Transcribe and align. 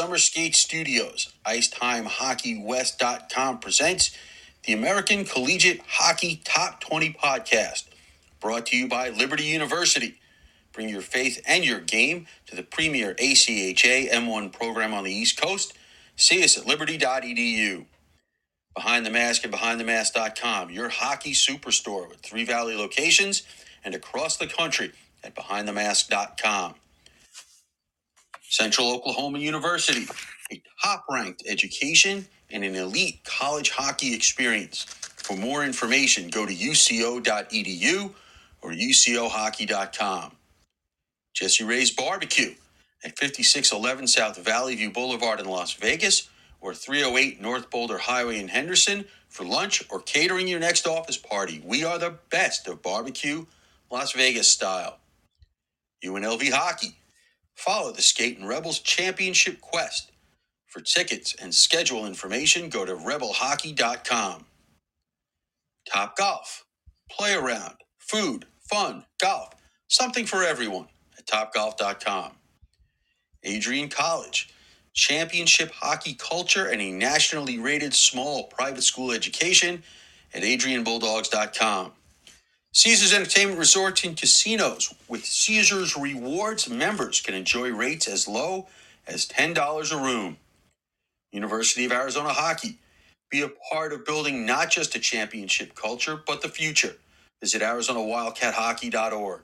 Summer 0.00 0.16
Skate 0.16 0.56
Studios, 0.56 1.34
IcetimeHockeyWest.com 1.44 3.58
presents 3.58 4.16
the 4.64 4.72
American 4.72 5.26
Collegiate 5.26 5.82
Hockey 5.86 6.40
Top 6.42 6.80
20 6.80 7.12
Podcast, 7.22 7.84
brought 8.40 8.64
to 8.68 8.78
you 8.78 8.88
by 8.88 9.10
Liberty 9.10 9.44
University. 9.44 10.18
Bring 10.72 10.88
your 10.88 11.02
faith 11.02 11.42
and 11.46 11.66
your 11.66 11.80
game 11.80 12.26
to 12.46 12.56
the 12.56 12.62
premier 12.62 13.14
ACHA 13.16 14.10
M1 14.10 14.54
program 14.54 14.94
on 14.94 15.04
the 15.04 15.12
East 15.12 15.38
Coast. 15.38 15.74
See 16.16 16.42
us 16.42 16.56
at 16.56 16.66
liberty.edu. 16.66 17.84
Behind 18.74 19.04
the 19.04 19.10
Mask 19.10 19.44
and 19.44 19.52
BehindTheMask.com, 19.52 20.70
your 20.70 20.88
hockey 20.88 21.34
superstore 21.34 22.08
with 22.08 22.20
three 22.20 22.46
Valley 22.46 22.74
locations 22.74 23.42
and 23.84 23.94
across 23.94 24.38
the 24.38 24.46
country 24.46 24.92
at 25.22 25.34
BehindTheMask.com. 25.34 26.76
Central 28.50 28.92
Oklahoma 28.92 29.38
University, 29.38 30.06
a 30.52 30.60
top 30.82 31.04
ranked 31.08 31.44
education 31.46 32.26
and 32.50 32.64
an 32.64 32.74
elite 32.74 33.22
college 33.24 33.70
hockey 33.70 34.12
experience. 34.14 34.84
For 35.18 35.36
more 35.36 35.64
information, 35.64 36.28
go 36.30 36.46
to 36.46 36.52
uco.edu 36.52 38.12
or 38.62 38.72
ucohockey.com. 38.72 40.32
Jesse 41.32 41.64
Ray's 41.64 41.92
Barbecue 41.92 42.54
at 43.04 43.18
5611 43.18 44.08
South 44.08 44.36
Valley 44.38 44.74
View 44.74 44.90
Boulevard 44.90 45.38
in 45.40 45.46
Las 45.46 45.74
Vegas 45.74 46.28
or 46.60 46.74
308 46.74 47.40
North 47.40 47.70
Boulder 47.70 47.98
Highway 47.98 48.40
in 48.40 48.48
Henderson 48.48 49.04
for 49.28 49.44
lunch 49.44 49.84
or 49.90 50.00
catering 50.00 50.48
your 50.48 50.60
next 50.60 50.88
office 50.88 51.16
party. 51.16 51.62
We 51.64 51.84
are 51.84 51.98
the 51.98 52.18
best 52.30 52.66
of 52.66 52.82
barbecue, 52.82 53.46
Las 53.90 54.12
Vegas 54.12 54.50
style. 54.50 54.98
UNLV 56.04 56.50
Hockey. 56.50 56.96
Follow 57.60 57.92
the 57.92 58.02
Skate 58.02 58.38
and 58.38 58.48
Rebels 58.48 58.80
Championship 58.80 59.60
Quest. 59.60 60.12
For 60.68 60.80
tickets 60.80 61.34
and 61.40 61.54
schedule 61.54 62.06
information, 62.06 62.70
go 62.70 62.86
to 62.86 62.94
rebelhockey.com. 62.94 64.46
Top 65.92 66.16
Golf. 66.16 66.64
Play 67.10 67.34
around, 67.34 67.76
food, 67.98 68.46
fun, 68.70 69.04
golf, 69.20 69.54
something 69.88 70.26
for 70.26 70.42
everyone 70.44 70.88
at 71.18 71.26
topgolf.com. 71.26 72.32
Adrian 73.44 73.88
College. 73.90 74.50
Championship 74.94 75.72
hockey 75.72 76.14
culture 76.14 76.66
and 76.68 76.82
a 76.82 76.92
nationally 76.92 77.58
rated 77.58 77.94
small 77.94 78.44
private 78.44 78.82
school 78.82 79.12
education 79.12 79.82
at 80.34 80.42
adrianbulldogs.com. 80.42 81.92
Caesars 82.72 83.12
Entertainment 83.12 83.58
Resorts 83.58 84.04
and 84.04 84.16
Casinos. 84.16 84.94
With 85.08 85.24
Caesars 85.24 85.96
Rewards, 85.96 86.70
members 86.70 87.20
can 87.20 87.34
enjoy 87.34 87.70
rates 87.72 88.08
as 88.08 88.28
low 88.28 88.68
as 89.08 89.26
$10 89.26 89.92
a 89.92 89.96
room. 89.96 90.36
University 91.32 91.84
of 91.84 91.92
Arizona 91.92 92.30
Hockey. 92.30 92.78
Be 93.30 93.42
a 93.42 93.50
part 93.72 93.92
of 93.92 94.04
building 94.06 94.46
not 94.46 94.70
just 94.70 94.94
a 94.94 95.00
championship 95.00 95.74
culture, 95.74 96.20
but 96.26 96.42
the 96.42 96.48
future. 96.48 96.96
Visit 97.40 97.62
ArizonaWildcatHockey.org. 97.62 99.42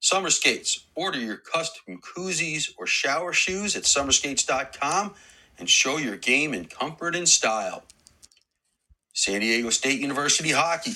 Summer 0.00 0.30
Skates. 0.30 0.86
Order 0.94 1.18
your 1.20 1.38
custom 1.38 2.00
koozies 2.00 2.70
or 2.78 2.86
shower 2.86 3.32
shoes 3.32 3.76
at 3.76 3.84
summerskates.com 3.84 5.14
and 5.58 5.70
show 5.70 5.98
your 5.98 6.16
game 6.16 6.54
in 6.54 6.66
comfort 6.66 7.16
and 7.16 7.28
style. 7.28 7.84
San 9.14 9.40
Diego 9.40 9.70
State 9.70 10.00
University 10.00 10.50
Hockey. 10.52 10.92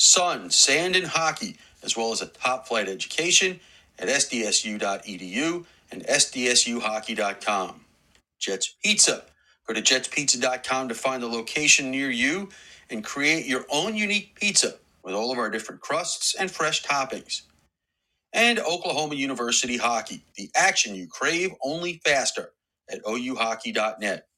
Sun, 0.00 0.48
sand, 0.48 0.96
and 0.96 1.06
hockey, 1.06 1.58
as 1.82 1.94
well 1.94 2.10
as 2.10 2.22
a 2.22 2.26
top 2.26 2.66
flight 2.66 2.88
education 2.88 3.60
at 3.98 4.08
sdsu.edu 4.08 5.66
and 5.92 6.04
sdsuhockey.com. 6.06 7.80
Jets 8.38 8.74
Pizza. 8.82 9.24
Go 9.66 9.74
to 9.74 9.82
jetspizza.com 9.82 10.88
to 10.88 10.94
find 10.94 11.22
a 11.22 11.26
location 11.26 11.90
near 11.90 12.08
you 12.10 12.48
and 12.88 13.04
create 13.04 13.44
your 13.44 13.66
own 13.70 13.94
unique 13.94 14.34
pizza 14.36 14.76
with 15.04 15.14
all 15.14 15.30
of 15.30 15.38
our 15.38 15.50
different 15.50 15.82
crusts 15.82 16.34
and 16.34 16.50
fresh 16.50 16.82
toppings. 16.82 17.42
And 18.32 18.58
Oklahoma 18.58 19.16
University 19.16 19.76
Hockey, 19.76 20.24
the 20.36 20.50
action 20.56 20.94
you 20.94 21.08
crave 21.08 21.52
only 21.62 22.00
faster 22.06 22.52
at 22.90 23.04
ouhockey.net. 23.04 24.28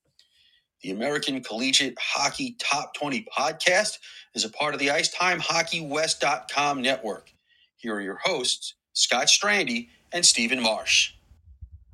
The 0.82 0.90
American 0.90 1.40
Collegiate 1.44 1.96
Hockey 1.96 2.56
Top 2.58 2.92
20 2.94 3.24
podcast 3.36 3.98
is 4.34 4.44
a 4.44 4.48
part 4.48 4.74
of 4.74 4.80
the 4.80 4.88
IcetimeHockeyWest.com 4.88 6.82
network. 6.82 7.30
Here 7.76 7.94
are 7.94 8.00
your 8.00 8.18
hosts, 8.24 8.74
Scott 8.92 9.28
Strandy 9.28 9.90
and 10.12 10.26
Stephen 10.26 10.60
Marsh. 10.60 11.12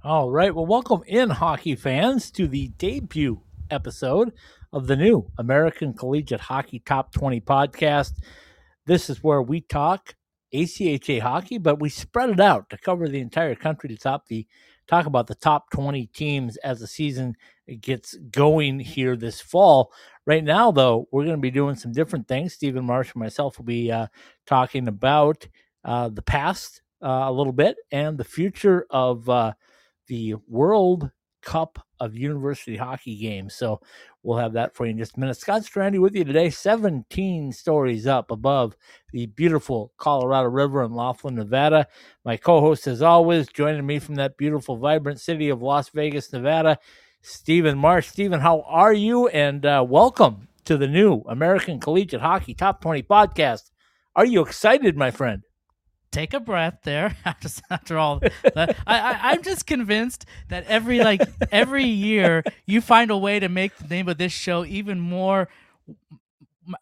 All 0.03 0.31
right. 0.31 0.55
Well, 0.55 0.65
welcome 0.65 1.03
in, 1.07 1.29
hockey 1.29 1.75
fans, 1.75 2.31
to 2.31 2.49
the 2.49 2.69
debut 2.79 3.43
episode 3.71 4.33
of 4.73 4.87
the 4.87 4.97
new 4.97 5.31
American 5.37 5.93
Collegiate 5.93 6.41
Hockey 6.41 6.79
Top 6.79 7.13
20 7.13 7.43
podcast. 7.43 8.13
This 8.87 9.11
is 9.11 9.23
where 9.23 9.43
we 9.43 9.61
talk 9.61 10.15
ACHA 10.55 11.21
hockey, 11.21 11.59
but 11.59 11.79
we 11.79 11.91
spread 11.91 12.31
it 12.31 12.41
out 12.41 12.71
to 12.71 12.79
cover 12.79 13.07
the 13.07 13.21
entire 13.21 13.55
country 13.55 13.91
to 13.91 13.99
top 13.99 14.29
the 14.29 14.47
talk 14.87 15.05
about 15.05 15.27
the 15.27 15.35
top 15.35 15.71
20 15.73 16.07
teams 16.07 16.57
as 16.59 16.81
the 16.81 16.87
season 16.87 17.35
gets 17.77 18.15
going 18.31 18.81
here 18.81 19.17
this 19.17 19.41
fall. 19.41 19.93
Right 20.27 20.45
now, 20.45 20.71
though, 20.71 21.09
we're 21.11 21.25
going 21.25 21.37
to 21.37 21.41
be 21.41 21.51
doing 21.51 21.77
some 21.77 21.93
different 21.93 22.29
things. 22.29 22.55
Stephen 22.55 22.85
Marsh 22.85 23.13
and 23.15 23.21
myself 23.21 23.59
will 23.59 23.65
be 23.65 23.91
uh, 23.91 24.09
talking 24.47 24.89
about 24.89 25.47
uh, 25.85 26.09
the 26.09 26.23
past 26.23 26.83
uh, 27.03 27.25
a 27.27 27.33
little 27.33 27.53
bit 27.53 27.77
and 27.93 28.19
the 28.19 28.25
future 28.25 28.87
of 28.91 29.29
uh, 29.29 29.53
the 30.09 30.35
World 30.47 31.11
Cup 31.43 31.79
of 32.01 32.17
University 32.17 32.77
Hockey 32.77 33.17
Games. 33.17 33.55
So 33.55 33.81
we'll 34.23 34.39
have 34.39 34.53
that 34.55 34.75
for 34.75 34.85
you 34.85 34.91
in 34.91 34.99
just 34.99 35.17
a 35.17 35.21
minute. 35.21 35.37
Scott 35.37 35.63
Strandy 35.63 35.99
with 35.99 36.15
you 36.15 36.25
today, 36.25 36.51
17 36.51 37.53
stories 37.53 38.07
up 38.07 38.31
above 38.31 38.77
the 39.13 39.27
beautiful 39.27 39.93
Colorado 39.97 40.49
River 40.49 40.85
in 40.85 40.93
Laughlin, 40.93 41.37
Nevada. 41.37 41.87
My 42.25 42.37
co 42.37 42.61
host, 42.61 42.87
as 42.87 43.03
always, 43.03 43.49
joining 43.49 43.87
me 43.87 43.99
from 43.99 44.17
that 44.17 44.37
beautiful, 44.37 44.77
vibrant 44.77 45.21
city 45.21 45.49
of 45.49 45.63
Las 45.63 45.89
Vegas, 45.91 46.33
Nevada, 46.33 46.79
Stephen 47.21 47.79
Marsh. 47.79 48.09
Stephen, 48.09 48.41
how 48.41 48.63
are 48.63 48.93
you? 48.93 49.29
And 49.29 49.65
uh, 49.67 49.85
welcome 49.89 50.49
to 50.65 50.77
the 50.77 50.87
new 50.87 51.23
American 51.29 51.81
Collegiate 51.81 52.21
Hockey 52.21 52.55
Top 52.55 52.81
20 52.81 53.03
podcast. 53.03 53.71
Are 54.15 54.25
you 54.25 54.43
excited, 54.43 54.97
my 54.97 55.11
friend? 55.11 55.43
take 56.11 56.33
a 56.33 56.41
breath 56.41 56.79
there 56.85 57.15
after, 57.25 57.49
after 57.71 57.99
all. 57.99 58.21
I, 58.57 58.75
i'm 58.87 59.43
just 59.43 59.67
convinced 59.67 60.25
that 60.49 60.65
every 60.67 61.01
like 61.01 61.21
every 61.53 61.85
year 61.85 62.43
you 62.67 62.81
find 62.81 63.11
a 63.11 63.17
way 63.17 63.39
to 63.41 63.49
make 63.49 63.77
the 63.77 63.89
name 63.89 64.09
of 64.09 64.19
this 64.19 64.33
show 64.33 64.65
even 64.65 64.99
more 65.01 65.49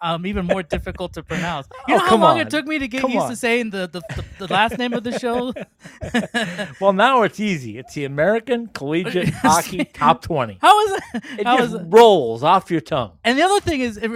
um, 0.00 0.26
even 0.26 0.46
more 0.46 0.62
difficult 0.62 1.12
to 1.14 1.22
pronounce. 1.22 1.66
You 1.88 1.94
Oh, 1.94 1.98
know 1.98 2.04
how 2.06 2.16
long 2.16 2.40
on. 2.40 2.46
it 2.46 2.50
took 2.50 2.66
me 2.66 2.78
to 2.78 2.88
get 2.88 3.00
Come 3.02 3.10
used 3.12 3.24
on. 3.24 3.30
to 3.30 3.36
saying 3.36 3.70
the, 3.70 3.86
the, 3.88 4.00
the, 4.14 4.46
the 4.46 4.52
last 4.52 4.76
name 4.78 4.92
of 4.92 5.04
the 5.04 5.18
show? 5.18 5.52
Well, 6.80 6.92
now 6.92 7.22
it's 7.22 7.38
easy. 7.40 7.78
It's 7.78 7.94
the 7.94 8.04
American 8.04 8.66
Collegiate 8.68 9.28
Hockey 9.30 9.84
Top 9.84 10.22
20. 10.22 10.58
How 10.60 10.84
is 10.86 10.92
it? 11.14 11.22
It 11.40 11.46
How 11.46 11.58
just 11.58 11.74
is 11.74 11.80
it? 11.80 11.84
rolls 11.86 12.42
off 12.42 12.70
your 12.70 12.80
tongue. 12.80 13.12
And 13.24 13.38
the 13.38 13.42
other 13.42 13.60
thing 13.60 13.80
is, 13.80 13.96
it, 13.96 14.10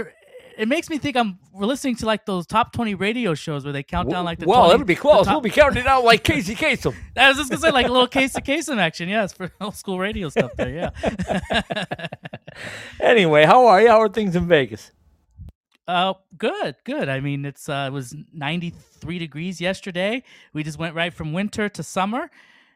it 0.59 0.69
makes 0.69 0.91
me 0.91 0.99
think 0.99 1.17
I'm 1.17 1.39
we're 1.53 1.67
listening 1.67 1.97
to 1.97 2.07
like 2.07 2.27
those 2.27 2.47
top 2.47 2.73
20 2.73 2.95
radio 2.95 3.35
shows 3.35 3.65
where 3.65 3.73
they 3.73 3.83
count 3.83 4.09
down 4.11 4.25
like 4.25 4.39
the 4.39 4.47
well, 4.47 4.63
20 4.65 4.75
it'll 4.75 4.87
be 4.87 4.95
close. 4.95 5.27
top- 5.27 5.35
We'll 5.35 5.41
be 5.43 5.51
counting 5.51 5.87
out 5.87 6.05
like 6.05 6.23
Casey 6.23 6.55
Kasem. 6.55 6.95
I 7.17 7.29
was 7.29 7.39
just 7.39 7.51
gonna 7.51 7.61
say 7.61 7.71
like 7.71 7.87
a 7.87 7.93
little 7.93 8.07
Casey 8.09 8.35
to 8.35 8.41
case 8.41 8.69
action. 8.69 9.09
Yes, 9.09 9.33
for 9.33 9.51
old 9.61 9.75
school 9.77 9.99
radio 9.99 10.29
stuff 10.29 10.53
there. 10.57 10.71
Yeah. 10.71 12.01
Anyway, 13.01 13.45
how 13.45 13.67
are 13.67 13.81
you? 13.81 13.89
How 13.89 14.01
are 14.03 14.09
things 14.09 14.37
in 14.37 14.47
Vegas? 14.47 14.91
Uh, 15.91 16.15
good, 16.39 16.77
good. 16.85 17.09
I 17.09 17.21
mean, 17.21 17.45
it's 17.45 17.69
uh, 17.69 17.87
it 17.89 17.93
was 17.93 18.15
93 18.33 19.19
degrees 19.19 19.61
yesterday. 19.61 20.23
We 20.53 20.63
just 20.63 20.79
went 20.79 20.95
right 20.95 21.13
from 21.13 21.33
winter 21.33 21.69
to 21.69 21.83
summer, 21.83 22.31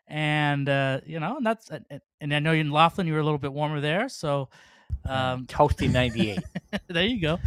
and 0.08 0.68
uh, 0.68 1.00
you 1.06 1.20
know, 1.20 1.36
and 1.36 1.46
that's 1.46 1.70
and- 1.70 2.34
I 2.34 2.38
know 2.40 2.52
in 2.52 2.70
Laughlin 2.70 3.06
you 3.06 3.12
were 3.12 3.20
a 3.20 3.24
little 3.24 3.38
bit 3.38 3.52
warmer 3.52 3.80
there, 3.80 4.08
so 4.08 4.48
um, 5.08 5.46
Toasty 5.46 5.90
98. 5.92 6.38
there 6.88 7.04
you 7.04 7.20
go. 7.20 7.38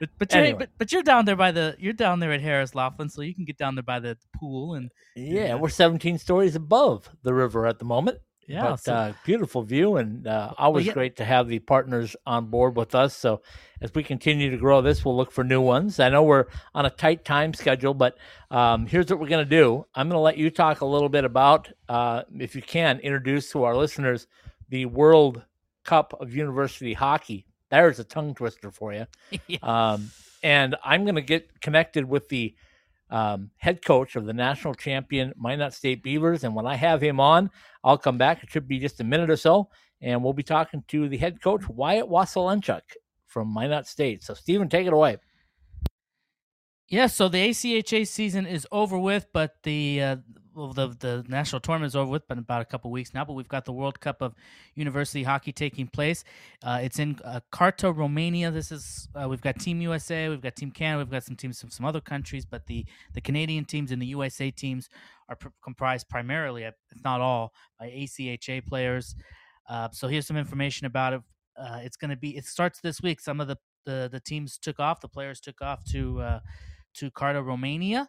But 0.00 0.10
but 0.18 0.32
you're 0.32 0.42
Anyway. 0.42 0.58
but, 0.58 0.70
but 0.76 0.92
you're 0.92 1.02
down 1.04 1.24
there 1.24 1.36
by 1.36 1.52
the 1.52 1.76
you're 1.78 1.92
down 1.92 2.18
there 2.20 2.32
at 2.32 2.40
Harrah's 2.42 2.74
Laughlin, 2.74 3.08
so 3.08 3.22
you 3.22 3.34
can 3.34 3.44
get 3.44 3.56
down 3.56 3.76
there 3.76 3.82
by 3.84 4.00
the 4.00 4.18
pool 4.36 4.74
and 4.74 4.90
yeah, 5.16 5.46
Yeah. 5.46 5.54
we're 5.54 5.68
17 5.68 6.18
stories 6.18 6.56
above 6.56 7.08
the 7.22 7.32
river 7.32 7.66
at 7.66 7.78
the 7.78 7.84
moment. 7.84 8.18
Yeah. 8.46 8.62
but 8.62 8.80
so- 8.80 8.94
uh, 8.94 9.12
beautiful 9.24 9.62
view 9.62 9.96
and 9.96 10.26
uh, 10.26 10.52
always 10.58 10.86
yeah. 10.86 10.92
great 10.92 11.16
to 11.16 11.24
have 11.24 11.48
the 11.48 11.58
partners 11.58 12.16
on 12.26 12.46
board 12.46 12.76
with 12.76 12.94
us. 12.94 13.16
So 13.16 13.42
as 13.80 13.92
we 13.94 14.02
continue 14.02 14.50
to 14.50 14.56
grow 14.56 14.80
this, 14.80 15.04
we'll 15.04 15.16
look 15.16 15.30
for 15.30 15.44
new 15.44 15.60
ones. 15.60 16.00
I 16.00 16.08
know 16.08 16.22
we're 16.22 16.46
on 16.74 16.86
a 16.86 16.90
tight 16.90 17.24
time 17.24 17.54
schedule, 17.54 17.94
but 17.94 18.16
um, 18.50 18.86
here's 18.86 19.10
what 19.10 19.20
we're 19.20 19.28
going 19.28 19.44
to 19.44 19.50
do. 19.50 19.86
I'm 19.94 20.08
going 20.08 20.16
to 20.16 20.22
let 20.22 20.38
you 20.38 20.50
talk 20.50 20.80
a 20.80 20.86
little 20.86 21.08
bit 21.08 21.24
about, 21.24 21.70
uh, 21.88 22.22
if 22.38 22.54
you 22.54 22.62
can, 22.62 22.98
introduce 23.00 23.50
to 23.52 23.64
our 23.64 23.76
listeners 23.76 24.26
the 24.68 24.86
World 24.86 25.42
Cup 25.84 26.14
of 26.20 26.34
University 26.34 26.94
Hockey. 26.94 27.46
There's 27.70 27.98
a 27.98 28.04
tongue 28.04 28.34
twister 28.34 28.70
for 28.70 28.92
you. 28.92 29.06
Um, 29.62 30.10
and 30.42 30.76
I'm 30.84 31.04
going 31.04 31.14
to 31.14 31.22
get 31.22 31.60
connected 31.62 32.06
with 32.06 32.28
the 32.28 32.54
um, 33.14 33.48
head 33.58 33.84
coach 33.84 34.16
of 34.16 34.26
the 34.26 34.32
national 34.32 34.74
champion 34.74 35.32
Minot 35.36 35.72
State 35.72 36.02
Beavers. 36.02 36.42
And 36.42 36.52
when 36.52 36.66
I 36.66 36.74
have 36.74 37.00
him 37.00 37.20
on, 37.20 37.48
I'll 37.84 37.96
come 37.96 38.18
back. 38.18 38.42
It 38.42 38.50
should 38.50 38.66
be 38.66 38.80
just 38.80 39.00
a 39.00 39.04
minute 39.04 39.30
or 39.30 39.36
so, 39.36 39.70
and 40.02 40.22
we'll 40.22 40.32
be 40.32 40.42
talking 40.42 40.82
to 40.88 41.08
the 41.08 41.16
head 41.16 41.40
coach 41.40 41.68
Wyatt 41.68 42.06
Waselenchuk 42.06 42.80
from 43.28 43.54
Minot 43.54 43.86
State. 43.86 44.24
So, 44.24 44.34
Stephen, 44.34 44.68
take 44.68 44.88
it 44.88 44.92
away. 44.92 45.18
Yeah, 46.88 47.06
so 47.06 47.28
the 47.28 47.50
ACHA 47.50 48.08
season 48.08 48.46
is 48.46 48.66
over 48.72 48.98
with, 48.98 49.26
but 49.32 49.52
the 49.62 50.02
uh, 50.02 50.16
well, 50.54 50.72
the 50.72 50.88
the 50.88 51.24
national 51.28 51.60
tournament 51.60 51.88
is 51.88 51.96
over 51.96 52.10
with, 52.10 52.26
but 52.28 52.38
about 52.38 52.62
a 52.62 52.64
couple 52.64 52.90
weeks 52.90 53.12
now. 53.12 53.24
But 53.24 53.32
we've 53.34 53.48
got 53.48 53.64
the 53.64 53.72
World 53.72 54.00
Cup 54.00 54.22
of 54.22 54.34
University 54.74 55.22
Hockey 55.22 55.52
taking 55.52 55.86
place. 55.86 56.24
Uh, 56.62 56.80
it's 56.82 56.98
in 56.98 57.18
uh, 57.24 57.40
Carta, 57.50 57.92
Romania. 57.92 58.50
This 58.50 58.70
is 58.70 59.08
uh, 59.14 59.28
we've 59.28 59.40
got 59.40 59.58
Team 59.58 59.80
USA, 59.80 60.28
we've 60.28 60.40
got 60.40 60.56
Team 60.56 60.70
Canada, 60.70 61.04
we've 61.04 61.10
got 61.10 61.24
some 61.24 61.36
teams 61.36 61.60
from 61.60 61.70
some 61.70 61.84
other 61.84 62.00
countries, 62.00 62.44
but 62.44 62.66
the 62.66 62.86
the 63.12 63.20
Canadian 63.20 63.64
teams 63.64 63.90
and 63.90 64.00
the 64.00 64.06
USA 64.06 64.50
teams 64.50 64.88
are 65.28 65.36
pr- 65.36 65.48
comprised 65.62 66.08
primarily, 66.08 66.64
if 66.64 66.74
not 67.04 67.20
all, 67.20 67.52
by 67.78 67.88
ACHA 67.88 68.66
players. 68.66 69.16
Uh, 69.68 69.88
so 69.92 70.08
here's 70.08 70.26
some 70.26 70.36
information 70.36 70.86
about 70.86 71.14
it. 71.14 71.22
Uh, 71.56 71.80
it's 71.82 71.96
going 71.96 72.10
to 72.10 72.16
be. 72.16 72.36
It 72.36 72.44
starts 72.44 72.80
this 72.80 73.00
week. 73.00 73.20
Some 73.20 73.40
of 73.40 73.48
the, 73.48 73.56
the 73.86 74.08
the 74.10 74.20
teams 74.20 74.58
took 74.58 74.78
off. 74.78 75.00
The 75.00 75.08
players 75.08 75.40
took 75.40 75.60
off 75.62 75.84
to 75.86 76.20
uh, 76.20 76.40
to 76.94 77.10
Carta, 77.10 77.42
Romania 77.42 78.08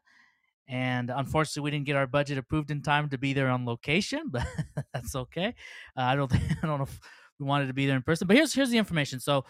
and 0.68 1.12
unfortunately 1.16 1.62
we 1.62 1.72
didn't 1.72 1.86
get 1.86 1.96
our 1.96 2.08
budget 2.08 2.38
approved 2.38 2.72
in 2.72 2.82
time 2.82 3.10
to 3.10 3.18
be 3.18 3.34
there 3.34 3.50
on 3.50 3.66
location 3.66 4.24
but 4.30 4.46
that's 4.94 5.16
okay. 5.16 5.54
Uh, 5.98 6.02
i 6.02 6.16
don't 6.16 6.32
think, 6.32 6.44
i 6.64 6.68
don't 6.68 6.80
know 6.80 6.86
if 6.86 7.00
we 7.40 7.46
wanted 7.46 7.68
to 7.68 7.74
be 7.74 7.86
there 7.86 7.96
in 7.96 8.02
person 8.02 8.28
but 8.28 8.36
here's 8.36 8.54
here's 8.54 8.70
the 8.70 8.78
information. 8.78 9.20
So 9.20 9.46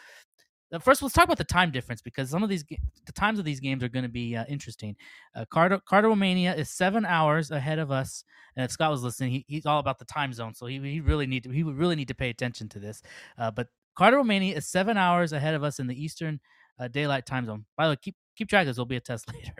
uh, 0.71 0.79
first 0.79 1.01
let's 1.01 1.13
talk 1.13 1.25
about 1.25 1.37
the 1.37 1.43
time 1.43 1.71
difference 1.71 2.01
because 2.01 2.29
some 2.29 2.43
of 2.43 2.49
these 2.49 2.63
the 2.63 3.11
times 3.13 3.39
of 3.39 3.45
these 3.45 3.59
games 3.59 3.83
are 3.83 3.89
going 3.89 4.03
to 4.03 4.09
be 4.09 4.35
uh, 4.35 4.45
interesting. 4.49 4.95
Uh, 5.35 5.45
romania 5.91 6.55
is 6.55 6.69
seven 6.69 7.05
hours 7.05 7.51
ahead 7.51 7.79
of 7.79 7.91
us 7.91 8.23
and 8.55 8.65
if 8.65 8.71
scott 8.71 8.91
was 8.91 9.03
listening 9.03 9.31
he, 9.31 9.45
he's 9.47 9.65
all 9.65 9.79
about 9.79 9.99
the 9.99 10.05
time 10.05 10.33
zone 10.33 10.53
so 10.53 10.65
he, 10.65 10.79
he 10.79 11.01
really 11.01 11.27
need 11.27 11.43
to 11.43 11.49
he 11.51 11.63
would 11.63 11.77
really 11.77 11.95
need 11.95 12.07
to 12.07 12.15
pay 12.15 12.29
attention 12.29 12.67
to 12.69 12.79
this. 12.79 13.01
Uh, 13.37 13.51
but 13.51 13.67
Carta 13.95 14.17
romania 14.17 14.55
is 14.55 14.67
seven 14.67 14.97
hours 14.97 15.31
ahead 15.33 15.53
of 15.53 15.63
us 15.63 15.79
in 15.79 15.87
the 15.87 16.03
eastern 16.03 16.39
uh, 16.79 16.87
daylight 16.87 17.25
time 17.25 17.45
zone. 17.45 17.65
By 17.77 17.85
the 17.85 17.91
way 17.91 17.97
keep 18.01 18.15
keep 18.35 18.49
track 18.49 18.61
of 18.61 18.67
this. 18.67 18.75
There'll 18.77 18.85
be 18.85 18.95
a 18.95 19.01
test 19.01 19.27
later. 19.33 19.53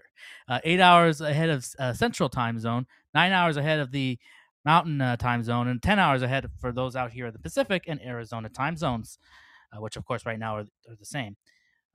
Uh, 0.48 0.60
eight 0.64 0.80
hours 0.80 1.22
ahead 1.22 1.50
of 1.50 1.66
uh, 1.80 1.94
Central 1.94 2.30
Time 2.30 2.60
Zone, 2.60 2.86
nine 3.14 3.32
hours 3.32 3.58
ahead 3.58 3.80
of 3.80 3.92
the 3.92 4.18
Mountain 4.64 5.02
uh, 5.02 5.16
Time 5.18 5.44
Zone, 5.44 5.68
and 5.68 5.82
ten 5.82 6.00
hours 6.00 6.22
ahead 6.22 6.50
for 6.60 6.72
those 6.72 6.96
out 6.96 7.12
here 7.12 7.28
in 7.28 7.34
the 7.34 7.40
Pacific 7.40 7.86
and 7.88 8.02
Arizona 8.02 8.50
time 8.50 8.78
zones, 8.78 9.20
uh, 9.72 9.82
which 9.82 9.96
of 9.96 10.06
course 10.06 10.26
right 10.26 10.40
now 10.40 10.56
are, 10.58 10.66
are 10.90 10.96
the 10.98 11.06
same. 11.06 11.38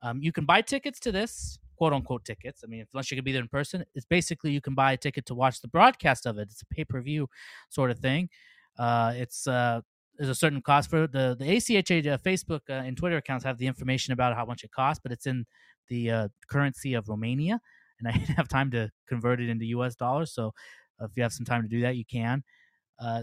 Um, 0.03 0.23
you 0.23 0.33
can 0.33 0.45
buy 0.45 0.63
tickets 0.63 0.99
to 1.01 1.13
this 1.13 1.59
quote 1.81 1.93
unquote 1.95 2.25
tickets. 2.27 2.63
I 2.63 2.67
mean, 2.69 2.85
unless 2.93 3.11
you 3.11 3.17
can 3.17 3.25
be 3.25 3.33
there 3.33 3.41
in 3.41 3.49
person, 3.49 3.85
it's 3.95 4.05
basically 4.05 4.51
you 4.53 4.61
can 4.61 4.75
buy 4.75 4.93
a 4.93 4.97
ticket 4.99 5.25
to 5.27 5.35
watch 5.35 5.63
the 5.63 5.69
broadcast 5.69 6.27
of 6.27 6.37
it. 6.39 6.49
It's 6.51 6.61
a 6.61 6.67
pay 6.67 6.85
per 6.85 7.01
view 7.01 7.29
sort 7.71 7.91
of 7.91 7.99
thing. 7.99 8.29
Uh, 8.79 9.15
it's 9.17 9.47
uh, 9.47 9.81
there's 10.19 10.29
a 10.29 10.35
certain 10.35 10.61
cost 10.61 10.91
for 10.91 11.07
the 11.07 11.35
the 11.39 11.47
ACHA 11.47 12.07
uh, 12.07 12.19
Facebook 12.19 12.61
uh, 12.69 12.75
and 12.87 12.99
Twitter 12.99 13.17
accounts 13.17 13.47
have 13.47 13.57
the 13.57 13.67
information 13.67 14.13
about 14.13 14.37
how 14.37 14.45
much 14.45 14.63
it 14.63 14.71
costs, 14.71 15.01
but 15.03 15.11
it's 15.11 15.27
in 15.27 15.47
the 15.91 16.11
uh, 16.11 16.29
currency 16.49 16.95
of 16.95 17.09
Romania, 17.09 17.61
and 17.99 18.09
I 18.09 18.13
didn't 18.19 18.37
have 18.37 18.49
time 18.49 18.71
to 18.71 18.91
convert 19.07 19.41
it 19.41 19.51
into 19.51 19.67
U.S. 19.67 19.95
dollars. 19.95 20.33
So 20.33 20.55
uh, 21.01 21.05
if 21.05 21.11
you 21.17 21.23
have 21.23 21.33
some 21.35 21.45
time 21.45 21.63
to 21.63 21.69
do 21.69 21.83
that, 21.83 21.97
you 21.97 22.05
can. 22.07 22.43
Uh, 22.99 23.23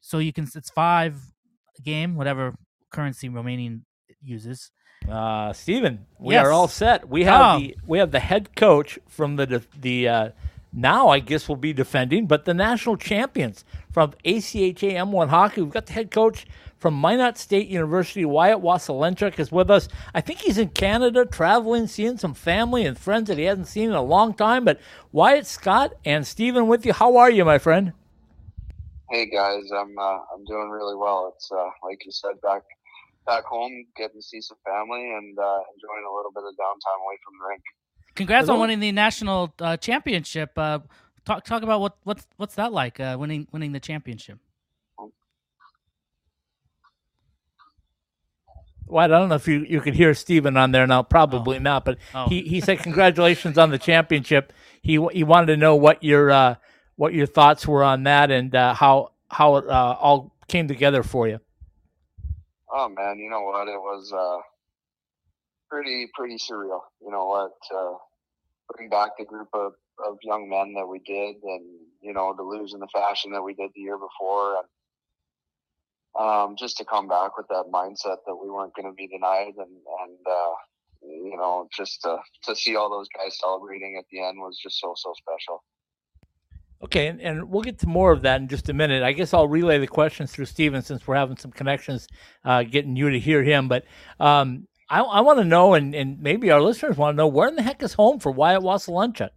so 0.00 0.18
you 0.18 0.32
can 0.32 0.48
it's 0.54 0.70
five 0.70 1.20
game 1.84 2.16
whatever 2.16 2.54
currency 2.90 3.28
Romanian 3.28 3.82
uses. 4.22 4.70
Uh, 5.08 5.52
Stephen, 5.52 6.06
we 6.18 6.34
yes. 6.34 6.46
are 6.46 6.50
all 6.50 6.68
set. 6.68 7.08
We 7.08 7.24
have 7.24 7.56
oh. 7.56 7.58
the 7.58 7.76
we 7.86 7.98
have 7.98 8.10
the 8.10 8.20
head 8.20 8.56
coach 8.56 8.98
from 9.08 9.36
the 9.36 9.62
the 9.78 10.08
uh, 10.08 10.28
now 10.78 11.08
I 11.08 11.18
guess 11.18 11.48
we'll 11.48 11.56
be 11.56 11.72
defending, 11.72 12.26
but 12.26 12.44
the 12.44 12.54
national 12.54 12.96
champions 12.96 13.64
from 13.92 14.12
ACHA 14.24 14.92
M1 14.92 15.28
hockey. 15.28 15.62
We've 15.62 15.72
got 15.72 15.86
the 15.86 15.92
head 15.92 16.10
coach 16.10 16.46
from 16.78 16.94
Minot 16.94 17.36
State 17.36 17.68
University. 17.68 18.24
Wyatt 18.24 18.60
Waselenchuk 18.60 19.38
is 19.38 19.50
with 19.50 19.70
us. 19.70 19.88
I 20.14 20.20
think 20.20 20.38
he's 20.38 20.58
in 20.58 20.68
Canada 20.68 21.26
traveling, 21.26 21.88
seeing 21.88 22.16
some 22.16 22.34
family 22.34 22.86
and 22.86 22.96
friends 22.96 23.28
that 23.28 23.38
he 23.38 23.44
hasn't 23.44 23.66
seen 23.66 23.90
in 23.90 23.96
a 23.96 24.02
long 24.02 24.34
time. 24.34 24.64
But 24.64 24.80
Wyatt, 25.10 25.46
Scott, 25.46 25.94
and 26.04 26.26
Stephen 26.26 26.68
with 26.68 26.86
you. 26.86 26.92
How 26.92 27.16
are 27.16 27.30
you, 27.30 27.44
my 27.44 27.58
friend? 27.58 27.92
Hey 29.10 29.24
guys, 29.24 29.72
I'm 29.72 29.98
uh, 29.98 30.20
I'm 30.34 30.44
doing 30.44 30.68
really 30.68 30.94
well. 30.94 31.32
It's 31.34 31.50
uh, 31.50 31.70
like 31.82 32.04
you 32.04 32.12
said, 32.12 32.40
back 32.42 32.62
back 33.26 33.44
home, 33.44 33.86
getting 33.96 34.20
to 34.20 34.22
see 34.22 34.40
some 34.40 34.58
family 34.64 35.00
and 35.00 35.38
uh, 35.38 35.60
enjoying 35.74 36.04
a 36.04 36.14
little 36.14 36.30
bit 36.30 36.44
of 36.44 36.52
downtime 36.54 37.00
away 37.04 37.16
from 37.24 37.34
the 37.40 37.48
rink. 37.48 37.62
Congrats 38.18 38.48
on 38.48 38.58
winning 38.58 38.80
the 38.80 38.90
national 38.90 39.54
uh, 39.60 39.76
championship. 39.76 40.50
Uh, 40.56 40.80
talk 41.24 41.44
talk 41.44 41.62
about 41.62 41.80
what 41.80 41.96
what's 42.02 42.26
what's 42.36 42.56
that 42.56 42.72
like 42.72 42.98
uh, 42.98 43.16
winning 43.16 43.46
winning 43.52 43.70
the 43.70 43.78
championship. 43.78 44.40
Well, 48.88 49.04
I 49.04 49.06
don't 49.06 49.28
know 49.28 49.36
if 49.36 49.46
you, 49.46 49.64
you 49.68 49.80
could 49.80 49.94
hear 49.94 50.14
Stephen 50.14 50.56
on 50.56 50.72
there 50.72 50.84
now. 50.86 51.04
Probably 51.04 51.58
oh. 51.58 51.60
not, 51.60 51.84
but 51.84 51.98
oh. 52.12 52.26
he, 52.28 52.42
he 52.42 52.60
said 52.60 52.80
congratulations 52.80 53.56
on 53.56 53.70
the 53.70 53.78
championship. 53.78 54.52
He 54.82 54.94
he 55.12 55.22
wanted 55.22 55.46
to 55.46 55.56
know 55.56 55.76
what 55.76 56.02
your 56.02 56.32
uh, 56.32 56.56
what 56.96 57.14
your 57.14 57.26
thoughts 57.26 57.68
were 57.68 57.84
on 57.84 58.02
that 58.02 58.32
and 58.32 58.52
uh, 58.52 58.74
how 58.74 59.12
how 59.30 59.56
it 59.58 59.68
uh, 59.68 59.96
all 60.00 60.34
came 60.48 60.66
together 60.66 61.04
for 61.04 61.28
you. 61.28 61.38
Oh 62.68 62.88
man, 62.88 63.20
you 63.20 63.30
know 63.30 63.42
what? 63.42 63.68
It 63.68 63.78
was 63.78 64.12
uh, 64.12 64.42
pretty 65.70 66.08
pretty 66.14 66.34
surreal. 66.36 66.80
You 67.00 67.12
know 67.12 67.26
what? 67.26 67.52
Bring 68.74 68.88
back 68.88 69.12
the 69.18 69.24
group 69.24 69.48
of, 69.54 69.72
of 70.04 70.18
young 70.22 70.48
men 70.48 70.74
that 70.74 70.86
we 70.86 71.00
did, 71.00 71.36
and 71.42 71.64
you 72.02 72.12
know 72.12 72.34
to 72.34 72.42
lose 72.42 72.74
in 72.74 72.80
the 72.80 72.88
fashion 72.92 73.32
that 73.32 73.42
we 73.42 73.54
did 73.54 73.70
the 73.74 73.80
year 73.80 73.98
before, 73.98 74.56
and 74.56 74.68
um, 76.18 76.56
just 76.56 76.76
to 76.78 76.84
come 76.84 77.08
back 77.08 77.36
with 77.36 77.46
that 77.48 77.64
mindset 77.72 78.18
that 78.26 78.36
we 78.36 78.50
weren't 78.50 78.74
going 78.74 78.86
to 78.86 78.94
be 78.94 79.08
denied, 79.08 79.54
and 79.56 79.76
and 80.00 80.18
uh, 80.26 80.54
you 81.02 81.36
know, 81.36 81.68
just 81.76 82.02
to 82.02 82.18
to 82.44 82.54
see 82.54 82.76
all 82.76 82.90
those 82.90 83.08
guys 83.08 83.38
celebrating 83.38 83.96
at 83.98 84.04
the 84.10 84.22
end 84.22 84.38
was 84.38 84.58
just 84.62 84.80
so 84.80 84.94
so 84.96 85.12
special. 85.16 85.62
Okay, 86.80 87.08
and, 87.08 87.20
and 87.20 87.50
we'll 87.50 87.62
get 87.62 87.80
to 87.80 87.88
more 87.88 88.12
of 88.12 88.22
that 88.22 88.40
in 88.40 88.46
just 88.46 88.68
a 88.68 88.72
minute. 88.72 89.02
I 89.02 89.12
guess 89.12 89.34
I'll 89.34 89.48
relay 89.48 89.78
the 89.78 89.88
questions 89.88 90.30
through 90.30 90.44
Steven 90.44 90.80
since 90.80 91.06
we're 91.06 91.16
having 91.16 91.36
some 91.36 91.50
connections, 91.50 92.06
uh, 92.44 92.62
getting 92.62 92.94
you 92.94 93.10
to 93.10 93.18
hear 93.18 93.42
him. 93.42 93.66
But 93.66 93.84
um, 94.20 94.68
I, 94.90 95.00
I 95.00 95.20
want 95.20 95.38
to 95.38 95.44
know, 95.44 95.74
and, 95.74 95.94
and 95.94 96.20
maybe 96.20 96.50
our 96.50 96.62
listeners 96.62 96.96
want 96.96 97.14
to 97.14 97.16
know, 97.18 97.26
where 97.26 97.48
in 97.48 97.56
the 97.56 97.62
heck 97.62 97.82
is 97.82 97.92
home 97.92 98.18
for 98.18 98.32
Wyatt 98.32 98.62
Waselenchuk? 98.62 99.30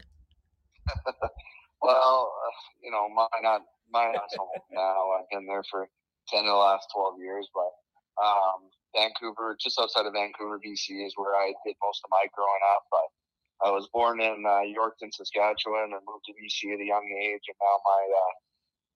well, 1.81 2.33
uh, 2.33 2.51
you 2.81 2.91
know, 2.91 3.09
my 3.09 3.27
not 3.41 3.61
my 3.91 4.11
not 4.11 4.29
home 4.37 4.49
now. 4.71 5.11
I've 5.19 5.29
been 5.29 5.45
there 5.45 5.63
for 5.69 5.87
ten 6.29 6.41
of 6.41 6.45
the 6.45 6.55
last 6.55 6.87
twelve 6.93 7.19
years, 7.19 7.47
but 7.53 8.23
um, 8.23 8.71
Vancouver, 8.95 9.57
just 9.59 9.79
outside 9.79 10.05
of 10.05 10.13
Vancouver, 10.13 10.59
BC, 10.59 11.05
is 11.05 11.13
where 11.15 11.35
I 11.35 11.53
did 11.65 11.75
most 11.83 12.01
of 12.03 12.09
my 12.11 12.25
growing 12.33 12.63
up. 12.73 12.83
But 12.89 13.67
I 13.67 13.71
was 13.71 13.89
born 13.93 14.21
in 14.21 14.43
uh, 14.45 14.63
Yorkton, 14.65 15.11
Saskatchewan, 15.11 15.91
and 15.91 16.01
moved 16.07 16.25
to 16.25 16.33
BC 16.33 16.73
at 16.73 16.79
a 16.79 16.85
young 16.85 17.07
age, 17.21 17.43
and 17.47 17.59
now 17.59 17.75
my 17.85 18.03
uh, 18.07 18.33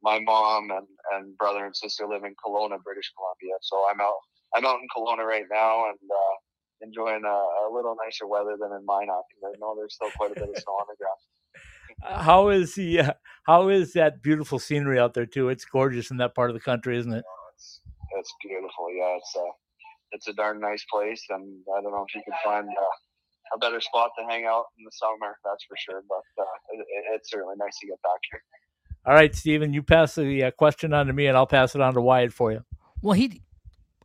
my 0.03 0.19
mom 0.19 0.71
and, 0.71 0.88
and 1.13 1.38
brother 1.38 1.65
and 1.65 1.75
sister 1.75 2.07
live 2.07 2.24
in 2.24 2.35
Kelowna, 2.35 2.81
British 2.83 3.12
Columbia. 3.15 3.57
So 3.62 3.85
I'm 3.91 4.00
out 4.00 4.19
I'm 4.55 4.65
out 4.65 4.79
in 4.79 4.88
Kelowna 4.95 5.25
right 5.25 5.45
now, 5.51 5.89
and 5.89 6.00
uh, 6.00 6.35
enjoying 6.85 7.23
a, 7.25 7.27
a, 7.27 7.69
little 7.73 7.95
nicer 8.03 8.27
weather 8.27 8.57
than 8.59 8.71
in 8.71 8.85
Minot 8.85 9.23
because 9.29 9.53
I 9.55 9.59
know 9.59 9.75
there's 9.75 9.95
still 9.95 10.11
quite 10.15 10.31
a 10.31 10.35
bit 10.35 10.49
of 10.49 10.57
snow 10.61 10.73
on 10.73 10.87
the 10.89 10.97
ground. 10.97 11.17
Uh, 12.03 12.21
how 12.21 12.49
is 12.49 12.75
the 12.75 12.99
uh, 12.99 13.13
how 13.43 13.69
is 13.69 13.93
that 13.93 14.21
beautiful 14.21 14.59
scenery 14.59 14.99
out 14.99 15.13
there 15.13 15.25
too? 15.25 15.47
It's 15.47 15.63
gorgeous 15.63 16.11
in 16.11 16.17
that 16.17 16.35
part 16.35 16.49
of 16.49 16.53
the 16.53 16.59
country, 16.59 16.97
isn't 16.97 17.13
it? 17.13 17.23
Oh, 17.25 17.49
it's, 17.55 17.79
it's 18.19 18.33
beautiful. 18.43 18.91
Yeah, 18.91 19.15
it's 19.15 19.33
a 19.37 19.39
uh, 19.39 19.51
it's 20.11 20.27
a 20.27 20.33
darn 20.33 20.59
nice 20.59 20.83
place, 20.91 21.23
and 21.29 21.61
I 21.77 21.81
don't 21.81 21.91
know 21.91 22.05
if 22.07 22.13
you 22.13 22.21
can 22.25 22.33
find 22.43 22.67
uh, 22.67 23.55
a 23.55 23.59
better 23.59 23.79
spot 23.79 24.11
to 24.19 24.25
hang 24.25 24.45
out 24.45 24.65
in 24.77 24.83
the 24.83 24.91
summer. 24.91 25.37
That's 25.45 25.63
for 25.63 25.77
sure. 25.77 26.03
But 26.09 26.43
uh, 26.43 26.45
it, 26.73 26.85
it's 27.13 27.31
certainly 27.31 27.55
nice 27.57 27.79
to 27.79 27.87
get 27.87 28.01
back 28.01 28.19
here. 28.29 28.41
All 29.05 29.13
right, 29.13 29.33
Stephen, 29.35 29.73
you 29.73 29.83
pass 29.83 30.15
the 30.15 30.45
uh, 30.45 30.51
question 30.51 30.93
on 30.93 31.07
to 31.07 31.13
me, 31.13 31.27
and 31.27 31.37
I'll 31.37 31.47
pass 31.47 31.75
it 31.75 31.81
on 31.81 31.93
to 31.93 32.01
Wyatt 32.01 32.33
for 32.33 32.51
you. 32.51 32.65
Well, 33.01 33.13
he 33.13 33.41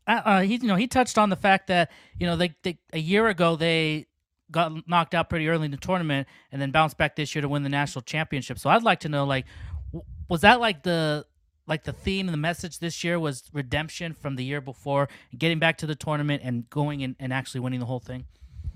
uh, 0.07 0.21
uh, 0.25 0.41
he 0.43 0.57
you 0.57 0.69
know 0.69 0.77
he 0.77 0.87
touched 0.87 1.19
on 1.19 1.31
the 1.31 1.37
fact 1.37 1.69
that 1.69 1.91
you 2.19 2.27
know 2.27 2.37
they, 2.37 2.55
they 2.63 2.79
a 2.93 2.99
year 2.99 3.29
ago 3.29 3.57
they 3.57 4.07
got 4.51 4.73
knocked 4.89 5.15
out 5.15 5.31
pretty 5.31 5.49
early 5.49 5.67
in 5.67 5.71
the 5.71 5.77
tournament 5.77 6.27
and 6.51 6.61
then 6.61 6.71
bounced 6.71 6.97
back 6.97 7.17
this 7.17 7.35
year 7.35 7.43
to 7.43 7.49
win 7.49 7.63
the 7.63 7.69
national 7.69 8.03
championship. 8.03 8.59
So 8.59 8.69
I'd 8.69 8.83
like 8.83 9.01
to 9.01 9.09
know 9.09 9.25
like 9.25 9.47
was 10.29 10.41
that 10.41 10.61
like 10.61 10.83
the 10.83 11.27
like 11.67 11.85
the 11.85 11.93
theme 11.93 12.27
and 12.27 12.35
the 12.35 12.39
message 12.39 12.81
this 12.81 13.05
year 13.05 13.19
was 13.19 13.45
redemption 13.53 14.13
from 14.13 14.37
the 14.37 14.45
year 14.45 14.61
before, 14.61 15.09
getting 15.37 15.59
back 15.59 15.79
to 15.79 15.87
the 15.87 15.95
tournament 15.95 16.43
and 16.45 16.69
going 16.69 17.03
and, 17.03 17.15
and 17.21 17.33
actually 17.33 17.61
winning 17.61 17.79
the 17.81 17.87
whole 17.87 18.01
thing. 18.01 18.25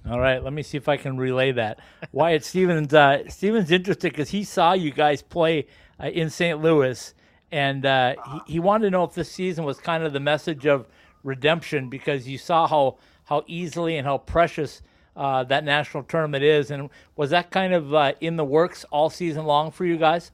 All 0.09 0.21
right, 0.21 0.43
let 0.43 0.53
me 0.53 0.63
see 0.63 0.77
if 0.77 0.89
I 0.89 0.97
can 0.97 1.17
relay 1.17 1.51
that. 1.53 1.81
Wyatt 2.13 2.45
Stevens, 2.45 2.93
uh, 2.95 3.29
Stevens 3.29 3.71
interested 3.71 4.13
because 4.13 4.31
he 4.31 4.45
saw 4.45 4.75
you 4.75 4.93
guys 4.93 5.23
play 5.23 5.67
uh, 5.99 6.09
in 6.09 6.31
St. 6.31 6.61
Louis, 6.61 7.15
and 7.51 7.87
uh, 7.87 8.15
he, 8.47 8.53
he 8.55 8.61
wanted 8.61 8.85
to 8.85 8.91
know 8.91 9.05
if 9.05 9.15
this 9.15 9.31
season 9.31 9.65
was 9.65 9.79
kind 9.79 10.05
of 10.05 10.13
the 10.13 10.21
message 10.21 10.67
of 10.67 10.87
redemption 11.25 11.89
because 11.89 12.29
you 12.29 12.39
saw 12.39 12.69
how 12.69 12.99
how 13.25 13.43
easily 13.47 13.97
and 13.97 14.07
how 14.07 14.19
precious 14.19 14.83
uh, 15.17 15.43
that 15.45 15.65
national 15.65 16.03
tournament 16.05 16.45
is. 16.45 16.71
And 16.71 16.91
was 17.17 17.31
that 17.31 17.51
kind 17.51 17.73
of 17.73 17.95
uh, 17.95 18.13
in 18.21 18.37
the 18.37 18.45
works 18.45 18.85
all 18.91 19.11
season 19.11 19.45
long 19.45 19.71
for 19.71 19.85
you 19.85 19.97
guys? 19.97 20.31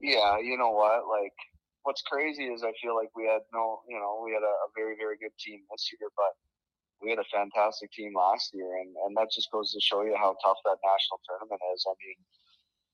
Yeah, 0.00 0.38
you 0.40 0.56
know 0.56 0.72
what? 0.72 1.04
Like, 1.06 1.36
what's 1.82 2.00
crazy 2.02 2.44
is 2.44 2.64
I 2.64 2.72
feel 2.80 2.96
like 2.96 3.10
we 3.14 3.26
had 3.26 3.44
no, 3.52 3.82
you 3.86 4.00
know, 4.00 4.22
we 4.24 4.32
had 4.32 4.42
a, 4.42 4.54
a 4.64 4.68
very, 4.74 4.96
very 4.96 5.18
good 5.20 5.36
team 5.38 5.60
this 5.70 5.92
year, 5.92 6.08
but 6.16 6.32
we 7.02 7.10
had 7.10 7.18
a 7.18 7.28
fantastic 7.32 7.92
team 7.92 8.12
last 8.16 8.52
year, 8.54 8.80
and, 8.80 8.94
and 9.04 9.16
that 9.16 9.28
just 9.32 9.50
goes 9.52 9.72
to 9.72 9.80
show 9.80 10.02
you 10.02 10.16
how 10.16 10.36
tough 10.44 10.56
that 10.64 10.80
national 10.84 11.20
tournament 11.28 11.60
is. 11.74 11.84
I 11.84 11.92
mean, 12.00 12.16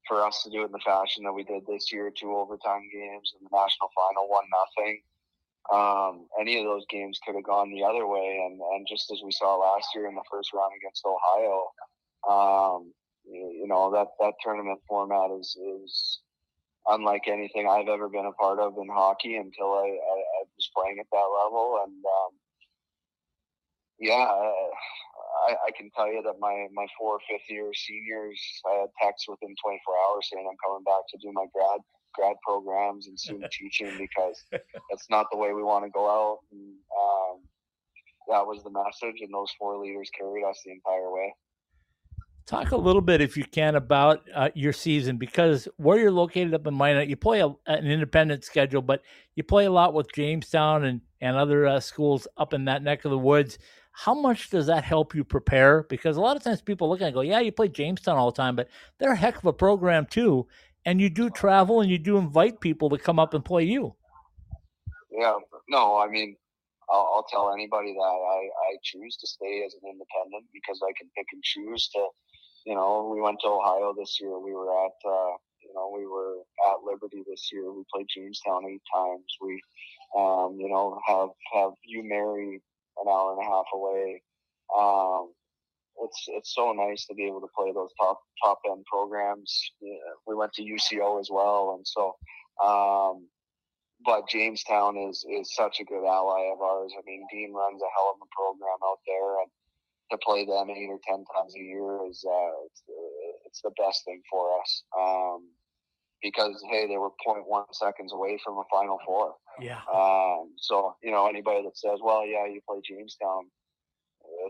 for 0.06 0.24
us 0.24 0.42
to 0.42 0.50
do 0.50 0.62
it 0.62 0.70
in 0.70 0.72
the 0.72 0.86
fashion 0.86 1.22
that 1.24 1.34
we 1.34 1.42
did 1.42 1.66
this 1.66 1.92
year, 1.92 2.10
two 2.10 2.34
overtime 2.34 2.86
games 2.90 3.34
and 3.34 3.46
the 3.46 3.54
national 3.54 3.90
final, 3.94 4.30
one 4.30 4.46
nothing. 4.50 5.02
Um, 5.72 6.26
any 6.40 6.58
of 6.58 6.64
those 6.64 6.84
games 6.88 7.18
could 7.24 7.34
have 7.34 7.44
gone 7.44 7.72
the 7.72 7.84
other 7.84 8.06
way, 8.06 8.40
and, 8.46 8.60
and 8.60 8.86
just 8.88 9.10
as 9.10 9.20
we 9.24 9.32
saw 9.32 9.56
last 9.56 9.88
year 9.94 10.06
in 10.06 10.14
the 10.14 10.22
first 10.30 10.52
round 10.52 10.72
against 10.80 11.04
Ohio, 11.04 11.70
um, 12.28 12.92
you 13.24 13.66
know 13.66 13.90
that 13.90 14.06
that 14.20 14.34
tournament 14.42 14.78
format 14.88 15.30
is 15.40 15.56
is 15.56 16.20
unlike 16.86 17.26
anything 17.26 17.68
I've 17.68 17.88
ever 17.88 18.08
been 18.08 18.26
a 18.26 18.32
part 18.32 18.60
of 18.60 18.74
in 18.78 18.88
hockey 18.88 19.36
until 19.36 19.72
I, 19.74 19.90
I, 19.90 20.16
I 20.38 20.42
was 20.56 20.70
playing 20.76 20.98
at 21.00 21.06
that 21.10 21.28
level, 21.42 21.82
and 21.84 21.98
um, 21.98 22.32
yeah, 23.98 24.28
I, 25.48 25.52
I 25.68 25.70
can 25.76 25.90
tell 25.96 26.10
you 26.12 26.22
that 26.22 26.38
my, 26.38 26.66
my 26.72 26.86
four 26.98 27.18
fifth 27.28 27.48
year 27.48 27.70
seniors, 27.74 28.40
I 28.66 28.86
had 28.86 28.90
texts 29.02 29.28
within 29.28 29.54
24 29.56 29.80
hours 30.06 30.28
saying 30.30 30.46
I'm 30.46 30.60
coming 30.60 30.84
back 30.84 31.04
to 31.10 31.18
do 31.18 31.32
my 31.32 31.46
grad 31.52 31.80
grad 32.16 32.36
programs 32.46 33.08
and 33.08 33.18
student 33.18 33.50
teaching 33.52 33.90
because 33.98 34.44
that's 34.50 35.06
not 35.10 35.26
the 35.30 35.38
way 35.38 35.52
we 35.52 35.62
want 35.62 35.84
to 35.84 35.90
go 35.90 36.08
out. 36.08 36.38
And, 36.52 36.60
um, 36.60 37.40
that 38.28 38.44
was 38.44 38.62
the 38.64 38.70
message, 38.70 39.20
and 39.20 39.32
those 39.32 39.52
four 39.58 39.78
leaders 39.78 40.10
carried 40.18 40.44
us 40.44 40.60
the 40.64 40.72
entire 40.72 41.12
way. 41.12 41.32
Talk 42.44 42.72
a 42.72 42.76
little 42.76 43.00
bit, 43.00 43.20
if 43.20 43.36
you 43.36 43.44
can, 43.44 43.74
about 43.74 44.22
uh, 44.34 44.50
your 44.54 44.72
season 44.72 45.16
because 45.16 45.68
where 45.76 45.98
you're 45.98 46.12
located 46.12 46.54
up 46.54 46.66
in 46.66 46.74
Minot, 46.74 47.08
you 47.08 47.16
play 47.16 47.40
a, 47.40 47.48
an 47.66 47.86
independent 47.86 48.44
schedule, 48.44 48.82
but 48.82 49.02
you 49.34 49.42
play 49.42 49.66
a 49.66 49.70
lot 49.70 49.94
with 49.94 50.12
Jamestown 50.12 50.84
and, 50.84 51.00
and 51.20 51.36
other 51.36 51.66
uh, 51.66 51.80
schools 51.80 52.28
up 52.36 52.54
in 52.54 52.64
that 52.66 52.82
neck 52.82 53.04
of 53.04 53.10
the 53.10 53.18
woods 53.18 53.58
how 53.98 54.12
much 54.12 54.50
does 54.50 54.66
that 54.66 54.84
help 54.84 55.14
you 55.14 55.24
prepare? 55.24 55.84
Because 55.84 56.18
a 56.18 56.20
lot 56.20 56.36
of 56.36 56.42
times 56.42 56.60
people 56.60 56.86
look 56.86 57.00
at 57.00 57.04
it 57.04 57.06
and 57.06 57.14
go, 57.14 57.22
yeah, 57.22 57.40
you 57.40 57.50
play 57.50 57.68
Jamestown 57.68 58.18
all 58.18 58.30
the 58.30 58.36
time, 58.36 58.54
but 58.54 58.68
they're 58.98 59.12
a 59.12 59.16
heck 59.16 59.38
of 59.38 59.46
a 59.46 59.54
program 59.54 60.04
too. 60.04 60.46
And 60.86 61.00
you 61.00 61.10
do 61.10 61.28
travel 61.28 61.80
and 61.80 61.90
you 61.90 61.98
do 61.98 62.16
invite 62.16 62.60
people 62.60 62.88
to 62.90 62.98
come 62.98 63.18
up 63.18 63.34
and 63.34 63.44
play 63.44 63.64
you. 63.64 63.96
Yeah, 65.10 65.34
no, 65.68 65.98
I 65.98 66.08
mean, 66.08 66.36
I'll, 66.88 67.10
I'll 67.16 67.26
tell 67.28 67.52
anybody 67.52 67.92
that 67.92 68.00
I, 68.00 68.40
I 68.46 68.76
choose 68.82 69.16
to 69.16 69.26
stay 69.26 69.64
as 69.66 69.74
an 69.74 69.90
independent 69.90 70.46
because 70.54 70.80
I 70.82 70.92
can 70.96 71.10
pick 71.16 71.26
and 71.32 71.42
choose 71.42 71.88
to, 71.94 72.06
you 72.64 72.74
know, 72.74 73.10
we 73.12 73.20
went 73.20 73.38
to 73.42 73.48
Ohio 73.48 73.94
this 73.98 74.18
year. 74.20 74.38
We 74.38 74.52
were 74.52 74.70
at, 74.70 74.96
uh, 75.04 75.34
you 75.60 75.74
know, 75.74 75.90
we 75.92 76.06
were 76.06 76.38
at 76.70 76.84
Liberty 76.84 77.24
this 77.26 77.50
year. 77.52 77.72
We 77.72 77.82
played 77.92 78.06
Jamestown 78.14 78.66
eight 78.70 78.82
times. 78.94 79.26
We, 79.40 79.60
um, 80.16 80.56
you 80.60 80.68
know, 80.68 81.00
have 81.06 81.30
have 81.54 81.72
UMary 81.82 82.60
an 82.98 83.08
hour 83.08 83.32
and 83.32 83.42
a 83.42 83.50
half 83.50 83.66
away. 83.74 84.22
Um, 84.76 85.32
it's 86.02 86.24
it's 86.28 86.54
so 86.54 86.72
nice 86.72 87.06
to 87.06 87.14
be 87.14 87.26
able 87.26 87.40
to 87.40 87.48
play 87.56 87.72
those 87.72 87.90
top 88.00 88.20
top 88.42 88.60
end 88.70 88.84
programs. 88.90 89.52
We 90.26 90.34
went 90.34 90.52
to 90.54 90.62
UCO 90.62 91.20
as 91.20 91.28
well, 91.30 91.74
and 91.76 91.86
so. 91.86 92.16
Um, 92.64 93.28
but 94.04 94.28
Jamestown 94.28 94.96
is 95.08 95.24
is 95.28 95.54
such 95.54 95.80
a 95.80 95.84
good 95.84 96.04
ally 96.04 96.52
of 96.52 96.60
ours. 96.60 96.92
I 96.96 97.02
mean, 97.06 97.26
Dean 97.32 97.52
runs 97.54 97.80
a 97.80 97.92
hell 97.96 98.12
of 98.14 98.20
a 98.20 98.28
program 98.34 98.78
out 98.84 99.00
there, 99.06 99.40
and 99.40 99.50
to 100.10 100.18
play 100.18 100.44
them 100.44 100.70
eight 100.70 100.88
or 100.88 101.00
ten 101.08 101.24
times 101.34 101.54
a 101.56 101.60
year 101.60 102.00
is 102.08 102.24
uh, 102.28 102.52
it's, 102.66 102.82
it's 103.46 103.60
the 103.62 103.72
best 103.78 104.04
thing 104.04 104.20
for 104.30 104.60
us. 104.60 104.82
Um, 104.98 105.48
because 106.22 106.62
hey, 106.70 106.86
they 106.88 106.96
were 106.96 107.10
0.1 107.26 107.44
seconds 107.72 108.12
away 108.12 108.38
from 108.44 108.58
a 108.58 108.64
Final 108.70 108.98
Four. 109.04 109.34
Yeah. 109.60 109.80
Um, 109.92 110.52
so 110.58 110.96
you 111.02 111.10
know 111.10 111.26
anybody 111.28 111.62
that 111.64 111.76
says, 111.76 111.98
"Well, 112.02 112.26
yeah, 112.26 112.46
you 112.46 112.60
play 112.68 112.80
Jamestown 112.84 113.46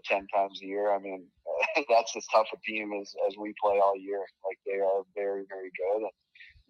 ten 0.05 0.27
times 0.35 0.61
a 0.63 0.67
year," 0.67 0.95
I 0.95 0.99
mean, 0.99 1.27
that's 1.89 2.17
as 2.17 2.27
tough 2.33 2.49
a 2.53 2.59
team 2.67 2.93
as 3.01 3.15
as 3.29 3.37
we 3.39 3.55
play 3.63 3.79
all 3.79 3.97
year. 3.97 4.25
Like 4.45 4.59
they 4.67 4.81
are 4.81 5.03
very, 5.15 5.45
very 5.49 5.71
good. 5.77 6.03
And 6.03 6.13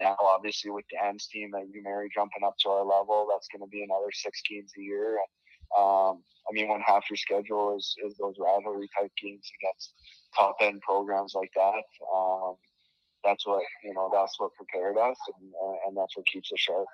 now, 0.00 0.16
obviously, 0.20 0.70
with 0.70 0.84
Dan's 0.90 1.26
team 1.26 1.50
that 1.52 1.68
UMary 1.72 2.08
jumping 2.14 2.44
up 2.44 2.54
to 2.60 2.68
our 2.68 2.84
level, 2.84 3.28
that's 3.30 3.48
going 3.48 3.62
to 3.62 3.70
be 3.70 3.82
another 3.82 4.12
six 4.12 4.42
games 4.48 4.72
a 4.78 4.82
year. 4.82 5.18
And 5.18 5.30
um, 5.76 6.22
I 6.48 6.52
mean, 6.52 6.68
when 6.68 6.80
half 6.80 7.08
your 7.10 7.16
schedule 7.16 7.76
is 7.76 7.94
is 8.04 8.16
those 8.18 8.36
rivalry 8.38 8.88
type 8.98 9.12
games 9.20 9.50
against 9.60 9.94
top 10.36 10.56
end 10.60 10.80
programs 10.82 11.32
like 11.34 11.50
that. 11.54 11.84
Um, 12.14 12.56
that's 13.24 13.46
what 13.46 13.62
you 13.82 13.94
know. 13.94 14.10
That's 14.12 14.38
what 14.38 14.52
prepared 14.54 14.96
us, 14.96 15.16
and 15.40 15.52
and 15.86 15.96
that's 15.96 16.16
what 16.16 16.26
keeps 16.26 16.52
us 16.52 16.60
sharp. 16.60 16.86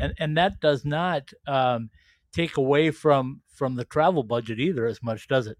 And 0.00 0.14
and 0.18 0.36
that 0.36 0.60
does 0.60 0.84
not 0.84 1.32
um, 1.46 1.90
take 2.34 2.56
away 2.56 2.90
from 2.90 3.42
from 3.48 3.76
the 3.76 3.84
travel 3.84 4.22
budget 4.22 4.58
either 4.58 4.86
as 4.86 5.02
much, 5.02 5.28
does 5.28 5.46
it? 5.46 5.56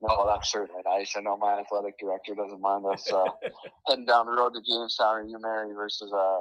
No, 0.00 0.26
that's 0.26 0.50
certainly 0.50 0.82
nice. 0.84 1.14
I 1.16 1.20
know 1.20 1.36
my 1.36 1.58
athletic 1.60 1.98
director 1.98 2.34
doesn't 2.34 2.60
mind 2.60 2.84
us 2.86 3.10
uh, 3.12 3.24
heading 3.88 4.06
down 4.06 4.26
the 4.26 4.32
road 4.32 4.52
to 4.54 4.60
Jamestown 4.60 5.16
or 5.16 5.24
UMary 5.24 5.74
versus 5.74 6.12
a 6.12 6.40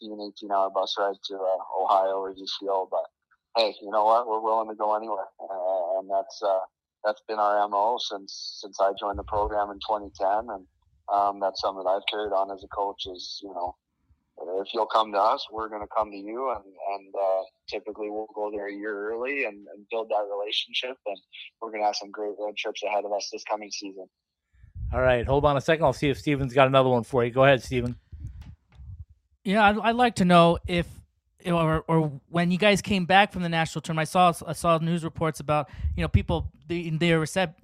you 0.00 0.08
know, 0.10 0.20
15, 0.20 0.32
18 0.38 0.50
hour 0.52 0.70
bus 0.70 0.94
ride 0.98 1.16
to 1.24 1.34
uh, 1.34 1.82
Ohio 1.82 2.20
or 2.20 2.34
UCO. 2.34 2.88
But 2.90 3.06
hey, 3.56 3.74
you 3.82 3.90
know 3.90 4.04
what? 4.04 4.28
We're 4.28 4.40
willing 4.40 4.68
to 4.68 4.74
go 4.74 4.96
anywhere, 4.96 5.28
uh, 5.40 5.98
and 5.98 6.10
that's 6.10 6.40
uh, 6.42 6.60
that's 7.04 7.22
been 7.26 7.38
our 7.38 7.66
mo 7.68 7.98
since 7.98 8.58
since 8.60 8.78
I 8.80 8.92
joined 8.98 9.18
the 9.18 9.24
program 9.24 9.70
in 9.70 9.78
2010, 9.78 10.54
and 10.54 10.66
um, 11.12 11.40
that's 11.40 11.60
something 11.60 11.82
that 11.82 11.90
I've 11.90 12.06
carried 12.10 12.32
on 12.32 12.50
as 12.50 12.62
a 12.62 12.68
coach. 12.68 13.06
Is 13.06 13.40
you 13.42 13.52
know, 13.54 13.74
if 14.60 14.68
you'll 14.72 14.86
come 14.86 15.12
to 15.12 15.18
us, 15.18 15.46
we're 15.50 15.68
going 15.68 15.82
to 15.82 15.88
come 15.94 16.10
to 16.10 16.16
you, 16.16 16.50
and 16.50 16.64
and 16.64 17.14
uh, 17.14 17.42
typically 17.68 18.10
we'll 18.10 18.28
go 18.34 18.50
there 18.50 18.68
a 18.68 18.72
year 18.72 19.10
early 19.10 19.44
and, 19.44 19.66
and 19.74 19.86
build 19.90 20.08
that 20.08 20.26
relationship, 20.30 20.96
and 21.06 21.16
we're 21.60 21.70
going 21.70 21.82
to 21.82 21.86
have 21.86 21.96
some 21.96 22.10
great 22.10 22.34
road 22.38 22.56
trips 22.56 22.82
ahead 22.82 23.04
of 23.04 23.12
us 23.12 23.28
this 23.32 23.44
coming 23.44 23.70
season. 23.70 24.06
All 24.92 25.00
right, 25.00 25.26
hold 25.26 25.44
on 25.44 25.56
a 25.56 25.60
second. 25.60 25.84
I'll 25.84 25.92
see 25.92 26.08
if 26.08 26.18
Steven's 26.18 26.52
got 26.52 26.66
another 26.66 26.88
one 26.88 27.04
for 27.04 27.24
you. 27.24 27.30
Go 27.30 27.44
ahead, 27.44 27.62
Steven. 27.62 27.96
Yeah, 29.44 29.64
I'd, 29.64 29.78
I'd 29.78 29.96
like 29.96 30.16
to 30.16 30.24
know 30.24 30.58
if 30.66 30.86
or 31.46 31.84
or 31.88 32.20
when 32.28 32.50
you 32.50 32.58
guys 32.58 32.82
came 32.82 33.06
back 33.06 33.32
from 33.32 33.42
the 33.42 33.48
national 33.48 33.82
tournament, 33.82 34.08
I 34.08 34.10
saw 34.10 34.32
I 34.46 34.52
saw 34.52 34.78
news 34.78 35.04
reports 35.04 35.40
about 35.40 35.70
you 35.96 36.02
know 36.02 36.08
people 36.08 36.50
they, 36.66 36.90
they're 36.90 37.20
recep- 37.20 37.54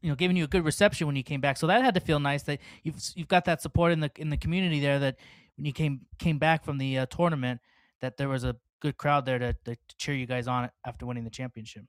you 0.00 0.08
know 0.08 0.14
giving 0.14 0.36
you 0.36 0.44
a 0.44 0.48
good 0.48 0.64
reception 0.64 1.06
when 1.06 1.16
you 1.16 1.22
came 1.22 1.40
back. 1.40 1.56
So 1.56 1.66
that 1.66 1.82
had 1.82 1.94
to 1.94 2.00
feel 2.00 2.20
nice 2.20 2.42
that 2.44 2.60
you've 2.82 2.96
you've 3.14 3.28
got 3.28 3.44
that 3.46 3.60
support 3.60 3.92
in 3.92 4.00
the 4.00 4.10
in 4.16 4.30
the 4.30 4.36
community 4.36 4.80
there. 4.80 4.98
That 4.98 5.16
when 5.60 5.66
you 5.66 5.74
came 5.74 6.00
came 6.18 6.38
back 6.38 6.64
from 6.64 6.78
the 6.78 6.98
uh, 6.98 7.06
tournament, 7.06 7.60
that 8.00 8.16
there 8.16 8.30
was 8.30 8.44
a 8.44 8.56
good 8.80 8.96
crowd 8.96 9.26
there 9.26 9.38
to, 9.38 9.54
to 9.66 9.76
cheer 9.98 10.14
you 10.14 10.24
guys 10.24 10.48
on 10.48 10.70
after 10.86 11.04
winning 11.04 11.24
the 11.24 11.30
championship. 11.30 11.84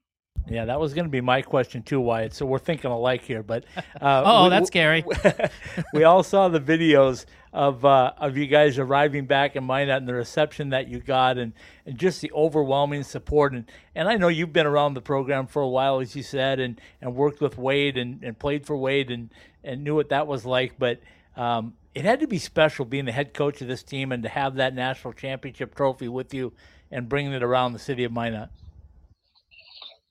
Yeah, 0.46 0.66
that 0.66 0.78
was 0.78 0.92
going 0.92 1.06
to 1.06 1.10
be 1.10 1.22
my 1.22 1.40
question 1.40 1.82
too, 1.82 1.98
Wyatt. 1.98 2.34
So 2.34 2.44
we're 2.44 2.58
thinking 2.58 2.90
alike 2.90 3.22
here. 3.22 3.42
But 3.42 3.64
uh, 3.98 4.22
oh, 4.26 4.44
we, 4.44 4.50
that's 4.50 4.66
scary. 4.66 5.04
we 5.94 6.04
all 6.04 6.22
saw 6.22 6.48
the 6.48 6.60
videos 6.60 7.24
of 7.54 7.82
uh, 7.82 8.12
of 8.18 8.36
you 8.36 8.46
guys 8.46 8.78
arriving 8.78 9.24
back 9.24 9.56
in 9.56 9.64
Minot 9.64 9.98
and 9.98 10.08
the 10.08 10.12
reception 10.12 10.68
that 10.68 10.88
you 10.88 10.98
got, 10.98 11.38
and, 11.38 11.54
and 11.86 11.96
just 11.96 12.20
the 12.20 12.30
overwhelming 12.32 13.04
support. 13.04 13.54
And, 13.54 13.64
and 13.94 14.06
I 14.06 14.16
know 14.16 14.28
you've 14.28 14.52
been 14.52 14.66
around 14.66 14.92
the 14.92 15.00
program 15.00 15.46
for 15.46 15.62
a 15.62 15.68
while, 15.68 16.00
as 16.00 16.14
you 16.14 16.22
said, 16.22 16.60
and, 16.60 16.78
and 17.00 17.14
worked 17.14 17.40
with 17.40 17.56
Wade 17.56 17.96
and, 17.96 18.22
and 18.22 18.38
played 18.38 18.66
for 18.66 18.76
Wade 18.76 19.10
and, 19.10 19.32
and 19.64 19.82
knew 19.82 19.94
what 19.94 20.10
that 20.10 20.26
was 20.26 20.44
like. 20.44 20.78
But 20.78 21.00
um, 21.36 21.72
it 21.94 22.04
had 22.04 22.20
to 22.20 22.26
be 22.26 22.38
special 22.38 22.84
being 22.84 23.04
the 23.04 23.12
head 23.12 23.34
coach 23.34 23.60
of 23.60 23.68
this 23.68 23.82
team 23.82 24.12
and 24.12 24.22
to 24.22 24.28
have 24.28 24.54
that 24.56 24.74
national 24.74 25.12
championship 25.12 25.74
trophy 25.74 26.08
with 26.08 26.32
you 26.32 26.52
and 26.90 27.08
bringing 27.08 27.32
it 27.32 27.42
around 27.42 27.72
the 27.72 27.78
city 27.78 28.04
of 28.04 28.12
Minot 28.12 28.50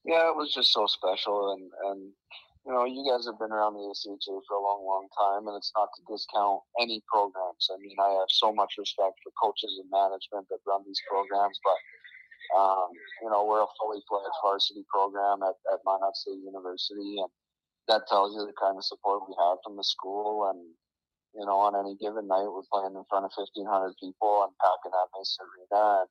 yeah, 0.03 0.29
it 0.29 0.35
was 0.35 0.53
just 0.53 0.73
so 0.73 0.87
special, 0.87 1.53
and 1.53 1.69
and 1.89 1.99
you 2.65 2.73
know, 2.73 2.85
you 2.85 3.01
guys 3.09 3.25
have 3.25 3.41
been 3.41 3.53
around 3.53 3.73
the 3.73 3.85
ACHA 3.85 4.37
for 4.45 4.57
a 4.57 4.61
long, 4.61 4.85
long 4.85 5.09
time, 5.17 5.49
and 5.49 5.57
it's 5.57 5.73
not 5.73 5.89
to 5.97 6.01
discount 6.05 6.61
any 6.77 7.01
programs. 7.09 7.69
I 7.73 7.77
mean, 7.81 7.97
I 7.97 8.21
have 8.21 8.29
so 8.29 8.53
much 8.53 8.77
respect 8.77 9.17
for 9.21 9.33
coaches 9.41 9.81
and 9.81 9.89
management 9.89 10.45
that 10.49 10.61
run 10.65 10.85
these 10.85 11.01
programs, 11.09 11.57
but 11.65 11.79
um, 12.57 12.89
you 13.21 13.29
know, 13.29 13.45
we're 13.45 13.65
a 13.65 13.77
fully 13.81 14.01
fledged 14.09 14.41
varsity 14.45 14.85
program 14.89 15.41
at, 15.41 15.57
at 15.73 15.81
Minot 15.85 16.17
State 16.17 16.41
University, 16.41 17.21
and 17.21 17.29
that 17.89 18.05
tells 18.09 18.33
you 18.33 18.45
the 18.45 18.57
kind 18.57 18.77
of 18.77 18.85
support 18.85 19.25
we 19.25 19.33
have 19.37 19.57
from 19.65 19.77
the 19.77 19.85
school. 19.85 20.49
And 20.49 20.61
you 21.35 21.45
know, 21.45 21.57
on 21.59 21.75
any 21.75 21.95
given 21.97 22.27
night, 22.27 22.47
we're 22.47 22.67
playing 22.71 22.95
in 22.95 23.05
front 23.09 23.25
of 23.25 23.31
fifteen 23.35 23.65
hundred 23.65 23.95
people 23.99 24.43
and 24.43 24.51
packing 24.59 24.91
that 24.91 25.11
nice 25.15 25.37
arena. 25.39 26.03
And, 26.03 26.09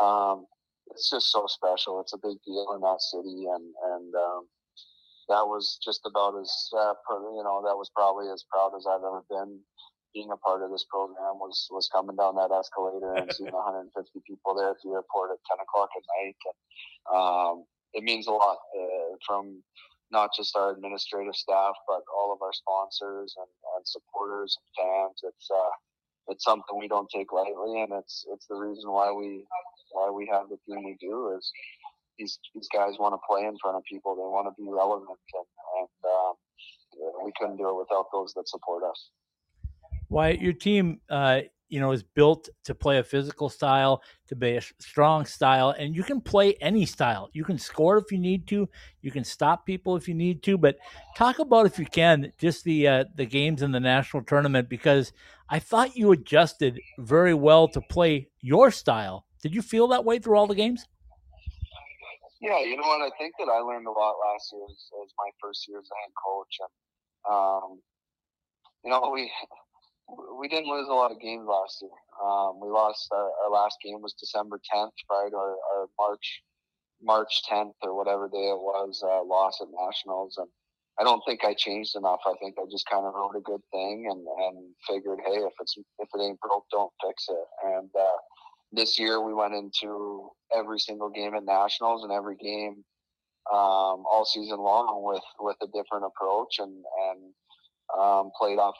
um, 0.00 0.46
it's 0.90 1.08
just 1.08 1.30
so 1.30 1.46
special. 1.46 2.00
It's 2.00 2.12
a 2.12 2.20
big 2.20 2.36
deal 2.44 2.72
in 2.74 2.80
that 2.80 3.00
city, 3.00 3.46
and 3.48 3.66
and 3.94 4.10
um, 4.14 4.42
that 5.28 5.46
was 5.46 5.78
just 5.84 6.00
about 6.04 6.34
as 6.40 6.52
uh, 6.76 6.94
you 7.10 7.44
know 7.44 7.62
that 7.64 7.76
was 7.76 7.90
probably 7.94 8.28
as 8.32 8.44
proud 8.50 8.72
as 8.76 8.86
I've 8.86 9.04
ever 9.04 9.22
been 9.30 9.60
being 10.14 10.30
a 10.30 10.36
part 10.36 10.62
of 10.62 10.70
this 10.70 10.84
program 10.90 11.40
was 11.40 11.68
was 11.70 11.88
coming 11.88 12.16
down 12.16 12.36
that 12.36 12.52
escalator 12.52 13.14
and 13.14 13.32
seeing 13.36 13.52
150 13.52 13.92
people 14.26 14.54
there 14.54 14.70
at 14.70 14.76
the 14.84 14.92
airport 14.92 15.32
at 15.32 15.40
10 15.48 15.64
o'clock 15.64 15.88
at 15.96 16.04
night. 16.20 16.36
And, 16.44 16.58
um, 17.16 17.64
it 17.94 18.04
means 18.04 18.26
a 18.26 18.32
lot 18.32 18.56
uh, 18.76 19.16
from 19.26 19.62
not 20.12 20.30
just 20.36 20.56
our 20.56 20.72
administrative 20.72 21.34
staff, 21.34 21.74
but 21.88 22.02
all 22.14 22.32
of 22.32 22.42
our 22.42 22.52
sponsors 22.52 23.34
and, 23.36 23.48
and 23.76 23.84
supporters 23.86 24.56
and 24.60 24.68
fans. 24.76 25.20
It's 25.24 25.48
uh, 25.50 25.74
it's 26.28 26.44
something 26.44 26.78
we 26.78 26.88
don't 26.88 27.08
take 27.10 27.32
lightly, 27.32 27.80
and 27.82 27.92
it's 27.92 28.24
it's 28.32 28.46
the 28.46 28.56
reason 28.56 28.90
why 28.92 29.10
we 29.10 29.44
why 29.92 30.10
we 30.10 30.28
have 30.30 30.48
the 30.48 30.58
team 30.68 30.84
we 30.84 30.96
do. 31.00 31.34
Is 31.36 31.50
these 32.18 32.38
these 32.54 32.68
guys 32.72 32.94
want 32.98 33.14
to 33.14 33.20
play 33.28 33.46
in 33.46 33.56
front 33.60 33.76
of 33.76 33.82
people, 33.84 34.14
they 34.14 34.20
want 34.20 34.46
to 34.46 34.62
be 34.62 34.68
relevant, 34.70 35.08
and, 35.08 35.48
and 35.80 35.88
um, 36.04 36.34
we 37.24 37.32
couldn't 37.38 37.56
do 37.56 37.68
it 37.68 37.76
without 37.76 38.06
those 38.12 38.32
that 38.34 38.48
support 38.48 38.82
us. 38.84 39.10
Why 40.08 40.30
your 40.30 40.52
team, 40.52 41.00
uh, 41.08 41.40
you 41.72 41.80
know, 41.80 41.90
is 41.90 42.02
built 42.02 42.50
to 42.64 42.74
play 42.74 42.98
a 42.98 43.02
physical 43.02 43.48
style, 43.48 44.02
to 44.28 44.36
be 44.36 44.56
a 44.56 44.60
strong 44.78 45.24
style, 45.24 45.70
and 45.70 45.96
you 45.96 46.02
can 46.02 46.20
play 46.20 46.52
any 46.60 46.84
style. 46.84 47.30
You 47.32 47.44
can 47.44 47.56
score 47.56 47.96
if 47.96 48.12
you 48.12 48.18
need 48.18 48.46
to. 48.48 48.68
You 49.00 49.10
can 49.10 49.24
stop 49.24 49.64
people 49.64 49.96
if 49.96 50.06
you 50.06 50.12
need 50.12 50.42
to. 50.42 50.58
But 50.58 50.76
talk 51.16 51.38
about 51.38 51.64
if 51.64 51.78
you 51.78 51.86
can 51.86 52.30
just 52.36 52.64
the 52.64 52.86
uh, 52.86 53.04
the 53.14 53.24
games 53.24 53.62
in 53.62 53.72
the 53.72 53.80
national 53.80 54.22
tournament 54.24 54.68
because 54.68 55.14
I 55.48 55.60
thought 55.60 55.96
you 55.96 56.12
adjusted 56.12 56.78
very 56.98 57.32
well 57.32 57.68
to 57.68 57.80
play 57.80 58.28
your 58.42 58.70
style. 58.70 59.24
Did 59.40 59.54
you 59.54 59.62
feel 59.62 59.88
that 59.88 60.04
way 60.04 60.18
through 60.18 60.36
all 60.36 60.46
the 60.46 60.54
games? 60.54 60.86
Yeah, 62.42 62.60
you 62.60 62.76
know 62.76 62.86
what? 62.86 63.00
I 63.00 63.16
think 63.16 63.32
that 63.38 63.48
I 63.48 63.60
learned 63.60 63.86
a 63.86 63.90
lot 63.90 64.16
last 64.20 64.52
year 64.52 64.60
as, 64.68 64.90
as 65.02 65.10
my 65.16 65.30
first 65.40 65.66
year 65.66 65.78
as 65.78 65.88
a 65.88 65.96
head 66.04 66.12
coach, 66.22 66.54
and 66.60 67.32
um, 67.32 67.80
you 68.84 68.90
know 68.90 69.10
we 69.10 69.32
we 70.38 70.48
didn't 70.48 70.70
lose 70.70 70.88
a 70.88 70.94
lot 70.94 71.12
of 71.12 71.20
games 71.20 71.46
last 71.48 71.78
year. 71.80 71.90
Um, 72.22 72.60
we 72.60 72.68
lost 72.68 73.08
our, 73.12 73.30
our, 73.44 73.50
last 73.50 73.78
game 73.82 74.00
was 74.02 74.14
December 74.14 74.60
10th, 74.72 74.90
right? 75.10 75.32
Or, 75.32 75.56
our, 75.74 75.86
March 75.98 76.42
March 77.02 77.42
10th 77.50 77.74
or 77.82 77.96
whatever 77.96 78.28
day 78.28 78.48
it 78.50 78.60
was, 78.60 79.02
uh, 79.04 79.24
loss 79.24 79.58
at 79.60 79.68
nationals. 79.72 80.36
And 80.38 80.48
I 81.00 81.04
don't 81.04 81.22
think 81.26 81.44
I 81.44 81.54
changed 81.54 81.96
enough. 81.96 82.20
I 82.26 82.34
think 82.40 82.56
I 82.58 82.64
just 82.70 82.88
kind 82.88 83.06
of 83.06 83.14
wrote 83.14 83.36
a 83.36 83.40
good 83.40 83.62
thing 83.72 84.06
and, 84.10 84.20
and 84.20 84.74
figured, 84.88 85.18
hey, 85.26 85.40
if 85.40 85.52
it's 85.60 85.74
if 85.76 86.08
it 86.14 86.22
ain't 86.22 86.40
broke, 86.40 86.64
don't 86.70 86.92
fix 87.04 87.26
it. 87.28 87.46
And 87.64 87.90
uh, 87.98 88.18
this 88.72 88.98
year 88.98 89.20
we 89.20 89.34
went 89.34 89.54
into 89.54 90.28
every 90.56 90.78
single 90.78 91.10
game 91.10 91.34
at 91.34 91.44
nationals 91.44 92.04
and 92.04 92.12
every 92.12 92.36
game 92.36 92.84
um, 93.50 94.04
all 94.06 94.24
season 94.24 94.58
long 94.58 95.02
with 95.02 95.24
with 95.40 95.56
a 95.62 95.66
different 95.66 96.04
approach 96.04 96.58
and 96.58 96.84
and 97.10 97.32
um, 97.98 98.30
played 98.38 98.58
off 98.58 98.76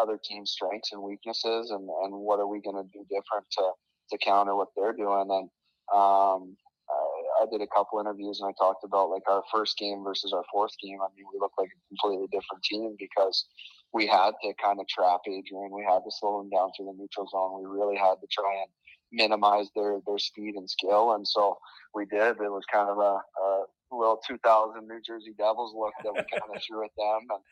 other 0.00 0.18
teams' 0.22 0.52
strengths 0.52 0.92
and 0.92 1.02
weaknesses, 1.02 1.70
and, 1.70 1.88
and 2.04 2.12
what 2.14 2.40
are 2.40 2.46
we 2.46 2.60
going 2.60 2.76
to 2.76 2.88
do 2.92 3.04
different 3.04 3.46
to, 3.52 3.70
to 4.10 4.18
counter 4.18 4.56
what 4.56 4.68
they're 4.76 4.92
doing. 4.92 5.28
And 5.30 5.48
um, 5.94 6.56
I, 6.88 7.42
I 7.42 7.46
did 7.50 7.62
a 7.62 7.66
couple 7.74 8.00
interviews 8.00 8.40
and 8.40 8.48
I 8.48 8.54
talked 8.58 8.84
about 8.84 9.10
like 9.10 9.22
our 9.28 9.42
first 9.52 9.76
game 9.78 10.02
versus 10.04 10.32
our 10.32 10.44
fourth 10.52 10.72
game. 10.82 10.98
I 11.02 11.08
mean, 11.16 11.26
we 11.32 11.40
looked 11.40 11.58
like 11.58 11.70
a 11.70 11.88
completely 11.88 12.26
different 12.32 12.62
team 12.64 12.96
because 12.98 13.46
we 13.92 14.06
had 14.06 14.32
to 14.42 14.52
kind 14.62 14.80
of 14.80 14.86
trap 14.88 15.20
Adrian. 15.26 15.70
We 15.72 15.84
had 15.84 16.00
to 16.00 16.10
slow 16.10 16.40
him 16.40 16.50
down 16.50 16.70
through 16.76 16.86
the 16.86 16.98
neutral 16.98 17.28
zone. 17.28 17.60
We 17.60 17.66
really 17.66 17.96
had 17.96 18.16
to 18.20 18.26
try 18.30 18.52
and 18.60 18.70
minimize 19.10 19.68
their 19.74 20.00
their 20.06 20.18
speed 20.18 20.54
and 20.56 20.68
skill, 20.68 21.14
and 21.14 21.26
so 21.26 21.56
we 21.94 22.04
did. 22.04 22.36
It 22.36 22.52
was 22.52 22.64
kind 22.70 22.90
of 22.90 22.98
a, 22.98 23.20
a 23.40 23.64
little 23.96 24.20
2000 24.26 24.86
New 24.86 25.00
Jersey 25.04 25.34
Devils 25.36 25.74
look 25.74 25.94
that 26.04 26.12
we 26.12 26.20
kind 26.28 26.54
of 26.54 26.62
threw 26.66 26.84
at 26.84 26.94
them. 26.96 27.26
And, 27.30 27.42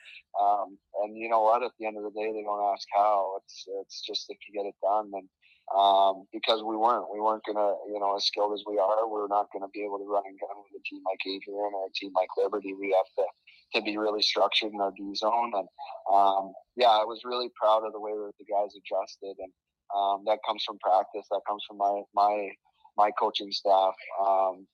um, 0.41 0.79
and 1.03 1.17
you 1.17 1.29
know 1.29 1.43
what? 1.43 1.63
At 1.63 1.73
the 1.79 1.87
end 1.87 1.97
of 1.97 2.05
the 2.05 2.15
day, 2.15 2.33
they 2.33 2.43
don't 2.43 2.73
ask 2.73 2.87
how. 2.95 3.41
It's 3.43 3.65
it's 3.83 4.01
just 4.03 4.27
if 4.29 4.39
you 4.49 4.55
get 4.55 4.69
it 4.69 4.77
done. 4.83 5.11
And 5.15 5.29
um, 5.75 6.27
because 6.33 6.63
we 6.63 6.77
weren't, 6.77 7.11
we 7.13 7.19
weren't 7.19 7.43
gonna, 7.43 7.75
you 7.91 7.99
know, 7.99 8.15
as 8.15 8.25
skilled 8.25 8.55
as 8.55 8.63
we 8.67 8.79
are, 8.79 9.09
we're 9.09 9.27
not 9.29 9.51
gonna 9.53 9.71
be 9.75 9.83
able 9.83 9.99
to 9.99 10.07
run 10.07 10.23
and 10.27 10.39
gun 10.39 10.57
with 10.63 10.79
a 10.79 10.83
team 10.87 11.03
like 11.03 11.19
Adrian 11.27 11.75
or 11.75 11.87
a 11.87 11.95
team 11.95 12.13
like 12.15 12.31
Liberty. 12.39 12.75
We 12.75 12.95
have 12.95 13.11
to 13.19 13.27
to 13.75 13.83
be 13.83 13.99
really 13.99 14.23
structured 14.23 14.73
in 14.73 14.81
our 14.81 14.93
D 14.97 15.15
zone. 15.15 15.53
And 15.55 15.69
um, 16.13 16.53
yeah, 16.77 16.95
I 16.95 17.05
was 17.05 17.23
really 17.25 17.51
proud 17.59 17.85
of 17.85 17.93
the 17.93 18.01
way 18.01 18.13
that 18.13 18.33
the 18.39 18.47
guys 18.47 18.75
adjusted, 18.77 19.35
and 19.39 19.53
um, 19.95 20.23
that 20.27 20.39
comes 20.47 20.63
from 20.65 20.79
practice. 20.79 21.27
That 21.31 21.43
comes 21.49 21.65
from 21.67 21.79
my 21.79 22.03
my 22.15 22.51
my 22.97 23.11
coaching 23.19 23.51
staff. 23.51 23.95
Um, 24.21 24.67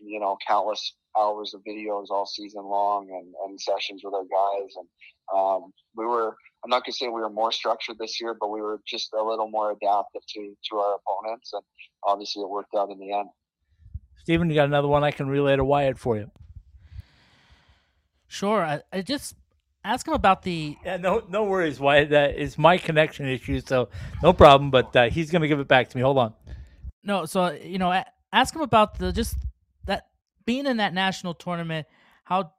you 0.00 0.20
know, 0.20 0.36
countless 0.46 0.94
hours 1.18 1.54
of 1.54 1.62
videos 1.66 2.06
all 2.10 2.26
season 2.26 2.64
long 2.64 3.08
and, 3.10 3.34
and 3.46 3.60
sessions 3.60 4.02
with 4.04 4.14
our 4.14 4.22
guys. 4.22 4.70
And 4.76 4.88
um, 5.34 5.72
we 5.96 6.06
were, 6.06 6.36
I'm 6.64 6.70
not 6.70 6.84
going 6.84 6.92
to 6.92 6.96
say 6.96 7.06
we 7.06 7.20
were 7.20 7.30
more 7.30 7.52
structured 7.52 7.98
this 7.98 8.20
year, 8.20 8.36
but 8.38 8.50
we 8.50 8.60
were 8.60 8.80
just 8.86 9.12
a 9.12 9.22
little 9.22 9.48
more 9.50 9.72
adaptive 9.72 10.22
to, 10.34 10.54
to 10.70 10.76
our 10.76 10.96
opponents. 10.96 11.52
And 11.52 11.62
obviously 12.04 12.42
it 12.42 12.48
worked 12.48 12.74
out 12.76 12.90
in 12.90 12.98
the 12.98 13.12
end. 13.12 13.28
Stephen, 14.22 14.48
you 14.48 14.54
got 14.54 14.66
another 14.66 14.88
one 14.88 15.04
I 15.04 15.10
can 15.10 15.28
relay 15.28 15.56
to 15.56 15.64
Wyatt 15.64 15.98
for 15.98 16.16
you. 16.16 16.30
Sure. 18.26 18.62
I, 18.62 18.82
I 18.92 19.02
just 19.02 19.34
ask 19.84 20.06
him 20.06 20.12
about 20.12 20.42
the. 20.42 20.76
Yeah, 20.84 20.98
no, 20.98 21.24
no 21.28 21.44
worries. 21.44 21.80
Wyatt, 21.80 22.10
that 22.10 22.36
is 22.36 22.58
my 22.58 22.76
connection 22.76 23.26
issue, 23.26 23.60
so 23.60 23.88
no 24.22 24.32
problem. 24.34 24.70
But 24.70 24.94
uh, 24.94 25.08
he's 25.10 25.30
going 25.30 25.42
to 25.42 25.48
give 25.48 25.60
it 25.60 25.68
back 25.68 25.88
to 25.88 25.96
me. 25.96 26.02
Hold 26.02 26.18
on. 26.18 26.34
No, 27.02 27.24
so 27.24 27.52
you 27.52 27.78
know, 27.78 28.02
ask 28.32 28.54
him 28.54 28.60
about 28.60 28.98
the 28.98 29.12
just 29.12 29.36
being 30.48 30.64
in 30.64 30.78
that 30.78 30.94
national 30.94 31.34
tournament, 31.34 31.86
how 32.24 32.52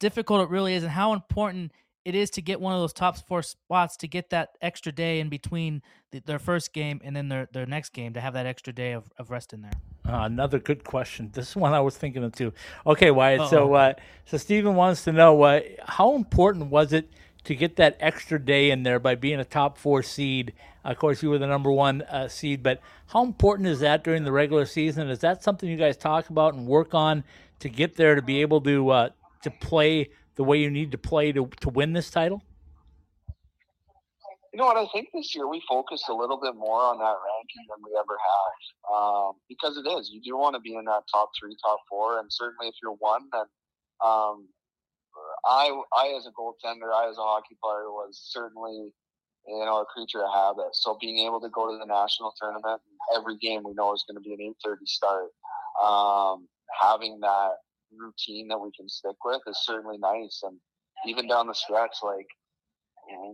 difficult 0.00 0.40
it 0.40 0.48
really 0.48 0.72
is, 0.72 0.82
and 0.82 0.90
how 0.90 1.12
important 1.12 1.70
it 2.06 2.14
is 2.14 2.30
to 2.30 2.40
get 2.40 2.62
one 2.62 2.72
of 2.72 2.80
those 2.80 2.94
top 2.94 3.18
four 3.28 3.42
spots 3.42 3.94
to 3.98 4.08
get 4.08 4.30
that 4.30 4.56
extra 4.62 4.90
day 4.90 5.20
in 5.20 5.28
between 5.28 5.82
the, 6.12 6.20
their 6.20 6.38
first 6.38 6.72
game 6.72 6.98
and 7.04 7.14
then 7.14 7.28
their, 7.28 7.46
their 7.52 7.66
next 7.66 7.92
game 7.92 8.14
to 8.14 8.22
have 8.22 8.32
that 8.32 8.46
extra 8.46 8.72
day 8.72 8.92
of, 8.92 9.04
of 9.18 9.30
rest 9.30 9.52
in 9.52 9.60
there. 9.60 9.72
Uh, 10.08 10.24
another 10.24 10.58
good 10.58 10.82
question. 10.82 11.28
This 11.34 11.50
is 11.50 11.56
one 11.56 11.74
I 11.74 11.80
was 11.80 11.94
thinking 11.94 12.24
of 12.24 12.32
too. 12.32 12.54
Okay, 12.86 13.10
Wyatt. 13.10 13.40
Uh-oh. 13.40 13.48
So, 13.48 13.74
uh, 13.74 13.92
so 14.24 14.38
Stephen 14.38 14.74
wants 14.74 15.04
to 15.04 15.12
know 15.12 15.42
uh, 15.42 15.60
how 15.84 16.14
important 16.14 16.70
was 16.70 16.94
it 16.94 17.10
to 17.44 17.54
get 17.54 17.76
that 17.76 17.98
extra 18.00 18.42
day 18.42 18.70
in 18.70 18.82
there 18.82 18.98
by 18.98 19.14
being 19.14 19.40
a 19.40 19.44
top 19.44 19.76
four 19.76 20.02
seed. 20.02 20.54
Of 20.86 20.98
course, 20.98 21.20
you 21.20 21.30
were 21.30 21.38
the 21.38 21.48
number 21.48 21.72
one 21.72 22.02
uh, 22.02 22.28
seed, 22.28 22.62
but 22.62 22.80
how 23.08 23.24
important 23.24 23.68
is 23.68 23.80
that 23.80 24.04
during 24.04 24.22
the 24.22 24.30
regular 24.30 24.64
season? 24.66 25.10
Is 25.10 25.18
that 25.18 25.42
something 25.42 25.68
you 25.68 25.76
guys 25.76 25.96
talk 25.96 26.30
about 26.30 26.54
and 26.54 26.66
work 26.66 26.94
on 26.94 27.24
to 27.58 27.68
get 27.68 27.96
there 27.96 28.14
to 28.14 28.22
be 28.22 28.40
able 28.40 28.60
to 28.60 28.90
uh, 28.90 29.08
to 29.42 29.50
play 29.50 30.10
the 30.36 30.44
way 30.44 30.58
you 30.58 30.70
need 30.70 30.92
to 30.92 30.98
play 30.98 31.32
to 31.32 31.50
to 31.60 31.70
win 31.70 31.92
this 31.92 32.08
title? 32.08 32.42
You 34.52 34.58
know 34.60 34.66
what? 34.66 34.76
I 34.76 34.86
think 34.92 35.08
this 35.12 35.34
year 35.34 35.48
we 35.48 35.60
focused 35.68 36.08
a 36.08 36.14
little 36.14 36.40
bit 36.40 36.54
more 36.54 36.80
on 36.80 36.98
that 36.98 37.04
ranking 37.04 37.66
than 37.68 37.82
we 37.84 37.98
ever 37.98 38.16
have, 38.16 38.94
um, 38.94 39.32
because 39.48 39.76
it 39.76 39.86
is. 39.98 40.08
You 40.10 40.22
do 40.22 40.38
want 40.38 40.54
to 40.54 40.60
be 40.60 40.76
in 40.76 40.84
that 40.84 41.02
top 41.12 41.30
three, 41.38 41.56
top 41.62 41.80
four, 41.90 42.20
and 42.20 42.32
certainly 42.32 42.68
if 42.68 42.74
you're 42.80 42.94
one, 42.94 43.22
then 43.32 43.44
um, 44.04 44.48
I, 45.44 45.78
I 45.92 46.14
as 46.16 46.26
a 46.26 46.30
goaltender, 46.30 46.94
I 46.94 47.08
as 47.10 47.18
a 47.18 47.22
hockey 47.22 47.56
player 47.62 47.90
was 47.90 48.18
certainly, 48.30 48.92
you 49.46 49.64
know, 49.64 49.80
a 49.80 49.84
creature 49.86 50.24
of 50.24 50.32
habit. 50.32 50.74
So 50.74 50.96
being 51.00 51.26
able 51.26 51.40
to 51.40 51.48
go 51.50 51.70
to 51.70 51.78
the 51.78 51.86
national 51.86 52.32
tournament, 52.40 52.80
every 53.14 53.36
game 53.38 53.62
we 53.64 53.74
know 53.74 53.94
is 53.94 54.04
going 54.08 54.16
to 54.16 54.26
be 54.26 54.34
an 54.34 54.40
eight 54.40 54.56
thirty 54.64 54.86
start. 54.86 55.30
Um, 55.84 56.48
having 56.80 57.20
that 57.20 57.52
routine 57.96 58.48
that 58.48 58.58
we 58.58 58.70
can 58.76 58.88
stick 58.88 59.16
with 59.24 59.40
is 59.46 59.58
certainly 59.64 59.98
nice. 59.98 60.40
And 60.42 60.58
even 61.06 61.28
down 61.28 61.46
the 61.46 61.54
stretch, 61.54 61.96
like 62.02 62.26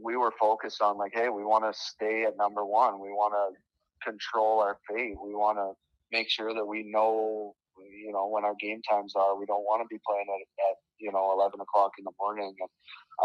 we 0.02 0.16
were 0.16 0.32
focused 0.38 0.82
on, 0.82 0.98
like, 0.98 1.12
hey, 1.14 1.28
we 1.28 1.44
want 1.44 1.64
to 1.64 1.78
stay 1.78 2.24
at 2.24 2.36
number 2.36 2.64
one. 2.64 3.00
We 3.00 3.08
want 3.08 3.32
to 3.32 4.10
control 4.10 4.60
our 4.60 4.78
fate. 4.88 5.14
We 5.22 5.34
want 5.34 5.58
to 5.58 5.72
make 6.10 6.28
sure 6.28 6.52
that 6.52 6.66
we 6.66 6.82
know 6.82 7.54
you 7.78 8.12
know 8.12 8.28
when 8.28 8.44
our 8.44 8.54
game 8.60 8.82
times 8.88 9.14
are. 9.16 9.38
We 9.38 9.46
don't 9.46 9.64
want 9.64 9.82
to 9.82 9.88
be 9.88 10.00
playing 10.06 10.26
at, 10.28 10.42
at 10.70 10.76
you 11.02 11.12
know 11.12 11.32
eleven 11.32 11.60
o'clock 11.60 11.92
in 11.98 12.04
the 12.04 12.12
morning. 12.18 12.54
And 12.58 12.70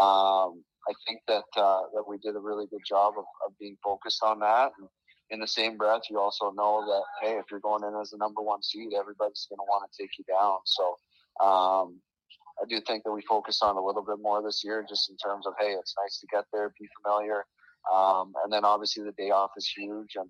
um, 0.02 0.62
I 0.88 0.92
think 1.06 1.20
that 1.28 1.48
uh, 1.56 1.82
that 1.94 2.04
we 2.06 2.18
did 2.18 2.36
a 2.36 2.40
really 2.40 2.66
good 2.66 2.84
job 2.86 3.14
of, 3.16 3.24
of 3.46 3.58
being 3.58 3.76
focused 3.82 4.22
on 4.22 4.40
that. 4.40 4.72
And 4.78 4.88
in 5.30 5.40
the 5.40 5.46
same 5.46 5.76
breath, 5.76 6.02
you 6.10 6.18
also 6.18 6.50
know 6.50 6.84
that 6.86 7.26
hey, 7.26 7.38
if 7.38 7.46
you're 7.50 7.60
going 7.60 7.84
in 7.84 7.94
as 8.00 8.10
the 8.10 8.18
number 8.18 8.42
one 8.42 8.62
seed, 8.62 8.90
everybody's 8.98 9.46
going 9.48 9.58
to 9.58 9.70
want 9.70 9.90
to 9.90 10.02
take 10.02 10.10
you 10.18 10.24
down. 10.28 10.58
So. 10.64 10.96
Um, 11.40 12.00
I 12.60 12.66
do 12.68 12.80
think 12.80 13.04
that 13.04 13.12
we 13.12 13.22
focused 13.22 13.62
on 13.62 13.76
a 13.76 13.80
little 13.80 14.02
bit 14.02 14.18
more 14.20 14.42
this 14.42 14.62
year, 14.64 14.84
just 14.88 15.08
in 15.10 15.16
terms 15.16 15.46
of 15.46 15.52
hey, 15.60 15.74
it's 15.78 15.94
nice 16.02 16.18
to 16.18 16.26
get 16.26 16.44
there, 16.52 16.72
be 16.80 16.88
familiar, 17.00 17.44
um, 17.92 18.32
and 18.42 18.52
then 18.52 18.64
obviously 18.64 19.04
the 19.04 19.12
day 19.12 19.30
off 19.30 19.50
is 19.56 19.68
huge. 19.68 20.16
And 20.16 20.28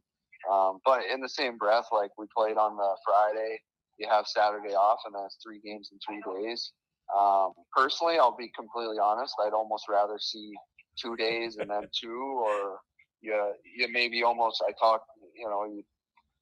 um, 0.51 0.79
but 0.85 1.03
in 1.13 1.21
the 1.21 1.29
same 1.29 1.59
breath, 1.59 1.87
like 1.93 2.11
we 2.19 2.27
played 2.37 2.57
on 2.57 2.77
the 2.77 2.97
Friday, 3.05 3.61
you 3.99 4.09
have 4.11 4.27
Saturday 4.27 4.75
off, 4.75 5.01
and 5.07 5.15
that's 5.15 5.39
three 5.43 5.61
games 5.65 5.91
in 5.93 5.99
three 5.99 6.23
days. 6.41 6.73
Um, 7.17 7.53
personally, 7.75 8.19
I'll 8.19 8.37
be 8.37 8.51
completely 8.55 8.99
honest. 9.03 9.35
I'd 9.45 9.53
almost 9.53 9.89
rather 9.89 10.19
see 10.19 10.53
two 11.01 11.17
days 11.17 11.57
and 11.57 11.71
then 11.71 11.83
two, 11.99 12.43
or 12.45 12.81
you, 13.21 13.53
you 13.77 13.89
maybe 13.93 14.23
almost. 14.23 14.63
I 14.67 14.73
talk, 14.81 15.03
you 15.35 15.49
know, 15.49 15.65
you 15.65 15.83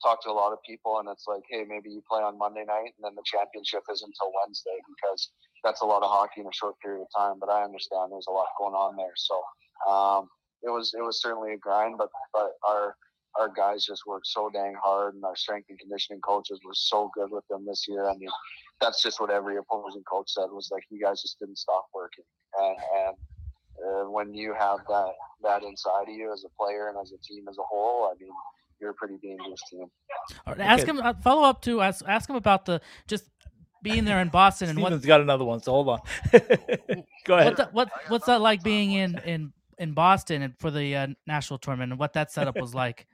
talk 0.02 0.22
to 0.22 0.30
a 0.30 0.32
lot 0.32 0.52
of 0.52 0.58
people, 0.66 0.98
and 0.98 1.08
it's 1.08 1.24
like, 1.26 1.42
hey, 1.50 1.64
maybe 1.66 1.90
you 1.90 2.02
play 2.08 2.20
on 2.20 2.38
Monday 2.38 2.64
night, 2.66 2.92
and 2.96 3.02
then 3.04 3.14
the 3.14 3.22
championship 3.24 3.82
is 3.90 4.02
until 4.02 4.32
Wednesday 4.34 4.76
because 4.96 5.30
that's 5.64 5.82
a 5.82 5.86
lot 5.86 6.02
of 6.02 6.10
hockey 6.10 6.40
in 6.40 6.46
a 6.46 6.52
short 6.52 6.74
period 6.80 7.02
of 7.02 7.08
time. 7.16 7.38
But 7.40 7.50
I 7.50 7.62
understand 7.64 8.12
there's 8.12 8.28
a 8.28 8.32
lot 8.32 8.46
going 8.58 8.74
on 8.74 8.96
there, 8.96 9.16
so 9.16 9.40
um, 9.90 10.28
it 10.62 10.70
was 10.70 10.94
it 10.96 11.02
was 11.02 11.22
certainly 11.22 11.54
a 11.54 11.58
grind. 11.58 11.96
But 11.98 12.08
but 12.32 12.52
our 12.66 12.96
our 13.38 13.48
guys 13.48 13.84
just 13.84 14.06
worked 14.06 14.26
so 14.26 14.50
dang 14.52 14.74
hard, 14.82 15.14
and 15.14 15.24
our 15.24 15.36
strength 15.36 15.66
and 15.70 15.78
conditioning 15.78 16.20
coaches 16.20 16.60
were 16.64 16.74
so 16.74 17.10
good 17.14 17.30
with 17.30 17.44
them 17.48 17.64
this 17.66 17.86
year. 17.88 18.08
I 18.08 18.16
mean, 18.16 18.28
that's 18.80 19.02
just 19.02 19.20
what 19.20 19.30
every 19.30 19.56
opposing 19.56 20.02
coach 20.04 20.30
said 20.32 20.46
was 20.50 20.68
like, 20.70 20.82
you 20.90 21.00
guys 21.00 21.22
just 21.22 21.38
didn't 21.38 21.58
stop 21.58 21.86
working, 21.94 22.24
and, 22.58 22.76
and 22.98 23.16
uh, 23.84 24.10
when 24.10 24.34
you 24.34 24.54
have 24.58 24.80
that 24.88 25.12
that 25.42 25.62
inside 25.62 26.08
of 26.08 26.14
you 26.14 26.32
as 26.32 26.44
a 26.44 26.62
player 26.62 26.88
and 26.88 26.98
as 27.00 27.12
a 27.12 27.18
team 27.18 27.46
as 27.48 27.58
a 27.58 27.62
whole, 27.62 28.06
I 28.06 28.14
mean, 28.20 28.32
you're 28.80 28.90
a 28.90 28.94
pretty 28.94 29.18
dangerous 29.22 29.60
team. 29.70 29.86
Right, 30.46 30.60
ask 30.60 30.82
okay. 30.82 30.90
him. 30.90 31.00
Uh, 31.00 31.14
follow 31.22 31.42
up 31.42 31.62
to 31.62 31.82
ask 31.82 32.04
ask 32.06 32.28
him 32.28 32.36
about 32.36 32.66
the 32.66 32.80
just 33.06 33.24
being 33.82 34.04
there 34.04 34.20
in 34.20 34.28
Boston 34.28 34.68
and 34.68 34.78
Steven's 34.78 35.02
what, 35.02 35.06
got 35.06 35.20
another 35.20 35.44
one. 35.44 35.60
So 35.60 35.72
hold 35.72 35.88
on. 35.88 36.00
Go 37.24 37.38
ahead. 37.38 37.46
What, 37.46 37.56
the, 37.56 37.68
what 37.72 37.90
what's 38.08 38.26
that 38.26 38.40
like 38.40 38.62
being 38.62 38.92
in 38.92 39.18
in 39.18 39.52
in 39.78 39.92
Boston 39.92 40.42
and 40.42 40.58
for 40.58 40.70
the 40.70 40.96
uh, 40.96 41.06
national 41.26 41.58
tournament 41.58 41.92
and 41.92 42.00
what 42.00 42.14
that 42.14 42.32
setup 42.32 42.58
was 42.58 42.74
like? 42.74 43.06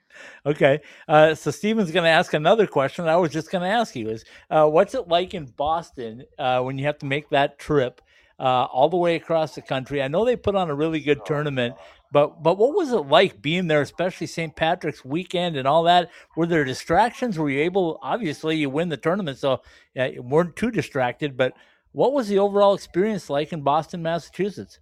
Okay, 0.46 0.80
uh, 1.08 1.34
so 1.34 1.50
Steven's 1.50 1.90
going 1.90 2.04
to 2.04 2.10
ask 2.10 2.34
another 2.34 2.66
question. 2.66 3.08
I 3.08 3.16
was 3.16 3.32
just 3.32 3.50
going 3.50 3.62
to 3.62 3.68
ask 3.68 3.94
you 3.96 4.10
is 4.10 4.24
uh, 4.50 4.66
what's 4.66 4.94
it 4.94 5.08
like 5.08 5.34
in 5.34 5.46
Boston 5.46 6.24
uh, 6.38 6.60
when 6.60 6.78
you 6.78 6.86
have 6.86 6.98
to 6.98 7.06
make 7.06 7.30
that 7.30 7.58
trip? 7.58 8.00
Uh, 8.40 8.66
all 8.72 8.88
the 8.88 8.96
way 8.96 9.14
across 9.14 9.54
the 9.54 9.62
country. 9.62 10.02
I 10.02 10.08
know 10.08 10.24
they 10.24 10.34
put 10.34 10.56
on 10.56 10.68
a 10.68 10.74
really 10.74 10.98
good 10.98 11.24
tournament, 11.24 11.76
but 12.10 12.42
but 12.42 12.58
what 12.58 12.74
was 12.74 12.90
it 12.90 13.06
like 13.06 13.40
being 13.40 13.68
there, 13.68 13.82
especially 13.82 14.26
St. 14.26 14.56
Patrick's 14.56 15.04
weekend 15.04 15.56
and 15.56 15.68
all 15.68 15.84
that? 15.84 16.10
Were 16.36 16.46
there 16.46 16.64
distractions? 16.64 17.38
Were 17.38 17.50
you 17.50 17.60
able? 17.60 18.00
Obviously, 18.02 18.56
you 18.56 18.68
win 18.68 18.88
the 18.88 18.96
tournament, 18.96 19.38
so 19.38 19.62
yeah, 19.94 20.06
you 20.06 20.22
weren't 20.22 20.56
too 20.56 20.72
distracted. 20.72 21.36
But 21.36 21.52
what 21.92 22.12
was 22.12 22.26
the 22.26 22.38
overall 22.38 22.74
experience 22.74 23.30
like 23.30 23.52
in 23.52 23.62
Boston, 23.62 24.02
Massachusetts? 24.02 24.80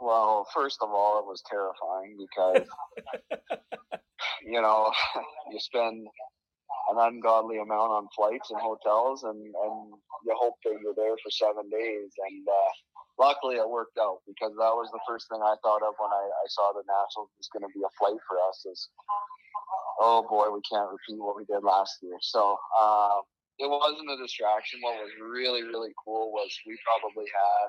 Well, 0.00 0.46
first 0.54 0.78
of 0.80 0.90
all, 0.90 1.18
it 1.18 1.26
was 1.26 1.42
terrifying 1.50 2.16
because 2.16 2.68
you 4.46 4.62
know 4.62 4.92
you 5.50 5.58
spend 5.58 6.06
an 6.90 6.96
ungodly 6.96 7.58
amount 7.58 7.92
on 7.92 8.08
flights 8.14 8.50
and 8.50 8.60
hotels, 8.60 9.24
and 9.24 9.36
and 9.36 9.76
you 10.24 10.34
hope 10.38 10.54
that 10.64 10.78
you're 10.80 10.96
there 10.96 11.16
for 11.18 11.30
seven 11.30 11.68
days. 11.68 12.14
And 12.30 12.46
uh, 12.46 12.70
luckily, 13.18 13.56
it 13.56 13.68
worked 13.68 13.98
out 13.98 14.22
because 14.26 14.54
that 14.54 14.74
was 14.78 14.88
the 14.94 15.02
first 15.02 15.26
thing 15.28 15.42
I 15.42 15.58
thought 15.66 15.82
of 15.82 15.98
when 15.98 16.14
I, 16.14 16.24
I 16.30 16.46
saw 16.48 16.72
the 16.72 16.86
Nationals 16.86 17.34
was 17.34 17.50
going 17.52 17.66
to 17.66 17.74
be 17.74 17.82
a 17.82 17.92
flight 17.98 18.20
for 18.24 18.38
us. 18.48 18.58
Is 18.70 18.88
oh 20.00 20.22
boy, 20.30 20.48
we 20.54 20.62
can't 20.62 20.88
repeat 20.88 21.18
what 21.18 21.36
we 21.36 21.44
did 21.44 21.66
last 21.66 21.98
year. 22.00 22.16
So 22.22 22.56
uh, 22.78 23.18
it 23.58 23.68
wasn't 23.68 24.14
a 24.14 24.16
distraction. 24.22 24.78
What 24.80 25.02
was 25.02 25.10
really 25.18 25.66
really 25.66 25.92
cool 26.06 26.30
was 26.30 26.48
we 26.62 26.78
probably 26.86 27.26
had 27.28 27.68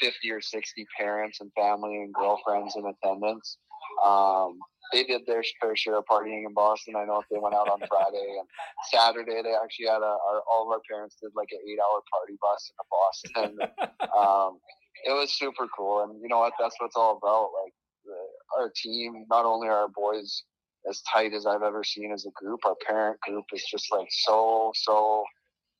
50 0.00 0.30
or 0.30 0.40
60 0.40 0.86
parents 0.98 1.40
and 1.40 1.50
family 1.54 2.02
and 2.02 2.12
girlfriends 2.14 2.76
in 2.76 2.84
attendance. 2.86 3.58
Um, 4.04 4.58
they 4.92 5.04
did 5.04 5.22
their 5.26 5.42
fair 5.60 5.76
share 5.76 5.98
of 5.98 6.04
partying 6.04 6.46
in 6.46 6.54
Boston. 6.54 6.94
I 6.96 7.04
know 7.04 7.20
if 7.20 7.26
they 7.30 7.38
went 7.38 7.54
out 7.54 7.68
on 7.68 7.78
Friday 7.88 8.38
and 8.38 8.48
Saturday, 8.92 9.42
they 9.42 9.54
actually 9.54 9.86
had 9.86 10.02
a, 10.02 10.16
our, 10.28 10.42
all 10.50 10.66
of 10.66 10.72
our 10.72 10.80
parents 10.88 11.16
did 11.20 11.32
like 11.34 11.48
an 11.52 11.58
eight 11.66 11.78
hour 11.80 12.02
party 12.12 12.38
bus 12.40 12.70
in 12.70 12.86
Boston. 12.90 13.58
um, 14.16 14.58
it 15.04 15.12
was 15.12 15.32
super 15.32 15.66
cool. 15.76 16.02
And 16.04 16.20
you 16.22 16.28
know 16.28 16.38
what? 16.38 16.52
That's 16.60 16.76
what 16.78 16.86
it's 16.86 16.96
all 16.96 17.18
about. 17.22 17.50
Like 17.64 17.72
the, 18.04 18.60
our 18.60 18.72
team, 18.74 19.26
not 19.30 19.44
only 19.44 19.68
are 19.68 19.82
our 19.82 19.88
boys 19.88 20.44
as 20.88 21.02
tight 21.12 21.32
as 21.32 21.46
I've 21.46 21.62
ever 21.62 21.82
seen 21.82 22.12
as 22.12 22.26
a 22.26 22.30
group, 22.34 22.60
our 22.64 22.76
parent 22.86 23.18
group 23.20 23.44
is 23.52 23.64
just 23.70 23.90
like 23.90 24.08
so, 24.10 24.70
so 24.74 25.24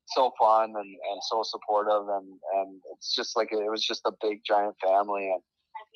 so 0.07 0.33
fun 0.39 0.71
and, 0.77 0.77
and 0.77 1.21
so 1.23 1.43
supportive 1.43 2.09
and, 2.09 2.29
and 2.57 2.81
it's 2.93 3.15
just 3.15 3.37
like 3.37 3.53
it 3.53 3.71
was 3.71 3.85
just 3.85 4.03
a 4.05 4.13
big 4.21 4.41
giant 4.47 4.75
family 4.85 5.31
and 5.31 5.41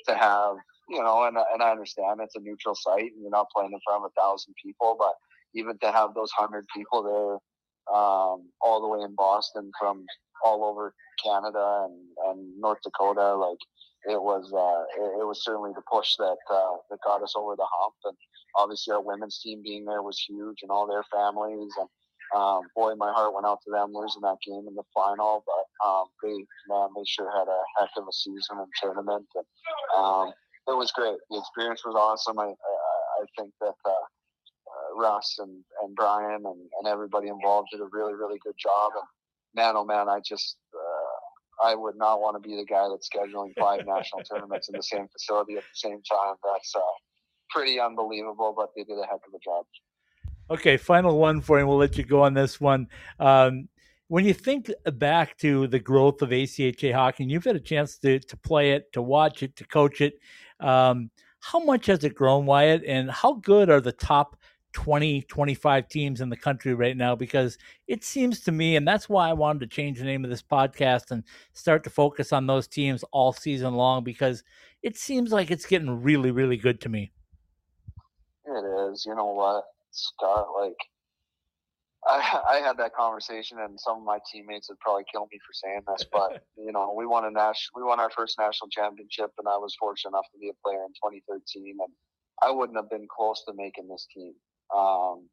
to 0.06 0.14
have 0.14 0.56
you 0.88 1.02
know 1.02 1.24
and, 1.24 1.36
and 1.36 1.62
I 1.62 1.70
understand 1.70 2.20
it's 2.22 2.36
a 2.36 2.40
neutral 2.40 2.74
site 2.74 3.12
and 3.12 3.20
you're 3.20 3.30
not 3.30 3.50
playing 3.54 3.72
in 3.72 3.80
front 3.84 4.04
of 4.04 4.10
a 4.10 4.20
thousand 4.20 4.54
people 4.62 4.96
but 4.98 5.14
even 5.54 5.78
to 5.78 5.92
have 5.92 6.14
those 6.14 6.30
hundred 6.32 6.66
people 6.74 7.02
there 7.02 7.94
um, 7.94 8.48
all 8.60 8.80
the 8.80 8.88
way 8.88 9.04
in 9.04 9.14
Boston 9.14 9.70
from 9.78 10.04
all 10.44 10.64
over 10.64 10.94
Canada 11.22 11.86
and, 11.88 11.98
and 12.26 12.60
North 12.60 12.78
Dakota 12.84 13.34
like 13.34 13.58
it 14.04 14.20
was 14.20 14.52
uh, 14.54 15.02
it, 15.02 15.20
it, 15.20 15.26
was 15.26 15.44
certainly 15.44 15.72
the 15.74 15.82
push 15.90 16.14
that 16.18 16.36
uh, 16.50 16.76
that 16.90 16.98
got 17.04 17.22
us 17.22 17.34
over 17.36 17.56
the 17.56 17.66
hump 17.66 17.94
and 18.04 18.16
obviously 18.56 18.94
our 18.94 19.02
women's 19.02 19.40
team 19.40 19.60
being 19.62 19.84
there 19.84 20.02
was 20.02 20.24
huge 20.26 20.58
and 20.62 20.70
all 20.70 20.86
their 20.86 21.04
families 21.12 21.72
and 21.78 21.88
um, 22.36 22.62
boy, 22.76 22.94
my 22.96 23.10
heart 23.12 23.32
went 23.32 23.46
out 23.46 23.60
to 23.64 23.70
them 23.70 23.92
losing 23.92 24.22
that 24.22 24.36
game 24.44 24.64
in 24.68 24.74
the 24.74 24.84
final, 24.94 25.44
but 25.46 25.64
um, 25.86 26.04
they 26.22 26.34
man, 26.68 26.88
they 26.94 27.04
sure 27.06 27.30
had 27.32 27.48
a 27.48 27.60
heck 27.80 27.90
of 27.96 28.04
a 28.04 28.12
season 28.12 28.58
and 28.58 28.72
tournament, 28.80 29.26
and 29.34 29.46
um, 29.96 30.32
it 30.68 30.76
was 30.76 30.92
great. 30.92 31.16
The 31.30 31.38
experience 31.38 31.82
was 31.84 31.94
awesome. 31.96 32.38
I 32.38 32.52
I, 32.52 32.52
I 32.52 33.24
think 33.38 33.52
that 33.60 33.78
uh, 33.84 33.90
uh, 33.90 35.00
Russ 35.00 35.36
and, 35.38 35.64
and 35.82 35.96
Brian 35.96 36.44
and, 36.44 36.60
and 36.78 36.86
everybody 36.86 37.28
involved 37.28 37.68
did 37.72 37.80
a 37.80 37.88
really 37.92 38.14
really 38.14 38.38
good 38.44 38.56
job. 38.60 38.92
And 38.94 39.08
man, 39.54 39.74
oh 39.76 39.84
man, 39.84 40.08
I 40.08 40.20
just 40.20 40.56
uh, 40.74 41.68
I 41.70 41.74
would 41.74 41.96
not 41.96 42.20
want 42.20 42.40
to 42.40 42.46
be 42.46 42.56
the 42.56 42.66
guy 42.66 42.88
that's 42.88 43.08
scheduling 43.08 43.52
five 43.58 43.86
national 43.86 44.22
tournaments 44.24 44.68
in 44.68 44.76
the 44.76 44.82
same 44.82 45.08
facility 45.08 45.56
at 45.56 45.62
the 45.62 45.78
same 45.88 46.02
time. 46.04 46.36
That's 46.44 46.74
uh, 46.76 46.94
pretty 47.50 47.80
unbelievable, 47.80 48.54
but 48.56 48.68
they 48.76 48.84
did 48.84 48.98
a 48.98 49.06
heck 49.06 49.24
of 49.26 49.34
a 49.34 49.40
job. 49.42 49.64
Okay, 50.50 50.78
final 50.78 51.18
one 51.18 51.42
for 51.42 51.58
you. 51.58 51.66
We'll 51.66 51.76
let 51.76 51.98
you 51.98 52.04
go 52.04 52.22
on 52.22 52.32
this 52.32 52.58
one. 52.60 52.88
Um, 53.20 53.68
when 54.08 54.24
you 54.24 54.32
think 54.32 54.72
back 54.94 55.36
to 55.38 55.66
the 55.66 55.78
growth 55.78 56.22
of 56.22 56.30
ACHA 56.30 56.94
hockey, 56.94 57.24
and 57.24 57.30
you've 57.30 57.44
had 57.44 57.56
a 57.56 57.60
chance 57.60 57.98
to 57.98 58.18
to 58.18 58.36
play 58.38 58.72
it, 58.72 58.90
to 58.92 59.02
watch 59.02 59.42
it, 59.42 59.54
to 59.56 59.64
coach 59.64 60.00
it, 60.00 60.14
um, 60.60 61.10
how 61.40 61.58
much 61.58 61.86
has 61.86 62.02
it 62.04 62.14
grown, 62.14 62.46
Wyatt? 62.46 62.82
And 62.86 63.10
how 63.10 63.34
good 63.34 63.68
are 63.68 63.82
the 63.82 63.92
top 63.92 64.36
20, 64.72 65.22
25 65.22 65.88
teams 65.88 66.22
in 66.22 66.30
the 66.30 66.36
country 66.36 66.72
right 66.72 66.96
now? 66.96 67.14
Because 67.14 67.58
it 67.86 68.02
seems 68.02 68.40
to 68.40 68.52
me, 68.52 68.76
and 68.76 68.88
that's 68.88 69.08
why 69.08 69.28
I 69.28 69.34
wanted 69.34 69.60
to 69.60 69.66
change 69.66 69.98
the 69.98 70.04
name 70.04 70.24
of 70.24 70.30
this 70.30 70.42
podcast 70.42 71.10
and 71.10 71.22
start 71.52 71.84
to 71.84 71.90
focus 71.90 72.32
on 72.32 72.46
those 72.46 72.66
teams 72.66 73.04
all 73.12 73.34
season 73.34 73.74
long, 73.74 74.02
because 74.02 74.42
it 74.82 74.96
seems 74.96 75.30
like 75.30 75.50
it's 75.50 75.66
getting 75.66 76.02
really, 76.02 76.30
really 76.30 76.56
good 76.56 76.80
to 76.80 76.88
me. 76.88 77.12
It 78.46 78.90
is. 78.90 79.04
You 79.04 79.14
know 79.14 79.32
what? 79.34 79.64
Scott, 79.90 80.48
like 80.60 80.76
I, 82.06 82.40
I 82.50 82.56
had 82.60 82.76
that 82.78 82.94
conversation, 82.94 83.58
and 83.60 83.78
some 83.78 83.98
of 83.98 84.04
my 84.04 84.18
teammates 84.30 84.68
would 84.68 84.78
probably 84.80 85.04
kill 85.10 85.28
me 85.32 85.38
for 85.38 85.52
saying 85.52 85.82
this, 85.88 86.06
but 86.12 86.42
you 86.56 86.72
know, 86.72 86.94
we 86.96 87.06
won 87.06 87.24
a 87.24 87.30
national, 87.30 87.82
we 87.82 87.82
won 87.82 88.00
our 88.00 88.10
first 88.10 88.38
national 88.38 88.70
championship, 88.70 89.30
and 89.38 89.48
I 89.48 89.56
was 89.58 89.76
fortunate 89.78 90.10
enough 90.10 90.26
to 90.32 90.38
be 90.38 90.48
a 90.48 90.58
player 90.64 90.84
in 90.84 90.92
2013, 90.94 91.76
and 91.80 91.92
I 92.42 92.50
wouldn't 92.50 92.78
have 92.78 92.90
been 92.90 93.06
close 93.14 93.42
to 93.46 93.54
making 93.54 93.88
this 93.88 94.06
team. 94.14 94.34
Um, 94.74 95.28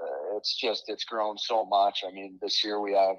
uh, 0.00 0.36
it's 0.36 0.56
just 0.56 0.84
it's 0.88 1.04
grown 1.04 1.38
so 1.38 1.64
much. 1.64 2.04
I 2.06 2.12
mean, 2.12 2.38
this 2.40 2.62
year 2.62 2.80
we 2.80 2.92
have 2.92 3.16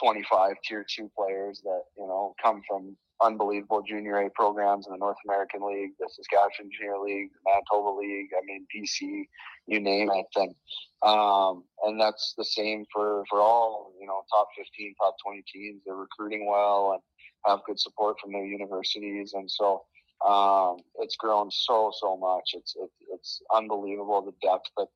25 0.00 0.54
tier 0.64 0.84
two 0.88 1.10
players 1.16 1.60
that 1.64 1.82
you 1.96 2.06
know 2.06 2.34
come 2.42 2.62
from 2.68 2.96
unbelievable 3.20 3.82
junior 3.82 4.18
A 4.18 4.30
programs 4.30 4.86
in 4.86 4.92
the 4.92 4.98
North 4.98 5.16
American 5.26 5.66
League, 5.66 5.92
the 5.98 6.08
Saskatchewan 6.08 6.70
Junior 6.70 6.98
League, 6.98 7.30
the 7.32 7.40
Manitoba 7.44 7.98
League. 7.98 8.30
I 8.36 8.44
mean, 8.44 8.66
BC, 8.74 9.26
you 9.66 9.80
name 9.80 10.10
it. 10.12 10.26
And 10.36 10.54
um, 11.02 11.64
and 11.84 12.00
that's 12.00 12.34
the 12.36 12.44
same 12.44 12.84
for 12.92 13.24
for 13.28 13.40
all 13.40 13.92
you 14.00 14.06
know 14.06 14.22
top 14.32 14.48
15, 14.56 14.94
top 15.00 15.16
20 15.24 15.44
teams. 15.52 15.82
They're 15.84 15.94
recruiting 15.94 16.48
well 16.48 16.92
and 16.92 17.02
have 17.46 17.64
good 17.66 17.78
support 17.78 18.16
from 18.20 18.32
their 18.32 18.44
universities, 18.44 19.32
and 19.34 19.50
so 19.50 19.84
um, 20.26 20.78
it's 21.00 21.16
grown 21.16 21.50
so 21.50 21.92
so 22.00 22.16
much. 22.16 22.50
It's 22.54 22.74
it, 22.76 22.90
it's 23.12 23.40
unbelievable 23.54 24.22
the 24.22 24.46
depth 24.46 24.70
that 24.76 24.88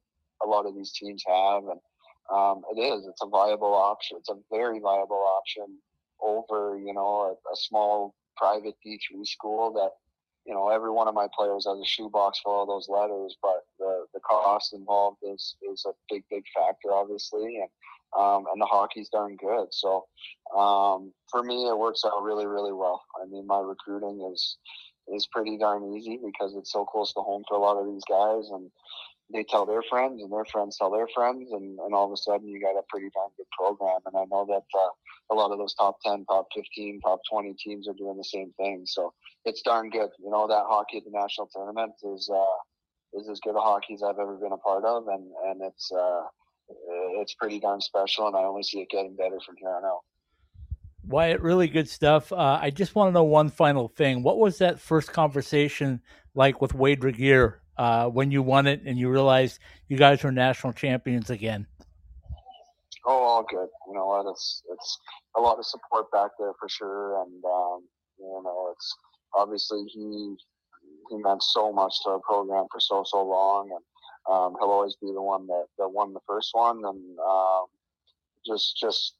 a 0.44 0.46
lot 0.46 0.66
of 0.66 0.74
these 0.74 0.92
teams 0.92 1.22
have, 1.26 1.62
and 1.64 1.80
um, 2.32 2.62
it 2.74 2.80
is. 2.80 3.06
It's 3.06 3.22
a 3.22 3.28
viable 3.28 3.74
option. 3.74 4.18
It's 4.18 4.30
a 4.30 4.38
very 4.50 4.80
viable 4.80 5.24
option 5.38 5.78
over, 6.22 6.78
you 6.78 6.92
know, 6.94 7.37
a, 7.46 7.52
a 7.52 7.56
small 7.56 8.14
private 8.37 8.74
D3 8.87 9.26
school 9.26 9.72
that, 9.72 9.90
you 10.46 10.54
know, 10.54 10.68
every 10.68 10.90
one 10.90 11.08
of 11.08 11.14
my 11.14 11.28
players 11.37 11.66
has 11.66 11.78
a 11.78 11.85
shoebox 11.85 12.40
for 12.42 12.54
all 12.54 12.66
those 12.66 12.88
letters, 12.88 13.37
but 13.42 13.64
the, 13.78 14.06
the 14.14 14.20
cost 14.20 14.72
involved 14.72 15.18
is, 15.22 15.56
is 15.70 15.85
a 15.87 15.92
big, 16.11 16.24
big 16.30 16.44
factor, 16.54 16.92
obviously. 16.92 17.58
And, 17.61 17.68
um, 18.18 18.44
and 18.52 18.61
the 18.61 18.66
hockey's 18.66 19.08
darn 19.08 19.37
good. 19.37 19.68
So, 19.70 20.04
um, 20.56 21.12
for 21.30 21.42
me, 21.42 21.68
it 21.68 21.78
works 21.78 22.02
out 22.04 22.22
really, 22.22 22.46
really 22.46 22.72
well. 22.72 23.02
I 23.22 23.26
mean, 23.26 23.46
my 23.46 23.61
recruiting 23.61 24.28
is, 24.32 24.58
is 25.08 25.26
pretty 25.32 25.56
darn 25.56 25.94
easy 25.94 26.18
because 26.22 26.54
it's 26.54 26.72
so 26.72 26.85
close 26.85 27.12
to 27.14 27.20
home 27.20 27.42
for 27.48 27.56
a 27.56 27.61
lot 27.61 27.78
of 27.78 27.87
these 27.87 28.04
guys. 28.08 28.50
And, 28.50 28.70
they 29.32 29.44
tell 29.44 29.66
their 29.66 29.82
friends 29.88 30.22
and 30.22 30.32
their 30.32 30.44
friends 30.44 30.76
tell 30.76 30.90
their 30.90 31.08
friends 31.14 31.50
and, 31.52 31.78
and 31.78 31.94
all 31.94 32.06
of 32.06 32.12
a 32.12 32.16
sudden 32.16 32.48
you 32.48 32.60
got 32.60 32.78
a 32.78 32.82
pretty 32.88 33.08
darn 33.14 33.30
good 33.36 33.46
program. 33.56 33.98
And 34.06 34.16
i 34.16 34.24
know 34.30 34.44
that 34.46 34.64
uh, 34.78 34.90
a 35.30 35.34
lot 35.34 35.50
of 35.50 35.58
those 35.58 35.74
top 35.74 35.96
10 36.04 36.24
top 36.26 36.48
15 36.54 37.00
top 37.00 37.20
20 37.30 37.54
teams 37.54 37.88
are 37.88 37.94
doing 37.94 38.16
the 38.16 38.24
same 38.24 38.52
thing. 38.56 38.82
So 38.86 39.12
it's 39.44 39.62
darn 39.62 39.90
good. 39.90 40.10
You 40.22 40.30
know 40.30 40.46
that 40.48 40.64
hockey 40.66 40.98
at 40.98 41.04
the 41.04 41.10
national 41.10 41.48
tournament 41.54 41.92
is 42.04 42.30
uh, 42.32 43.18
is 43.18 43.28
as 43.28 43.40
good 43.40 43.56
a 43.56 43.60
hockey 43.60 43.94
as 43.94 44.02
i've 44.02 44.18
ever 44.18 44.36
been 44.36 44.52
a 44.52 44.58
part 44.58 44.84
of. 44.84 45.08
And 45.08 45.30
and 45.46 45.62
it's 45.62 45.90
uh, 45.92 46.22
it's 47.20 47.34
pretty 47.34 47.60
darn 47.60 47.80
special 47.80 48.26
and 48.26 48.36
i 48.36 48.40
only 48.40 48.62
see 48.62 48.80
it 48.80 48.90
getting 48.90 49.16
better 49.16 49.38
from 49.44 49.56
here 49.56 49.70
on 49.70 49.84
out. 49.84 50.00
Wyatt, 51.04 51.40
really 51.40 51.66
good 51.66 51.88
stuff. 51.88 52.32
Uh, 52.32 52.60
I 52.62 52.70
just 52.70 52.94
want 52.94 53.08
to 53.08 53.12
know 53.12 53.24
one 53.24 53.48
final 53.48 53.88
thing. 53.88 54.22
What 54.22 54.38
was 54.38 54.58
that 54.58 54.78
first 54.78 55.12
conversation 55.12 56.00
like 56.34 56.60
with 56.60 56.74
Wade 56.74 57.02
Regier 57.02 57.62
uh, 57.76 58.08
when 58.08 58.30
you 58.30 58.42
won 58.42 58.66
it 58.66 58.82
and 58.85 58.98
you 58.98 59.08
realized 59.08 59.58
you 59.88 59.96
guys 59.96 60.22
were 60.22 60.32
national 60.32 60.72
champions 60.72 61.30
again? 61.30 61.66
Oh, 63.04 63.22
all 63.22 63.46
good. 63.48 63.68
You 63.88 63.94
know 63.94 64.06
what? 64.06 64.30
It's 64.30 64.62
it's 64.70 64.98
a 65.37 65.40
lot 65.40 65.58
of 65.58 65.66
support 65.66 66.11
back 66.12 66.30
there 66.38 66.52
for 66.58 66.68
sure, 66.68 67.22
and 67.22 67.44
um, 67.44 67.85
you 68.18 68.42
know 68.44 68.68
it's 68.72 68.96
obviously 69.35 69.85
he 69.88 70.37
he 71.11 71.16
meant 71.16 71.42
so 71.42 71.72
much 71.72 71.94
to 72.04 72.11
our 72.11 72.20
program 72.20 72.66
for 72.70 72.80
so 72.80 73.02
so 73.04 73.24
long, 73.24 73.70
and 73.70 74.35
um, 74.35 74.54
he'll 74.58 74.70
always 74.70 74.96
be 75.00 75.12
the 75.12 75.22
one 75.22 75.46
that, 75.48 75.66
that 75.78 75.88
won 75.88 76.12
the 76.12 76.20
first 76.28 76.50
one, 76.52 76.76
and 76.76 77.18
um, 77.18 77.64
just 78.46 78.76
just 78.78 79.14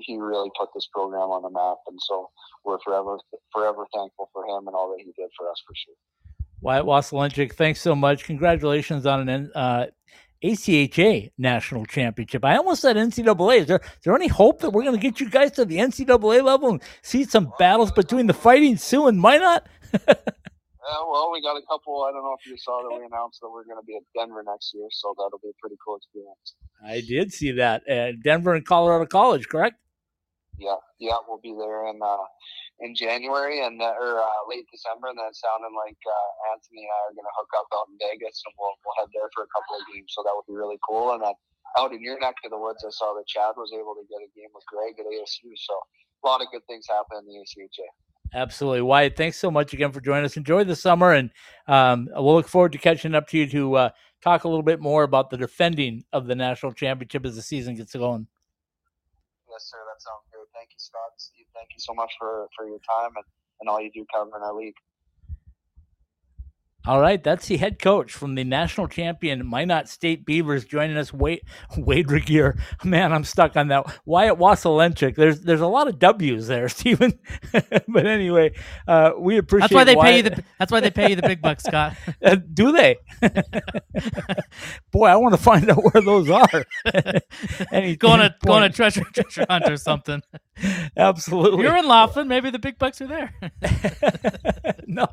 he 0.00 0.16
really 0.16 0.50
put 0.58 0.70
this 0.74 0.88
program 0.92 1.30
on 1.30 1.42
the 1.42 1.50
map, 1.50 1.78
and 1.86 1.98
so 2.02 2.30
we're 2.64 2.78
forever 2.80 3.18
forever 3.52 3.86
thankful 3.94 4.28
for 4.32 4.44
him 4.44 4.66
and 4.66 4.74
all 4.74 4.90
that 4.90 5.04
he 5.04 5.12
did 5.16 5.30
for 5.36 5.48
us 5.48 5.62
for 5.66 5.74
sure. 5.74 5.94
Wyatt 6.60 6.84
Waselenchuk, 6.84 7.54
thanks 7.54 7.80
so 7.80 7.94
much. 7.94 8.24
Congratulations 8.24 9.06
on 9.06 9.28
an 9.28 9.50
uh, 9.54 9.86
ACHA 10.44 11.30
national 11.38 11.86
championship. 11.86 12.44
I 12.44 12.56
almost 12.56 12.82
said 12.82 12.96
NCAA. 12.96 13.58
Is 13.58 13.66
there, 13.66 13.80
is 13.82 14.04
there 14.04 14.14
any 14.14 14.28
hope 14.28 14.60
that 14.60 14.70
we're 14.70 14.84
going 14.84 14.96
to 14.96 15.00
get 15.00 15.20
you 15.20 15.30
guys 15.30 15.52
to 15.52 15.64
the 15.64 15.76
NCAA 15.76 16.42
level 16.42 16.70
and 16.70 16.82
see 17.02 17.24
some 17.24 17.52
battles 17.58 17.92
between 17.92 18.26
the 18.26 18.34
Fighting 18.34 18.76
Sioux 18.76 19.06
and 19.06 19.20
Minot? 19.20 19.66
uh, 20.08 20.14
well, 21.10 21.30
we 21.32 21.42
got 21.42 21.56
a 21.56 21.62
couple. 21.68 22.02
I 22.02 22.12
don't 22.12 22.22
know 22.22 22.36
if 22.38 22.46
you 22.46 22.56
saw 22.58 22.82
that 22.82 22.98
we 22.98 23.04
announced 23.04 23.40
that 23.40 23.50
we're 23.50 23.64
going 23.64 23.80
to 23.80 23.86
be 23.86 23.96
at 23.96 24.02
Denver 24.14 24.42
next 24.46 24.72
year, 24.74 24.86
so 24.90 25.14
that'll 25.16 25.40
be 25.42 25.48
a 25.48 25.60
pretty 25.60 25.76
cool 25.84 25.96
experience. 25.96 26.54
I 26.84 27.00
did 27.00 27.32
see 27.32 27.52
that. 27.52 27.88
Uh, 27.88 28.12
Denver 28.22 28.54
and 28.54 28.66
Colorado 28.66 29.06
College, 29.06 29.48
correct? 29.48 29.76
Yeah, 30.58 30.76
yeah, 30.98 31.16
we'll 31.26 31.40
be 31.42 31.54
there 31.58 31.86
And 31.86 32.02
uh, 32.02 32.18
in 32.80 32.96
January 32.96 33.60
and 33.60 33.80
uh, 33.80 33.92
or 34.00 34.20
uh, 34.20 34.42
late 34.48 34.64
December, 34.72 35.12
and 35.12 35.18
then 35.20 35.32
sounding 35.36 35.76
like 35.76 36.00
uh, 36.00 36.52
Anthony 36.56 36.88
and 36.88 36.92
I 36.92 37.00
are 37.08 37.14
going 37.16 37.28
to 37.28 37.36
hook 37.36 37.52
up 37.56 37.68
out 37.76 37.92
in 37.92 37.96
Vegas, 38.00 38.40
and 38.48 38.52
we'll 38.56 38.74
we'll 38.84 38.96
head 38.96 39.12
there 39.12 39.28
for 39.36 39.44
a 39.44 39.50
couple 39.52 39.76
of 39.76 39.84
games. 39.92 40.12
So 40.16 40.24
that 40.24 40.32
would 40.32 40.48
be 40.48 40.56
really 40.56 40.80
cool. 40.80 41.12
And 41.12 41.20
then 41.20 41.36
out 41.76 41.92
in 41.92 42.00
your 42.00 42.18
neck 42.18 42.40
of 42.44 42.50
the 42.50 42.58
woods, 42.58 42.82
I 42.82 42.90
saw 42.90 43.12
that 43.14 43.28
Chad 43.28 43.54
was 43.56 43.70
able 43.76 43.94
to 43.94 44.04
get 44.08 44.24
a 44.24 44.30
game 44.32 44.50
with 44.56 44.64
Greg 44.66 44.96
at 44.96 45.06
ASU. 45.06 45.52
So 45.54 45.74
a 45.76 46.24
lot 46.24 46.40
of 46.40 46.48
good 46.50 46.64
things 46.66 46.88
happen 46.88 47.20
in 47.20 47.28
the 47.28 47.36
ACHA. 47.44 47.88
Absolutely, 48.32 48.82
Wyatt. 48.82 49.16
Thanks 49.16 49.36
so 49.38 49.50
much 49.50 49.72
again 49.72 49.92
for 49.92 50.00
joining 50.00 50.24
us. 50.24 50.36
Enjoy 50.36 50.62
the 50.62 50.76
summer, 50.76 51.12
and 51.12 51.30
um, 51.66 52.08
we'll 52.14 52.34
look 52.34 52.48
forward 52.48 52.72
to 52.72 52.78
catching 52.78 53.14
up 53.14 53.28
to 53.28 53.38
you 53.38 53.46
to 53.50 53.74
uh, 53.74 53.90
talk 54.22 54.44
a 54.44 54.48
little 54.48 54.62
bit 54.62 54.80
more 54.80 55.02
about 55.02 55.30
the 55.30 55.36
defending 55.36 56.04
of 56.12 56.26
the 56.26 56.34
national 56.34 56.72
championship 56.72 57.26
as 57.26 57.34
the 57.34 57.42
season 57.42 57.74
gets 57.74 57.94
going. 57.94 58.28
Yes, 59.50 59.68
sir. 59.68 59.78
That 59.78 60.00
sounds. 60.00 60.29
Thank 60.70 60.78
you, 60.78 60.86
Scott. 60.86 61.12
Steve, 61.18 61.46
thank 61.56 61.70
you 61.74 61.82
so 61.82 61.94
much 61.94 62.14
for, 62.20 62.46
for 62.56 62.66
your 62.66 62.78
time 62.86 63.10
and, 63.16 63.26
and 63.60 63.70
all 63.70 63.82
you 63.82 63.90
do 63.90 64.06
covering 64.14 64.44
our 64.44 64.54
league. 64.54 64.78
All 66.86 66.98
right, 67.00 67.22
that's 67.22 67.46
the 67.46 67.58
head 67.58 67.78
coach 67.78 68.12
from 68.12 68.34
the 68.36 68.44
national 68.44 68.88
champion 68.88 69.46
Minot 69.46 69.86
State 69.88 70.24
Beavers 70.24 70.64
joining 70.64 70.96
us. 70.96 71.12
Wade 71.12 71.42
Wade 71.76 72.10
Regier. 72.10 72.56
Man, 72.84 73.12
I'm 73.12 73.24
stuck 73.24 73.54
on 73.56 73.68
that. 73.68 73.84
Wyatt 74.06 74.38
Waselenchuk. 74.38 75.14
There's 75.14 75.42
there's 75.42 75.60
a 75.60 75.66
lot 75.66 75.88
of 75.88 75.98
W's 75.98 76.46
there, 76.46 76.68
Stephen. 76.70 77.18
but 77.86 78.06
anyway, 78.06 78.52
uh, 78.88 79.10
we 79.18 79.36
appreciate. 79.36 79.68
That's 79.68 79.74
why 79.74 79.84
they 79.84 79.94
Wyatt. 79.94 80.10
pay 80.10 80.16
you 80.16 80.22
the. 80.22 80.44
That's 80.58 80.72
why 80.72 80.80
they 80.80 80.90
pay 80.90 81.10
you 81.10 81.16
the 81.16 81.22
big 81.22 81.42
bucks, 81.42 81.64
Scott. 81.64 81.96
Uh, 82.22 82.36
do 82.52 82.70
they? 82.72 82.96
Boy, 84.92 85.06
I 85.06 85.16
want 85.16 85.34
to 85.34 85.40
find 85.40 85.70
out 85.70 85.78
where 85.82 86.02
those 86.02 86.28
are. 86.28 86.64
Any 87.72 87.96
go 87.96 88.08
on 88.10 88.20
a 88.20 88.34
go 88.44 88.52
on 88.52 88.62
a 88.62 88.68
treasure 88.68 89.04
treasure 89.14 89.46
hunt 89.48 89.64
or 89.70 89.76
something. 89.76 90.22
Absolutely. 90.96 91.62
You're 91.62 91.76
in 91.76 91.86
Laughlin. 91.88 92.28
Maybe 92.28 92.50
the 92.50 92.58
big 92.58 92.78
bucks 92.78 93.00
are 93.00 93.06
there. 93.06 93.32
no. 94.86 95.06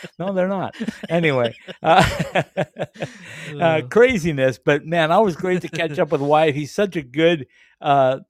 no, 0.18 0.32
they're 0.32 0.48
not. 0.48 0.74
Anyway, 1.08 1.56
uh, 1.82 2.04
uh, 3.60 3.82
craziness. 3.90 4.58
But 4.58 4.86
man, 4.86 5.10
always 5.10 5.36
great 5.36 5.62
to 5.62 5.68
catch 5.68 5.98
up 5.98 6.12
with 6.12 6.20
Wyatt. 6.20 6.54
He's 6.54 6.74
such 6.74 6.96
a 6.96 7.02
good 7.02 7.46
uh, 7.80 8.20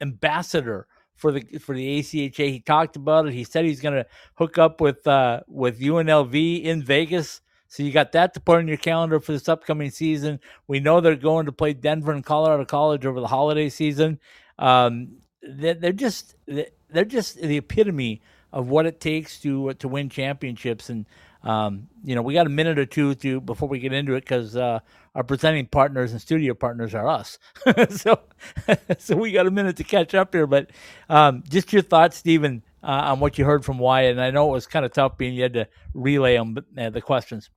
ambassador 0.00 0.86
for 1.16 1.32
the 1.32 1.58
for 1.58 1.74
the 1.74 2.00
ACHA. 2.00 2.50
He 2.50 2.60
talked 2.60 2.96
about 2.96 3.26
it. 3.26 3.32
He 3.32 3.44
said 3.44 3.64
he's 3.64 3.80
going 3.80 3.94
to 3.94 4.06
hook 4.34 4.58
up 4.58 4.80
with 4.80 5.06
uh, 5.06 5.40
with 5.46 5.80
UNLV 5.80 6.62
in 6.62 6.82
Vegas. 6.82 7.40
So 7.68 7.82
you 7.82 7.90
got 7.90 8.12
that 8.12 8.34
to 8.34 8.40
put 8.40 8.58
on 8.58 8.68
your 8.68 8.76
calendar 8.76 9.18
for 9.18 9.32
this 9.32 9.48
upcoming 9.48 9.90
season. 9.90 10.38
We 10.68 10.78
know 10.78 11.00
they're 11.00 11.16
going 11.16 11.46
to 11.46 11.52
play 11.52 11.72
Denver 11.72 12.12
and 12.12 12.24
Colorado 12.24 12.64
College 12.64 13.04
over 13.04 13.20
the 13.20 13.26
holiday 13.26 13.68
season. 13.68 14.20
Um, 14.60 15.16
they're, 15.42 15.74
they're 15.74 15.92
just 15.92 16.36
they're 16.46 17.04
just 17.04 17.40
the 17.40 17.56
epitome 17.56 18.22
of 18.54 18.68
what 18.68 18.86
it 18.86 19.00
takes 19.00 19.40
to 19.40 19.74
to 19.74 19.88
win 19.88 20.08
championships. 20.08 20.88
And 20.88 21.04
um, 21.42 21.88
you 22.04 22.14
know, 22.14 22.22
we 22.22 22.32
got 22.32 22.46
a 22.46 22.50
minute 22.50 22.78
or 22.78 22.86
two 22.86 23.14
to 23.16 23.40
before 23.40 23.68
we 23.68 23.80
get 23.80 23.92
into 23.92 24.14
it 24.14 24.20
because 24.20 24.56
uh, 24.56 24.78
our 25.14 25.24
presenting 25.24 25.66
partners 25.66 26.12
and 26.12 26.20
studio 26.20 26.54
partners 26.54 26.94
are 26.94 27.06
us. 27.06 27.38
so 27.90 28.20
so 28.98 29.16
we 29.16 29.32
got 29.32 29.46
a 29.46 29.50
minute 29.50 29.76
to 29.76 29.84
catch 29.84 30.14
up 30.14 30.32
here. 30.32 30.46
But 30.46 30.70
um, 31.10 31.42
just 31.48 31.72
your 31.72 31.82
thoughts, 31.82 32.16
Stephen, 32.16 32.62
uh, 32.82 33.10
on 33.12 33.20
what 33.20 33.36
you 33.36 33.44
heard 33.44 33.64
from 33.64 33.78
Wyatt. 33.78 34.12
And 34.12 34.20
I 34.20 34.30
know 34.30 34.48
it 34.48 34.52
was 34.52 34.68
kind 34.68 34.86
of 34.86 34.92
tough 34.92 35.18
being 35.18 35.34
you 35.34 35.42
had 35.42 35.54
to 35.54 35.68
relay 35.92 36.36
them 36.36 36.56
uh, 36.78 36.90
the 36.90 37.02
questions. 37.02 37.50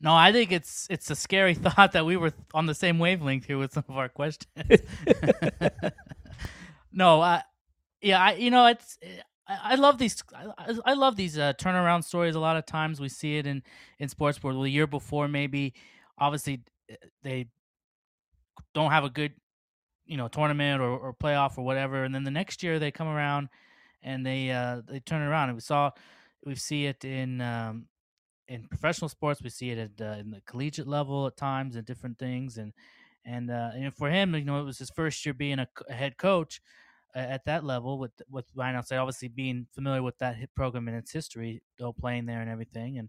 No, 0.00 0.14
I 0.14 0.30
think 0.30 0.52
it's 0.52 0.86
it's 0.88 1.10
a 1.10 1.16
scary 1.16 1.54
thought 1.56 1.90
that 1.90 2.06
we 2.06 2.16
were 2.16 2.32
on 2.54 2.66
the 2.66 2.74
same 2.74 3.00
wavelength 3.00 3.46
here 3.46 3.58
with 3.58 3.72
some 3.72 3.84
of 3.88 3.96
our 3.96 4.08
questions. 4.08 4.46
no, 6.92 7.20
I, 7.20 7.42
yeah, 8.00 8.20
I 8.22 8.32
you 8.34 8.50
know 8.50 8.66
it's 8.66 8.98
I, 9.46 9.72
I 9.72 9.74
love 9.76 9.98
these 9.98 10.22
I, 10.34 10.74
I 10.84 10.94
love 10.94 11.16
these 11.16 11.38
uh, 11.38 11.52
turnaround 11.54 12.04
stories. 12.04 12.34
A 12.34 12.40
lot 12.40 12.56
of 12.56 12.66
times 12.66 13.00
we 13.00 13.08
see 13.08 13.36
it 13.38 13.46
in 13.46 13.62
in 13.98 14.08
sports 14.08 14.42
where 14.42 14.54
the 14.54 14.62
year 14.62 14.86
before 14.86 15.28
maybe 15.28 15.74
obviously 16.18 16.62
uh, 16.90 16.96
they 17.22 17.48
don't 18.74 18.90
have 18.90 19.04
a 19.04 19.10
good 19.10 19.34
you 20.06 20.16
know 20.16 20.28
tournament 20.28 20.80
or, 20.82 20.90
or 20.98 21.14
playoff 21.14 21.58
or 21.58 21.64
whatever, 21.64 22.04
and 22.04 22.14
then 22.14 22.24
the 22.24 22.30
next 22.30 22.62
year 22.62 22.78
they 22.78 22.90
come 22.90 23.08
around 23.08 23.48
and 24.02 24.26
they 24.26 24.50
uh, 24.50 24.82
they 24.88 25.00
turn 25.00 25.22
around. 25.22 25.50
And 25.50 25.56
we 25.56 25.62
saw 25.62 25.90
we 26.44 26.54
see 26.56 26.86
it 26.86 27.04
in 27.04 27.40
um, 27.40 27.88
in 28.48 28.68
professional 28.68 29.08
sports. 29.08 29.42
We 29.42 29.50
see 29.50 29.70
it 29.70 29.78
at 29.78 30.06
uh, 30.06 30.18
in 30.20 30.30
the 30.30 30.42
collegiate 30.42 30.88
level 30.88 31.26
at 31.26 31.36
times 31.36 31.76
and 31.76 31.86
different 31.86 32.18
things. 32.18 32.58
And 32.58 32.72
and 33.24 33.50
uh, 33.50 33.70
and 33.74 33.94
for 33.96 34.10
him, 34.10 34.34
you 34.34 34.44
know, 34.44 34.60
it 34.60 34.64
was 34.64 34.78
his 34.78 34.90
first 34.90 35.24
year 35.26 35.34
being 35.34 35.58
a, 35.58 35.68
a 35.88 35.94
head 35.94 36.18
coach 36.18 36.60
at 37.14 37.44
that 37.46 37.64
level 37.64 37.98
with 37.98 38.12
with 38.30 38.46
Ryan 38.54 38.82
State, 38.82 38.96
obviously 38.96 39.28
being 39.28 39.66
familiar 39.72 40.02
with 40.02 40.18
that 40.18 40.36
hit 40.36 40.54
program 40.54 40.88
and 40.88 40.96
its 40.96 41.12
history, 41.12 41.62
though 41.78 41.92
playing 41.92 42.26
there 42.26 42.40
and 42.40 42.50
everything. 42.50 42.98
And 42.98 43.08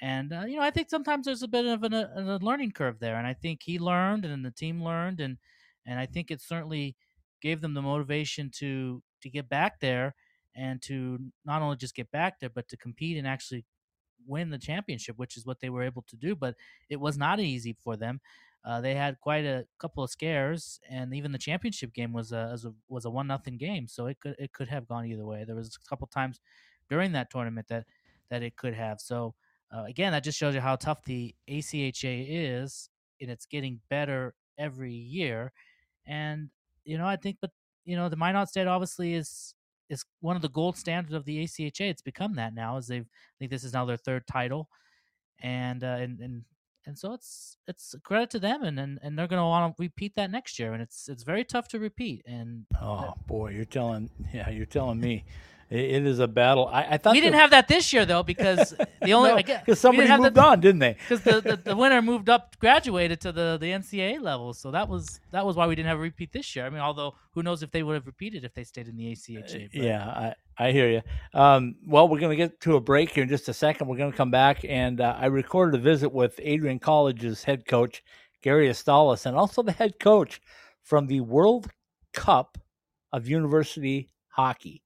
and 0.00 0.32
uh, 0.32 0.44
you 0.46 0.56
know, 0.56 0.62
I 0.62 0.70
think 0.70 0.90
sometimes 0.90 1.26
there's 1.26 1.42
a 1.42 1.48
bit 1.48 1.66
of 1.66 1.82
an, 1.82 1.94
a, 1.94 2.10
a 2.16 2.38
learning 2.42 2.72
curve 2.72 2.98
there, 2.98 3.16
and 3.16 3.26
I 3.26 3.34
think 3.34 3.62
he 3.62 3.78
learned 3.78 4.24
and 4.24 4.44
the 4.44 4.50
team 4.50 4.82
learned, 4.82 5.20
and 5.20 5.38
and 5.86 5.98
I 5.98 6.06
think 6.06 6.30
it 6.30 6.40
certainly 6.40 6.96
gave 7.40 7.60
them 7.60 7.74
the 7.74 7.82
motivation 7.82 8.50
to 8.56 9.02
to 9.22 9.30
get 9.30 9.48
back 9.48 9.80
there 9.80 10.14
and 10.56 10.80
to 10.82 11.18
not 11.44 11.62
only 11.62 11.76
just 11.76 11.94
get 11.94 12.10
back 12.10 12.40
there, 12.40 12.50
but 12.50 12.68
to 12.68 12.76
compete 12.76 13.16
and 13.18 13.26
actually 13.26 13.64
win 14.26 14.50
the 14.50 14.58
championship, 14.58 15.18
which 15.18 15.36
is 15.36 15.44
what 15.44 15.60
they 15.60 15.68
were 15.68 15.82
able 15.82 16.02
to 16.08 16.16
do. 16.16 16.34
But 16.34 16.54
it 16.88 17.00
was 17.00 17.18
not 17.18 17.40
easy 17.40 17.76
for 17.82 17.96
them. 17.96 18.20
Uh, 18.64 18.80
they 18.80 18.94
had 18.94 19.20
quite 19.20 19.44
a 19.44 19.66
couple 19.78 20.02
of 20.02 20.10
scares, 20.10 20.80
and 20.88 21.14
even 21.14 21.32
the 21.32 21.38
championship 21.38 21.92
game 21.92 22.12
was 22.12 22.32
a, 22.32 22.48
was 22.50 22.64
a 22.64 22.72
was 22.88 23.04
a 23.04 23.10
one 23.10 23.26
nothing 23.26 23.58
game. 23.58 23.86
So 23.86 24.06
it 24.06 24.18
could 24.20 24.36
it 24.38 24.52
could 24.52 24.68
have 24.68 24.88
gone 24.88 25.04
either 25.06 25.26
way. 25.26 25.44
There 25.44 25.56
was 25.56 25.76
a 25.76 25.88
couple 25.88 26.06
times 26.06 26.40
during 26.88 27.12
that 27.12 27.30
tournament 27.30 27.68
that 27.68 27.84
that 28.30 28.42
it 28.42 28.56
could 28.56 28.74
have. 28.74 29.00
So 29.00 29.34
uh, 29.74 29.84
again, 29.84 30.12
that 30.12 30.24
just 30.24 30.38
shows 30.38 30.54
you 30.54 30.60
how 30.60 30.76
tough 30.76 31.04
the 31.04 31.34
ACHA 31.48 32.26
is, 32.28 32.88
and 33.20 33.30
it's 33.30 33.46
getting 33.46 33.80
better 33.90 34.34
every 34.58 34.92
year. 34.92 35.52
And 36.06 36.50
you 36.84 36.96
know, 36.96 37.06
I 37.06 37.16
think, 37.16 37.38
but 37.40 37.50
you 37.84 37.96
know, 37.96 38.08
the 38.08 38.16
Minot 38.16 38.48
State 38.48 38.66
obviously 38.66 39.14
is 39.14 39.54
is 39.90 40.04
one 40.20 40.36
of 40.36 40.42
the 40.42 40.48
gold 40.48 40.76
standards 40.76 41.14
of 41.14 41.24
the 41.26 41.44
ACHA. 41.44 41.90
It's 41.90 42.02
become 42.02 42.36
that 42.36 42.54
now, 42.54 42.76
as 42.76 42.86
they've 42.86 43.04
I 43.04 43.34
think 43.38 43.50
this 43.50 43.64
is 43.64 43.72
now 43.72 43.84
their 43.84 43.96
third 43.96 44.26
title, 44.26 44.68
and 45.42 45.82
uh, 45.84 45.98
and 46.00 46.20
and 46.20 46.44
and 46.86 46.98
so 46.98 47.12
it's 47.12 47.56
it's 47.66 47.94
a 47.94 48.00
credit 48.00 48.30
to 48.30 48.38
them, 48.38 48.62
and 48.62 48.78
and, 48.78 48.98
and 49.02 49.18
they're 49.18 49.26
going 49.28 49.40
to 49.40 49.46
want 49.46 49.76
to 49.76 49.82
repeat 49.82 50.14
that 50.16 50.30
next 50.30 50.58
year, 50.58 50.72
and 50.72 50.82
it's 50.82 51.08
it's 51.08 51.22
very 51.22 51.44
tough 51.44 51.68
to 51.68 51.78
repeat. 51.78 52.22
And 52.26 52.66
Oh 52.80 53.14
boy, 53.26 53.50
you're 53.50 53.64
telling 53.64 54.10
yeah, 54.32 54.50
you're 54.50 54.66
telling 54.66 55.00
me 55.00 55.24
it, 55.70 55.78
it 55.78 56.06
is 56.06 56.18
a 56.18 56.28
battle. 56.28 56.68
I, 56.68 56.82
I 56.90 56.96
thought 56.98 57.12
we 57.12 57.20
didn't 57.20 57.38
have 57.38 57.50
that 57.50 57.68
this 57.68 57.92
year 57.92 58.04
though, 58.04 58.22
because 58.22 58.74
the 59.02 59.12
only 59.12 59.42
because 59.42 59.80
somebody 59.80 60.08
moved 60.16 60.38
on, 60.38 60.60
didn't 60.60 60.80
they? 60.80 60.96
Because 61.08 61.22
the, 61.22 61.40
the, 61.40 61.56
the 61.56 61.76
winner 61.76 62.00
moved 62.00 62.28
up, 62.28 62.56
graduated 62.58 63.20
to 63.22 63.32
the 63.32 63.58
the 63.60 63.66
NCAA 63.66 64.20
level, 64.20 64.54
so 64.54 64.70
that 64.70 64.88
was 64.88 65.20
that 65.32 65.44
was 65.44 65.56
why 65.56 65.66
we 65.66 65.74
didn't 65.74 65.88
have 65.88 65.98
a 65.98 66.02
repeat 66.02 66.32
this 66.32 66.54
year. 66.56 66.66
I 66.66 66.70
mean, 66.70 66.80
although 66.80 67.14
who 67.32 67.42
knows 67.42 67.62
if 67.62 67.70
they 67.70 67.82
would 67.82 67.94
have 67.94 68.06
repeated 68.06 68.44
if 68.44 68.54
they 68.54 68.64
stayed 68.64 68.88
in 68.88 68.96
the 68.96 69.12
ACHA. 69.12 69.70
But. 69.72 69.82
Yeah, 69.82 70.06
I, 70.06 70.34
I 70.56 70.72
hear 70.72 70.88
you. 70.88 71.02
Um, 71.38 71.76
well, 71.86 72.08
we're 72.08 72.20
going 72.20 72.30
to 72.30 72.36
get 72.36 72.60
to 72.60 72.76
a 72.76 72.80
break 72.80 73.10
here 73.10 73.24
in 73.24 73.28
just 73.28 73.48
a 73.48 73.54
second. 73.54 73.88
We're 73.88 73.96
going 73.96 74.12
to 74.12 74.16
come 74.16 74.30
back, 74.30 74.64
and 74.68 75.00
uh, 75.00 75.16
I 75.18 75.26
recorded 75.26 75.78
a 75.78 75.82
visit 75.82 76.12
with 76.12 76.38
Adrian 76.42 76.78
College's 76.78 77.42
head 77.42 77.66
coach 77.66 78.02
Gary 78.44 78.68
Astalos, 78.68 79.24
and 79.24 79.36
also 79.36 79.62
the 79.62 79.72
head 79.72 79.98
coach 79.98 80.38
from 80.82 81.06
the 81.06 81.20
World 81.20 81.70
Cup 82.12 82.58
of 83.10 83.26
University 83.26 84.10
Hockey. 84.28 84.83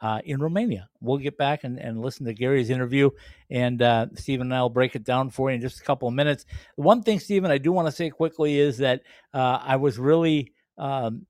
Uh, 0.00 0.20
in 0.24 0.40
Romania. 0.40 0.88
We'll 1.00 1.18
get 1.18 1.36
back 1.36 1.64
and, 1.64 1.78
and 1.78 2.00
listen 2.00 2.26
to 2.26 2.34
Gary's 2.34 2.70
interview, 2.70 3.10
and 3.50 3.82
uh, 3.82 4.06
Stephen 4.14 4.48
and 4.48 4.54
I 4.54 4.62
will 4.62 4.70
break 4.70 4.96
it 4.96 5.04
down 5.04 5.30
for 5.30 5.50
you 5.50 5.56
in 5.56 5.60
just 5.60 5.80
a 5.80 5.84
couple 5.84 6.08
of 6.08 6.14
minutes. 6.14 6.46
One 6.76 7.02
thing, 7.02 7.20
Stephen, 7.20 7.50
I 7.50 7.58
do 7.58 7.72
want 7.72 7.88
to 7.88 7.92
say 7.92 8.10
quickly 8.10 8.58
is 8.58 8.78
that 8.78 9.02
uh, 9.34 9.58
I 9.62 9.76
was 9.76 9.98
really 9.98 10.52
um, 10.78 11.26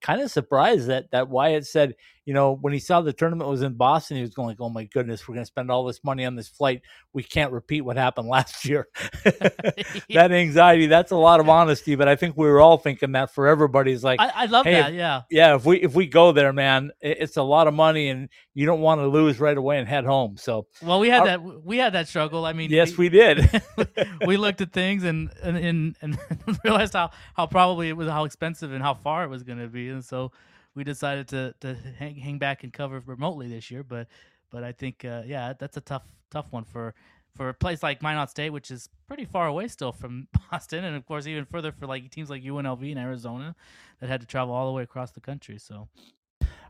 kind 0.00 0.20
of 0.20 0.30
surprised 0.30 0.88
that 0.88 1.10
that 1.10 1.28
Wyatt 1.28 1.66
said, 1.66 1.94
you 2.26 2.32
know, 2.32 2.52
when 2.52 2.72
he 2.72 2.78
saw 2.78 3.02
the 3.02 3.12
tournament 3.12 3.50
was 3.50 3.60
in 3.62 3.74
Boston, 3.74 4.16
he 4.16 4.22
was 4.22 4.32
going 4.32 4.48
like, 4.48 4.60
"Oh 4.60 4.70
my 4.70 4.84
goodness, 4.84 5.28
we're 5.28 5.34
going 5.34 5.42
to 5.44 5.46
spend 5.46 5.70
all 5.70 5.84
this 5.84 6.02
money 6.02 6.24
on 6.24 6.36
this 6.36 6.48
flight. 6.48 6.80
We 7.12 7.22
can't 7.22 7.52
repeat 7.52 7.82
what 7.82 7.96
happened 7.96 8.28
last 8.36 8.64
year." 8.64 8.88
that 9.24 10.30
anxiety, 10.32 10.86
that's 10.86 11.12
a 11.12 11.16
lot 11.16 11.40
of 11.40 11.48
honesty, 11.48 11.94
but 11.96 12.08
I 12.08 12.16
think 12.16 12.36
we 12.36 12.46
were 12.46 12.60
all 12.60 12.78
thinking 12.78 13.12
that 13.12 13.30
for 13.34 13.46
everybody's 13.46 14.02
like, 14.02 14.20
I, 14.20 14.32
I 14.34 14.44
love 14.46 14.64
hey, 14.64 14.74
that. 14.74 14.90
if- 14.92 14.96
Yeah. 14.96 15.22
yeah, 15.30 15.54
if 15.54 15.64
we 15.64 15.78
if 15.82 15.94
we 15.94 16.06
go 16.06 16.32
there, 16.32 16.52
man, 16.52 16.92
it- 17.00 17.18
it's 17.20 17.36
a 17.36 17.42
lot 17.42 17.66
of 17.66 17.74
money, 17.74 18.08
and 18.08 18.28
you 18.54 18.66
don't 18.66 18.80
want 18.80 19.00
to 19.00 19.06
lose 19.06 19.38
right 19.40 19.56
away 19.56 19.78
and 19.78 19.86
head 19.88 20.04
home. 20.04 20.36
So 20.36 20.66
Well, 20.82 21.00
we 21.00 21.08
had 21.10 21.20
Our- 21.20 21.26
that. 21.26 21.42
We 21.64 21.78
had 21.78 21.92
that 21.92 22.08
struggle. 22.08 22.44
I 22.46 22.52
mean, 22.52 22.70
yes, 22.70 22.96
we 22.96 23.08
did. 23.08 23.50
we 24.26 24.36
looked 24.36 24.60
at 24.60 24.72
things 24.72 25.04
and 25.04 25.30
and 25.42 25.56
and, 25.56 25.96
and 26.00 26.18
realized 26.64 26.94
how 26.94 27.10
how 27.34 27.46
probably 27.46 27.88
it 27.88 27.96
was 27.96 28.08
how 28.08 28.24
expensive 28.24 28.72
and 28.72 28.82
how 28.82 28.94
far 28.94 29.24
it 29.24 29.28
was 29.28 29.42
going 29.42 29.58
to 29.58 29.68
be, 29.68 29.88
and 29.88 30.04
so 30.04 30.32
we 30.74 30.84
decided 30.84 31.28
to 31.28 31.54
to 31.60 31.74
hang, 31.98 32.16
hang 32.16 32.38
back 32.38 32.64
and 32.64 32.72
cover 32.72 33.02
remotely 33.04 33.48
this 33.48 33.70
year. 33.70 33.82
But 33.82 34.08
but 34.50 34.64
I 34.64 34.72
think 34.72 35.04
uh, 35.04 35.22
yeah, 35.26 35.52
that's 35.58 35.76
a 35.76 35.80
tough 35.80 36.04
tough 36.30 36.52
one 36.52 36.64
for 36.64 36.94
for 37.34 37.48
a 37.48 37.54
place 37.54 37.82
like 37.82 38.02
Minot 38.02 38.30
State, 38.30 38.50
which 38.50 38.70
is 38.70 38.88
pretty 39.08 39.24
far 39.24 39.46
away 39.46 39.68
still 39.68 39.92
from 39.92 40.28
Boston, 40.50 40.84
and 40.84 40.96
of 40.96 41.06
course 41.06 41.26
even 41.26 41.44
further 41.44 41.72
for 41.72 41.86
like 41.86 42.08
teams 42.10 42.30
like 42.30 42.42
UNLV 42.42 42.88
and 42.90 42.98
Arizona 42.98 43.54
that 44.00 44.08
had 44.08 44.20
to 44.20 44.26
travel 44.26 44.54
all 44.54 44.66
the 44.66 44.72
way 44.72 44.82
across 44.82 45.10
the 45.10 45.20
country. 45.20 45.58
So 45.58 45.88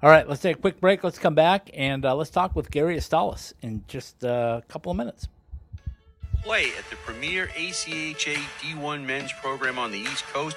All 0.03 0.11
right, 0.11 0.29
let's 0.29 0.43
take 0.43 0.57
a 0.57 0.61
quick 0.61 0.81
break. 0.81 1.05
Let's 1.05 1.19
come 1.19 1.35
back 1.35 1.71
and 1.75 2.05
uh, 2.05 2.15
let's 2.15 2.31
talk 2.31 2.57
with 2.57 2.71
Gary 2.71 2.97
Astalos 2.97 3.53
in 3.63 3.85
just 3.89 4.25
uh, 4.25 4.61
a 4.63 4.73
couple 4.73 4.91
of 4.91 4.97
minutes. 4.97 5.29
Play 6.43 6.67
at 6.79 6.89
the 6.91 6.97
premier 6.97 7.47
ACHA 7.57 8.37
D1 8.61 9.05
men's 9.07 9.33
program 9.41 9.79
on 9.79 9.91
the 9.91 9.99
East 9.99 10.25
Coast 10.27 10.57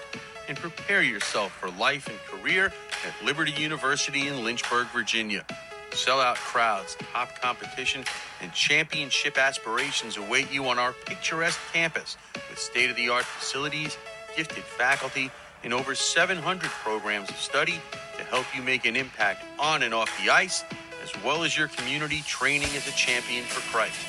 and 0.50 0.58
prepare 0.58 1.02
yourself 1.02 1.54
for 1.54 1.70
life 1.72 2.08
and 2.08 2.18
career 2.20 2.74
at 3.06 3.26
Liberty 3.26 3.52
University 3.52 4.28
in 4.28 4.44
Lynchburg, 4.44 4.88
Virginia. 4.88 5.46
Sellout 5.92 6.36
crowds, 6.36 6.98
top 7.14 7.40
competition, 7.42 8.04
and 8.42 8.52
championship 8.54 9.38
aspirations 9.38 10.18
await 10.18 10.52
you 10.52 10.66
on 10.66 10.78
our 10.78 10.94
picturesque 11.06 11.60
campus 11.74 12.18
with 12.34 12.60
state 12.60 12.90
of 12.90 12.96
the 12.96 13.10
art 13.10 13.24
facilities, 13.24 13.98
gifted 14.36 14.64
faculty, 14.64 15.32
and 15.64 15.74
over 15.74 15.96
700 15.96 16.70
programs 16.70 17.30
of 17.30 17.38
study 17.38 17.80
to 18.18 18.24
help 18.26 18.46
you 18.56 18.62
make 18.62 18.86
an 18.86 18.96
impact 18.96 19.44
on 19.60 19.84
and 19.84 19.94
off 19.94 20.12
the 20.24 20.30
ice, 20.30 20.64
as 21.04 21.12
well 21.24 21.44
as 21.44 21.58
your 21.58 21.68
community 21.70 22.22
training 22.28 22.70
as 22.76 22.88
a 22.88 22.92
champion 22.92 23.44
for 23.46 23.62
Christ. 23.76 24.00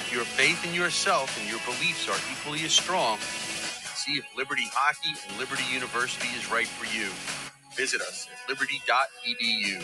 If 0.00 0.12
your 0.12 0.24
faith 0.24 0.64
in 0.66 0.74
yourself 0.74 1.38
and 1.40 1.48
your 1.48 1.60
beliefs 1.64 2.08
are 2.08 2.18
equally 2.32 2.64
as 2.64 2.72
strong, 2.72 3.18
see 3.18 4.12
if 4.12 4.24
Liberty 4.36 4.68
Hockey 4.72 5.18
and 5.28 5.38
Liberty 5.38 5.64
University 5.72 6.28
is 6.28 6.50
right 6.50 6.68
for 6.68 6.86
you. 6.96 7.08
Visit 7.78 8.00
us 8.00 8.26
at 8.32 8.48
liberty.edu. 8.48 9.80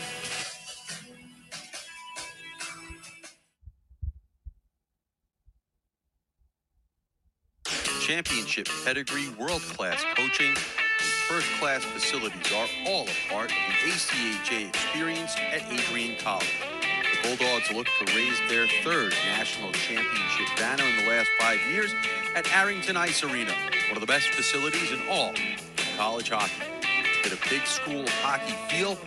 Championship 8.01 8.67
pedigree, 8.83 9.29
world 9.39 9.61
class 9.61 10.03
coaching, 10.17 10.49
and 10.49 10.57
first 11.29 11.47
class 11.57 11.85
facilities 11.85 12.51
are 12.51 12.67
all 12.85 13.03
a 13.07 13.31
part 13.31 13.45
of 13.45 13.57
the 13.85 13.91
ACHA 13.91 14.67
experience 14.67 15.33
at 15.37 15.63
Adrian 15.71 16.17
College. 16.19 16.51
The 16.81 17.29
Bulldogs 17.29 17.71
look 17.71 17.87
to 17.87 18.13
raise 18.13 18.37
their 18.49 18.67
third 18.83 19.13
national 19.25 19.71
championship 19.71 20.47
banner 20.57 20.83
in 20.83 21.05
the 21.05 21.09
last 21.09 21.29
five 21.39 21.61
years 21.71 21.95
at 22.35 22.45
Arrington 22.53 22.97
Ice 22.97 23.23
Arena, 23.23 23.53
one 23.87 23.95
of 23.95 24.01
the 24.01 24.05
best 24.05 24.27
facilities 24.31 24.91
in 24.91 24.99
all 25.07 25.33
college 25.95 26.29
hockey. 26.29 26.74
Get 27.25 27.33
a 27.33 27.49
big 27.49 27.67
school 27.67 28.05
hockey 28.23 28.55
feel 28.69 28.97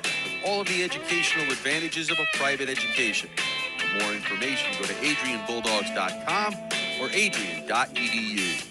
all 0.44 0.62
of 0.62 0.68
the 0.68 0.84
educational 0.84 1.46
advantages 1.46 2.10
of 2.10 2.18
a 2.20 2.26
private 2.38 2.68
education. 2.68 3.30
For 3.78 4.04
more 4.04 4.12
information, 4.14 4.72
go 4.80 4.86
to 4.86 4.94
adrianbulldogs.com 4.94 6.54
or 7.00 7.10
adrian.edu. 7.12 8.66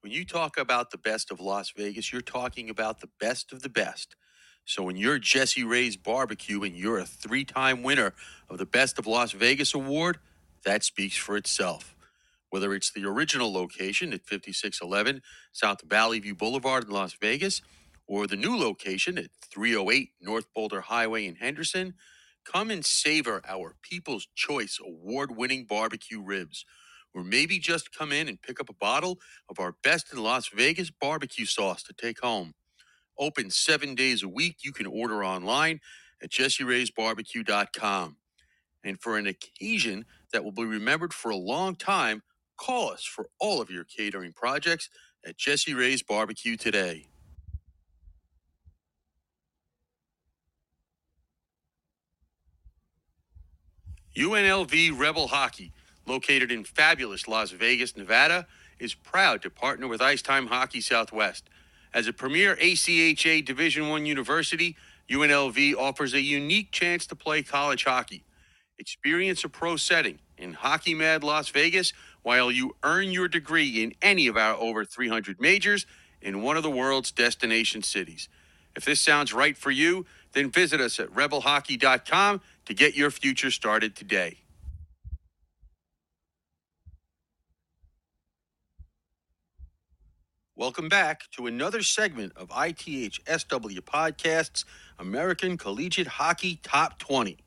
When 0.00 0.12
you 0.12 0.24
talk 0.24 0.58
about 0.58 0.90
the 0.92 0.98
best 0.98 1.30
of 1.30 1.40
Las 1.40 1.72
Vegas, 1.76 2.12
you're 2.12 2.22
talking 2.22 2.70
about 2.70 3.00
the 3.00 3.10
best 3.20 3.52
of 3.52 3.62
the 3.62 3.68
best. 3.68 4.16
So 4.64 4.82
when 4.82 4.96
you're 4.96 5.18
Jessie 5.20 5.64
Rae's 5.64 5.98
Barbecue 5.98 6.62
and 6.62 6.76
you're 6.76 6.98
a 6.98 7.06
three 7.06 7.44
time 7.44 7.82
winner 7.84 8.14
of 8.50 8.58
the 8.58 8.66
Best 8.66 8.98
of 8.98 9.06
Las 9.06 9.32
Vegas 9.32 9.74
award, 9.74 10.18
that 10.64 10.84
speaks 10.84 11.16
for 11.18 11.36
itself. 11.36 11.94
Whether 12.50 12.74
it's 12.74 12.92
the 12.92 13.04
original 13.06 13.52
location 13.52 14.12
at 14.12 14.26
5611 14.26 15.22
South 15.52 15.82
Valley 15.82 16.20
View 16.20 16.34
Boulevard 16.34 16.84
in 16.86 16.90
Las 16.90 17.14
Vegas 17.14 17.62
or 18.06 18.26
the 18.26 18.36
new 18.36 18.56
location 18.56 19.18
at 19.18 19.30
308 19.52 20.10
North 20.20 20.46
Boulder 20.54 20.82
Highway 20.82 21.26
in 21.26 21.36
Henderson, 21.36 21.94
come 22.44 22.70
and 22.70 22.84
savor 22.86 23.42
our 23.48 23.76
People's 23.82 24.28
Choice 24.34 24.78
award 24.84 25.36
winning 25.36 25.66
barbecue 25.66 26.22
ribs. 26.22 26.64
Or 27.14 27.24
maybe 27.24 27.58
just 27.58 27.96
come 27.96 28.12
in 28.12 28.28
and 28.28 28.42
pick 28.42 28.60
up 28.60 28.70
a 28.70 28.74
bottle 28.74 29.18
of 29.48 29.58
our 29.60 29.74
best 29.84 30.12
in 30.12 30.22
Las 30.22 30.48
Vegas 30.48 30.90
barbecue 30.90 31.46
sauce 31.46 31.82
to 31.84 31.94
take 31.94 32.20
home. 32.20 32.54
Open 33.18 33.50
seven 33.50 33.94
days 33.94 34.24
a 34.24 34.28
week. 34.28 34.58
You 34.64 34.72
can 34.72 34.86
order 34.86 35.24
online 35.24 35.80
at 36.22 36.30
jesseraysbarbecue.com. 36.30 38.16
And 38.84 39.00
for 39.00 39.18
an 39.18 39.26
occasion 39.26 40.06
that 40.32 40.44
will 40.44 40.52
be 40.52 40.64
remembered 40.64 41.14
for 41.14 41.30
a 41.30 41.36
long 41.36 41.76
time, 41.76 42.22
call 42.58 42.90
us 42.90 43.04
for 43.04 43.30
all 43.40 43.62
of 43.62 43.70
your 43.70 43.84
catering 43.84 44.34
projects 44.34 44.90
at 45.26 45.38
Jessie 45.38 45.74
Rae's 45.74 46.02
Barbecue 46.02 46.56
today. 46.58 47.06
UNLV 54.16 54.98
Rebel 54.98 55.28
Hockey, 55.28 55.72
located 56.06 56.52
in 56.52 56.64
fabulous 56.64 57.28
Las 57.28 57.52
Vegas, 57.52 57.96
Nevada, 57.96 58.46
is 58.80 58.94
proud 58.94 59.42
to 59.42 59.50
partner 59.50 59.88
with 59.88 60.02
Ice 60.02 60.22
Time 60.22 60.48
Hockey 60.48 60.80
Southwest. 60.80 61.48
As 61.94 62.08
a 62.08 62.12
premier 62.12 62.56
ACHA 62.56 63.44
Division 63.44 63.84
I 63.84 63.98
university, 63.98 64.76
UNLV 65.10 65.76
offers 65.76 66.14
a 66.14 66.20
unique 66.20 66.72
chance 66.72 67.06
to 67.06 67.16
play 67.16 67.42
college 67.42 67.84
hockey. 67.84 68.24
Experience 68.78 69.44
a 69.44 69.48
pro 69.48 69.76
setting 69.76 70.18
in 70.36 70.54
Hockey 70.54 70.94
Mad 70.94 71.24
Las 71.24 71.48
Vegas 71.50 71.92
while 72.28 72.52
you 72.52 72.76
earn 72.82 73.10
your 73.10 73.26
degree 73.26 73.82
in 73.82 73.94
any 74.02 74.26
of 74.26 74.36
our 74.36 74.54
over 74.56 74.84
300 74.84 75.40
majors 75.40 75.86
in 76.20 76.42
one 76.42 76.58
of 76.58 76.62
the 76.62 76.70
world's 76.70 77.10
destination 77.10 77.82
cities. 77.82 78.28
If 78.76 78.84
this 78.84 79.00
sounds 79.00 79.32
right 79.32 79.56
for 79.56 79.70
you, 79.70 80.04
then 80.34 80.50
visit 80.50 80.78
us 80.78 81.00
at 81.00 81.08
rebelhockey.com 81.14 82.42
to 82.66 82.74
get 82.74 82.94
your 82.94 83.10
future 83.10 83.50
started 83.50 83.96
today. 83.96 84.40
Welcome 90.54 90.90
back 90.90 91.30
to 91.30 91.46
another 91.46 91.82
segment 91.82 92.34
of 92.36 92.50
ITHSW 92.50 93.78
Podcast's 93.80 94.66
American 94.98 95.56
Collegiate 95.56 96.08
Hockey 96.08 96.60
Top 96.62 96.98
20. 96.98 97.38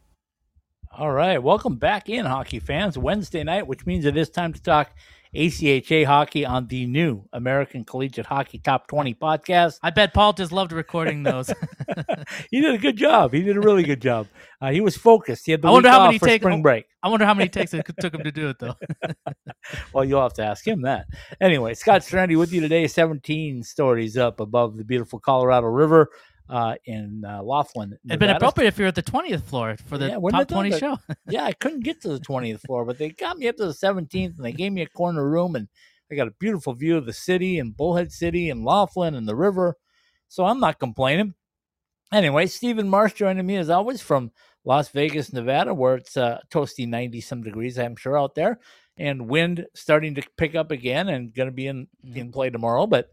All 0.97 1.13
right, 1.13 1.41
welcome 1.41 1.77
back 1.77 2.09
in, 2.09 2.25
hockey 2.25 2.59
fans. 2.59 2.97
Wednesday 2.97 3.45
night, 3.45 3.65
which 3.65 3.85
means 3.85 4.03
it 4.03 4.17
is 4.17 4.29
time 4.29 4.51
to 4.51 4.61
talk 4.61 4.91
ACHA 5.33 6.05
hockey 6.05 6.45
on 6.45 6.67
the 6.67 6.85
new 6.85 7.23
American 7.31 7.85
Collegiate 7.85 8.25
Hockey 8.25 8.59
Top 8.59 8.87
20 8.87 9.13
podcast. 9.15 9.79
I 9.81 9.91
bet 9.91 10.13
Paul 10.13 10.33
just 10.33 10.51
loved 10.51 10.73
recording 10.73 11.23
those. 11.23 11.49
he 12.51 12.59
did 12.59 12.75
a 12.75 12.77
good 12.77 12.97
job. 12.97 13.31
He 13.31 13.41
did 13.41 13.55
a 13.55 13.61
really 13.61 13.83
good 13.83 14.01
job. 14.01 14.27
Uh, 14.59 14.71
he 14.71 14.81
was 14.81 14.97
focused. 14.97 15.45
He 15.45 15.53
had 15.53 15.61
the 15.61 15.69
I 15.69 15.71
wonder 15.71 15.87
week 15.87 15.93
how 15.93 15.99
off 16.01 16.21
many 16.21 16.37
spring 16.39 16.61
break. 16.61 16.87
I 17.01 17.07
wonder 17.07 17.25
how 17.25 17.35
many 17.35 17.47
takes 17.47 17.73
it 17.73 17.85
took 18.01 18.13
him 18.13 18.25
to 18.25 18.31
do 18.31 18.49
it 18.49 18.59
though. 18.59 18.75
Well, 19.93 20.03
you'll 20.03 20.21
have 20.21 20.33
to 20.33 20.43
ask 20.43 20.67
him 20.67 20.81
that. 20.81 21.05
Anyway, 21.39 21.73
Scott 21.75 22.01
Strandy 22.01 22.37
with 22.37 22.51
you 22.51 22.59
today. 22.59 22.87
17 22.87 23.63
stories 23.63 24.17
up 24.17 24.41
above 24.41 24.75
the 24.75 24.83
beautiful 24.83 25.19
Colorado 25.19 25.67
River 25.67 26.09
uh, 26.51 26.75
in 26.85 27.23
uh, 27.25 27.41
Laughlin. 27.41 27.97
It'd 28.07 28.19
been 28.19 28.29
appropriate 28.29 28.67
if 28.67 28.77
you're 28.77 28.89
at 28.89 28.95
the 28.95 29.01
twentieth 29.01 29.47
floor 29.47 29.77
for 29.87 29.97
the 29.97 30.09
Yeah, 30.09 30.17
top 30.29 30.47
twenty 30.47 30.69
done 30.69 30.79
show. 30.79 30.97
yeah, 31.27 31.45
I 31.45 31.53
couldn't 31.53 31.83
get 31.83 32.01
to 32.01 32.09
the 32.09 32.19
20th 32.19 32.61
floor, 32.61 32.85
but 32.85 32.97
they 32.97 33.09
got 33.09 33.37
me 33.37 33.47
up 33.47 33.55
to 33.57 33.65
the 33.65 33.73
17th 33.73 34.35
and 34.37 34.45
they 34.45 34.51
gave 34.51 34.71
me 34.73 34.81
a 34.81 34.87
corner 34.87 35.27
room 35.27 35.55
and 35.55 35.67
I 36.11 36.15
got 36.15 36.27
a 36.27 36.33
beautiful 36.39 36.73
view 36.73 36.97
of 36.97 37.05
the 37.05 37.13
city 37.13 37.57
and 37.57 37.75
Bullhead 37.75 38.11
City 38.11 38.49
and 38.49 38.65
Laughlin 38.65 39.15
and 39.15 39.27
the 39.27 39.35
river. 39.35 39.77
So 40.27 40.45
I'm 40.45 40.59
not 40.59 40.79
complaining. 40.79 41.35
anyway, 42.11 42.47
Stephen 42.47 42.89
Marsh 42.89 43.13
joining 43.13 43.45
me 43.45 43.55
as 43.55 43.69
always 43.69 44.01
from 44.01 44.31
Las 44.65 44.89
Vegas, 44.89 45.31
Nevada, 45.33 45.73
where 45.73 45.95
it's 45.95 46.17
uh, 46.17 46.39
toasty 46.49 46.87
90 46.87 47.21
some 47.21 47.41
degrees, 47.43 47.79
I'm 47.79 47.95
sure, 47.95 48.17
out 48.19 48.35
there, 48.35 48.59
and 48.97 49.29
wind 49.29 49.65
starting 49.73 50.15
to 50.15 50.23
pick 50.37 50.53
up 50.55 50.71
again 50.71 51.09
and 51.09 51.33
going 51.33 51.47
to 51.47 51.53
be 51.55 51.67
in, 51.67 51.87
in 52.13 52.31
play 52.31 52.49
tomorrow. 52.49 52.85
But 52.87 53.09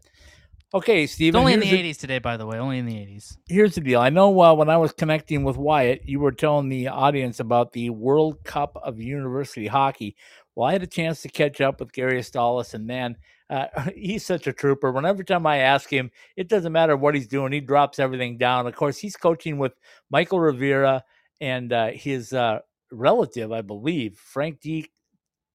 okay. 0.73 1.03
It's 1.03 1.35
only 1.35 1.53
in 1.53 1.59
the 1.59 1.65
here's 1.65 1.97
80s 1.97 1.99
today, 1.99 2.19
by 2.19 2.37
the 2.37 2.45
way. 2.45 2.57
Only 2.57 2.79
in 2.79 2.85
the 2.85 2.95
80s. 2.95 3.37
here's 3.47 3.75
the 3.75 3.81
deal. 3.81 3.99
I 3.99 4.09
know 4.09 4.39
uh, 4.41 4.53
when 4.53 4.69
I 4.69 4.77
was 4.77 4.91
connecting 4.91 5.43
with 5.43 5.57
Wyatt, 5.57 6.01
you 6.05 6.19
were 6.19 6.31
telling 6.31 6.69
the 6.69 6.87
audience 6.87 7.39
about 7.39 7.73
the 7.73 7.89
World 7.89 8.43
Cup 8.43 8.77
of 8.83 8.99
University 8.99 9.67
Hockey. 9.67 10.15
Well, 10.55 10.67
I 10.67 10.73
had 10.73 10.83
a 10.83 10.87
chance 10.87 11.21
to 11.21 11.29
catch 11.29 11.61
up 11.61 11.79
with 11.79 11.93
Gary 11.93 12.19
Astalos, 12.19 12.73
and 12.73 12.85
man, 12.85 13.17
uh, 13.49 13.67
he's 13.95 14.25
such 14.25 14.47
a 14.47 14.53
trooper. 14.53 14.91
Whenever 14.91 15.23
time 15.23 15.45
I 15.45 15.57
ask 15.57 15.89
him, 15.89 16.11
it 16.35 16.47
doesn't 16.47 16.71
matter 16.71 16.97
what 16.97 17.15
he's 17.15 17.27
doing; 17.27 17.51
he 17.51 17.61
drops 17.61 17.99
everything 17.99 18.37
down. 18.37 18.67
Of 18.67 18.75
course, 18.75 18.97
he's 18.97 19.15
coaching 19.15 19.57
with 19.57 19.73
Michael 20.09 20.39
Rivera 20.39 21.03
and 21.41 21.71
uh, 21.71 21.87
his 21.91 22.33
uh, 22.33 22.59
relative, 22.91 23.51
I 23.51 23.61
believe, 23.61 24.17
Frank 24.17 24.59
D. 24.59 24.89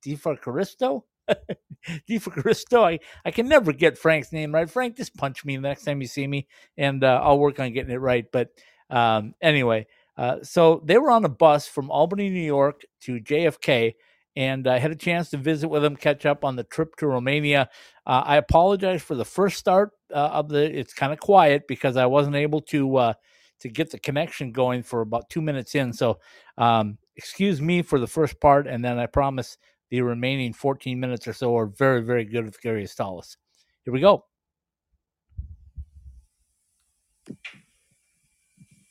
DiFrancaristo. 0.05 1.03
DiFrancaristo. 2.09 2.83
I, 2.83 2.99
I 3.25 3.31
can 3.31 3.49
never 3.49 3.73
get 3.73 3.99
Frank's 3.99 4.33
name 4.33 4.55
right. 4.55 4.69
Frank, 4.69 4.97
just 4.97 5.17
punch 5.17 5.45
me 5.45 5.57
the 5.57 5.63
next 5.63 5.85
time 5.85 6.01
you 6.01 6.07
see 6.07 6.27
me, 6.27 6.47
and 6.77 7.05
uh, 7.05 7.21
I'll 7.23 7.39
work 7.39 7.61
on 7.61 7.73
getting 7.73 7.93
it 7.93 8.01
right. 8.01 8.27
But 8.31 8.51
um, 8.91 9.35
anyway, 9.43 9.87
uh, 10.17 10.39
so 10.43 10.83
they 10.85 10.99
were 10.99 11.11
on 11.11 11.25
a 11.25 11.29
bus 11.29 11.67
from 11.67 11.91
Albany, 11.91 12.31
New 12.31 12.41
York 12.41 12.83
to 13.03 13.21
JFK, 13.21 13.95
and 14.37 14.67
I 14.67 14.79
had 14.79 14.91
a 14.91 14.97
chance 14.97 15.31
to 15.31 15.37
visit 15.37 15.69
with 15.69 15.83
them, 15.83 15.97
catch 15.97 16.27
up 16.27 16.45
on 16.45 16.57
the 16.57 16.65
trip 16.65 16.97
to 16.97 17.07
Romania. 17.07 17.69
Uh, 18.07 18.23
I 18.25 18.37
apologize 18.37 19.03
for 19.03 19.15
the 19.15 19.25
first 19.25 19.59
start 19.59 19.91
uh, 20.13 20.31
of 20.33 20.49
the. 20.49 20.79
It's 20.79 20.95
kind 20.95 21.13
of 21.13 21.19
quiet 21.19 21.67
because 21.69 21.97
I 21.97 22.07
wasn't 22.07 22.37
able 22.37 22.61
to 22.63 22.97
uh, 22.97 23.13
to 23.61 23.69
get 23.69 23.91
the 23.91 23.99
connection 23.99 24.53
going 24.53 24.83
for 24.83 25.01
about 25.01 25.31
two 25.31 25.41
minutes 25.41 25.75
in. 25.75 25.93
So, 25.93 26.19
um, 26.59 26.99
excuse 27.17 27.61
me 27.61 27.83
for 27.83 27.99
the 27.99 28.07
first 28.07 28.41
part, 28.41 28.67
and 28.67 28.85
then 28.85 28.99
I 28.99 29.07
promise 29.07 29.57
the 29.91 30.01
remaining 30.01 30.53
14 30.53 30.99
minutes 30.99 31.27
or 31.29 31.33
so 31.33 31.57
are 31.57 31.67
very, 31.67 32.03
very 32.03 32.25
good 32.25 32.45
with 32.45 32.61
Gary 32.61 32.85
Astalos. 32.85 33.37
Here 33.85 33.93
we 33.93 34.01
go. 34.01 34.25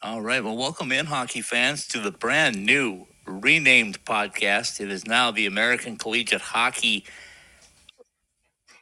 All 0.02 0.22
right. 0.22 0.44
Well, 0.44 0.58
welcome 0.58 0.92
in, 0.92 1.06
hockey 1.06 1.42
fans, 1.42 1.88
to 1.88 2.00
the 2.00 2.12
brand 2.12 2.66
new 2.66 3.08
renamed 3.26 4.04
podcast. 4.06 4.82
It 4.82 4.92
is 4.92 5.08
now 5.08 5.32
the 5.32 5.46
American 5.46 5.98
Collegiate 5.98 6.42
Hockey 6.42 7.06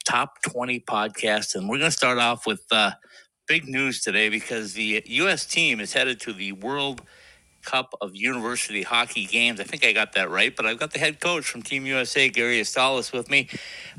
Top 0.03 0.41
20 0.41 0.80
podcast. 0.80 1.55
And 1.55 1.70
we're 1.70 1.78
going 1.78 1.91
to 1.91 1.95
start 1.95 2.18
off 2.18 2.47
with 2.47 2.64
uh, 2.72 2.91
big 3.47 3.68
news 3.68 4.01
today 4.01 4.30
because 4.30 4.74
the 4.74 5.03
U.S. 5.05 5.45
team 5.45 5.80
is 5.80 5.93
headed 5.93 6.20
to 6.22 6.34
the 6.34 6.53
World 6.53 7.03
Cup 7.62 7.93
of 8.01 8.16
University 8.16 8.82
Hockey 8.84 9.26
Games. 9.26 9.59
I 9.59 9.64
think 9.64 9.86
I 9.86 9.93
got 9.93 10.14
that 10.14 10.30
right, 10.30 10.55
but 10.55 10.66
I've 10.66 10.80
got 10.80 10.91
the 10.91 10.99
head 10.99 11.20
coach 11.20 11.45
from 11.45 11.62
Team 11.62 11.86
USA, 11.86 12.30
Gary 12.30 12.59
Astalos, 12.59 13.14
with 13.14 13.30
me. 13.30 13.47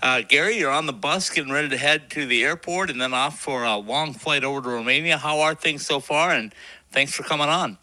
Uh, 0.02 0.22
Gary, 0.22 0.58
you're 0.58 0.70
on 0.70 0.86
the 0.86 0.92
bus 0.92 1.30
getting 1.30 1.52
ready 1.52 1.68
to 1.68 1.76
head 1.76 2.10
to 2.10 2.26
the 2.26 2.44
airport 2.44 2.90
and 2.90 3.00
then 3.00 3.14
off 3.14 3.38
for 3.40 3.64
a 3.64 3.76
long 3.76 4.12
flight 4.12 4.44
over 4.44 4.60
to 4.60 4.68
Romania. 4.68 5.18
How 5.18 5.40
are 5.40 5.54
things 5.54 5.86
so 5.86 6.00
far? 6.00 6.30
And 6.30 6.54
thanks 6.90 7.12
for 7.12 7.22
coming 7.22 7.48
on. 7.48 7.78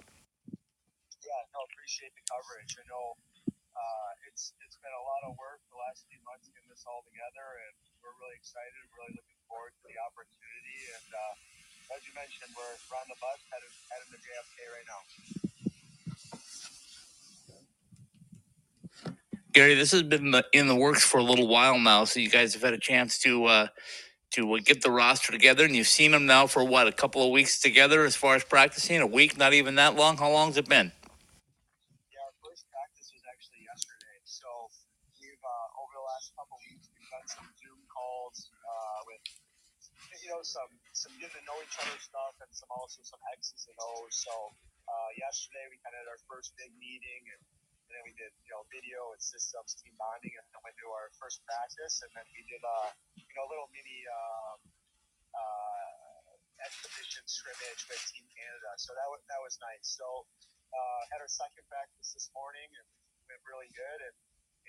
Yeah, 1.24 1.42
no, 1.56 1.60
appreciate 1.72 2.14
the 2.14 2.26
coverage. 2.28 2.76
I 2.78 2.86
know 2.88 3.18
uh, 3.48 4.28
it's 4.30 4.54
it's 4.66 4.78
been 4.80 4.94
a 4.94 5.06
lot 5.06 5.32
of 5.32 5.38
work 5.40 5.64
the 5.72 5.80
last 5.80 6.06
few 6.08 6.20
months 6.28 6.52
getting 6.52 6.70
this 6.70 6.86
all 6.86 7.02
together, 7.08 7.48
and 7.66 7.74
we're 8.04 8.16
really 8.20 8.38
excited. 8.38 8.82
Really 8.94 9.16
looking 9.18 9.42
forward 9.50 9.74
to 9.74 9.84
the 9.90 9.98
opportunity. 10.04 10.78
And 11.00 11.10
uh, 11.16 11.96
as 11.98 12.06
you 12.06 12.14
mentioned, 12.14 12.54
we're, 12.54 12.78
on 12.94 13.08
the 13.10 13.18
bus 13.18 13.42
headed 13.50 13.74
heading 13.90 14.12
to 14.14 14.20
JFK 14.22 14.58
right 14.70 14.88
now. 14.90 15.49
Gary, 19.52 19.74
this 19.74 19.92
has 19.92 20.04
been 20.04 20.36
in 20.54 20.68
the 20.68 20.76
works 20.76 21.04
for 21.04 21.18
a 21.18 21.24
little 21.24 21.48
while 21.48 21.80
now, 21.80 22.06
so 22.06 22.20
you 22.20 22.30
guys 22.30 22.54
have 22.54 22.62
had 22.62 22.74
a 22.74 22.80
chance 22.80 23.18
to 23.20 23.46
uh, 23.46 23.68
to 24.38 24.54
uh, 24.54 24.60
get 24.64 24.84
the 24.84 24.92
roster 24.92 25.32
together, 25.34 25.66
and 25.66 25.76
you've 25.76 25.90
seen 25.90 26.12
them 26.12 26.28
now 26.28 26.46
for 26.46 26.64
what 26.64 26.86
a 26.86 26.92
couple 26.94 27.26
of 27.26 27.32
weeks 27.34 27.60
together 27.60 28.06
as 28.06 28.16
far 28.16 28.36
as 28.36 28.44
practicing. 28.44 29.02
A 29.02 29.08
week, 29.08 29.38
not 29.42 29.54
even 29.54 29.74
that 29.82 29.96
long. 29.96 30.18
How 30.18 30.30
long's 30.30 30.58
it 30.58 30.70
been? 30.70 30.94
Yeah, 32.14 32.22
our 32.30 32.36
first 32.46 32.62
practice 32.70 33.10
was 33.10 33.26
actually 33.26 33.66
yesterday. 33.66 34.22
So 34.22 34.46
we've 35.18 35.42
uh, 35.42 35.82
over 35.82 35.94
the 35.98 36.06
last 36.06 36.30
couple 36.38 36.54
weeks 36.70 36.86
we've 36.94 37.10
done 37.10 37.26
some 37.26 37.50
Zoom 37.58 37.82
calls 37.90 38.54
uh, 38.54 39.00
with 39.10 39.26
you 40.22 40.30
know 40.30 40.46
some 40.46 40.70
some 40.94 41.18
getting 41.18 41.42
to 41.42 41.44
know 41.50 41.58
each 41.66 41.74
other 41.82 41.98
stuff 41.98 42.38
and 42.38 42.54
some 42.54 42.70
also 42.70 43.02
some 43.02 43.20
X's 43.34 43.66
and 43.66 43.80
O's. 43.82 44.14
So 44.14 44.34
uh, 44.86 45.10
yesterday 45.18 45.66
we 45.74 45.82
kind 45.82 45.98
of 45.98 46.06
had 46.06 46.10
our 46.14 46.22
first 46.30 46.54
big 46.54 46.70
meeting 46.78 47.34
and, 47.34 47.42
and 47.90 47.98
then 47.98 48.06
we 48.06 48.14
did 48.14 48.30
you 48.46 48.54
know 48.54 48.62
video 48.70 49.18
and 49.18 49.18
systems 49.18 49.74
team 49.82 49.98
bonding 49.98 50.30
and 50.38 50.46
then 50.54 50.62
went 50.62 50.78
to 50.78 50.86
our 50.94 51.10
first 51.18 51.42
practice 51.42 52.06
and 52.06 52.14
then 52.14 52.28
we 52.38 52.46
did 52.46 52.62
uh, 52.62 52.94
you 53.18 53.26
know 53.34 53.42
a 53.42 53.50
little 53.50 53.66
mini 53.74 54.06
uh, 54.06 54.54
uh, 55.34 55.90
expedition 56.62 57.26
scrimmage 57.26 57.82
with 57.90 57.98
Team 58.14 58.30
Canada. 58.30 58.70
So 58.78 58.94
that 58.94 59.10
was 59.10 59.26
that 59.26 59.42
was 59.42 59.58
nice. 59.58 59.90
So 59.98 60.06
uh, 60.70 61.02
had 61.10 61.18
our 61.18 61.32
second 61.32 61.66
practice 61.66 62.14
this 62.14 62.30
morning 62.38 62.70
and 62.78 62.86
went 63.26 63.42
really 63.50 63.74
good 63.74 64.00
and. 64.06 64.16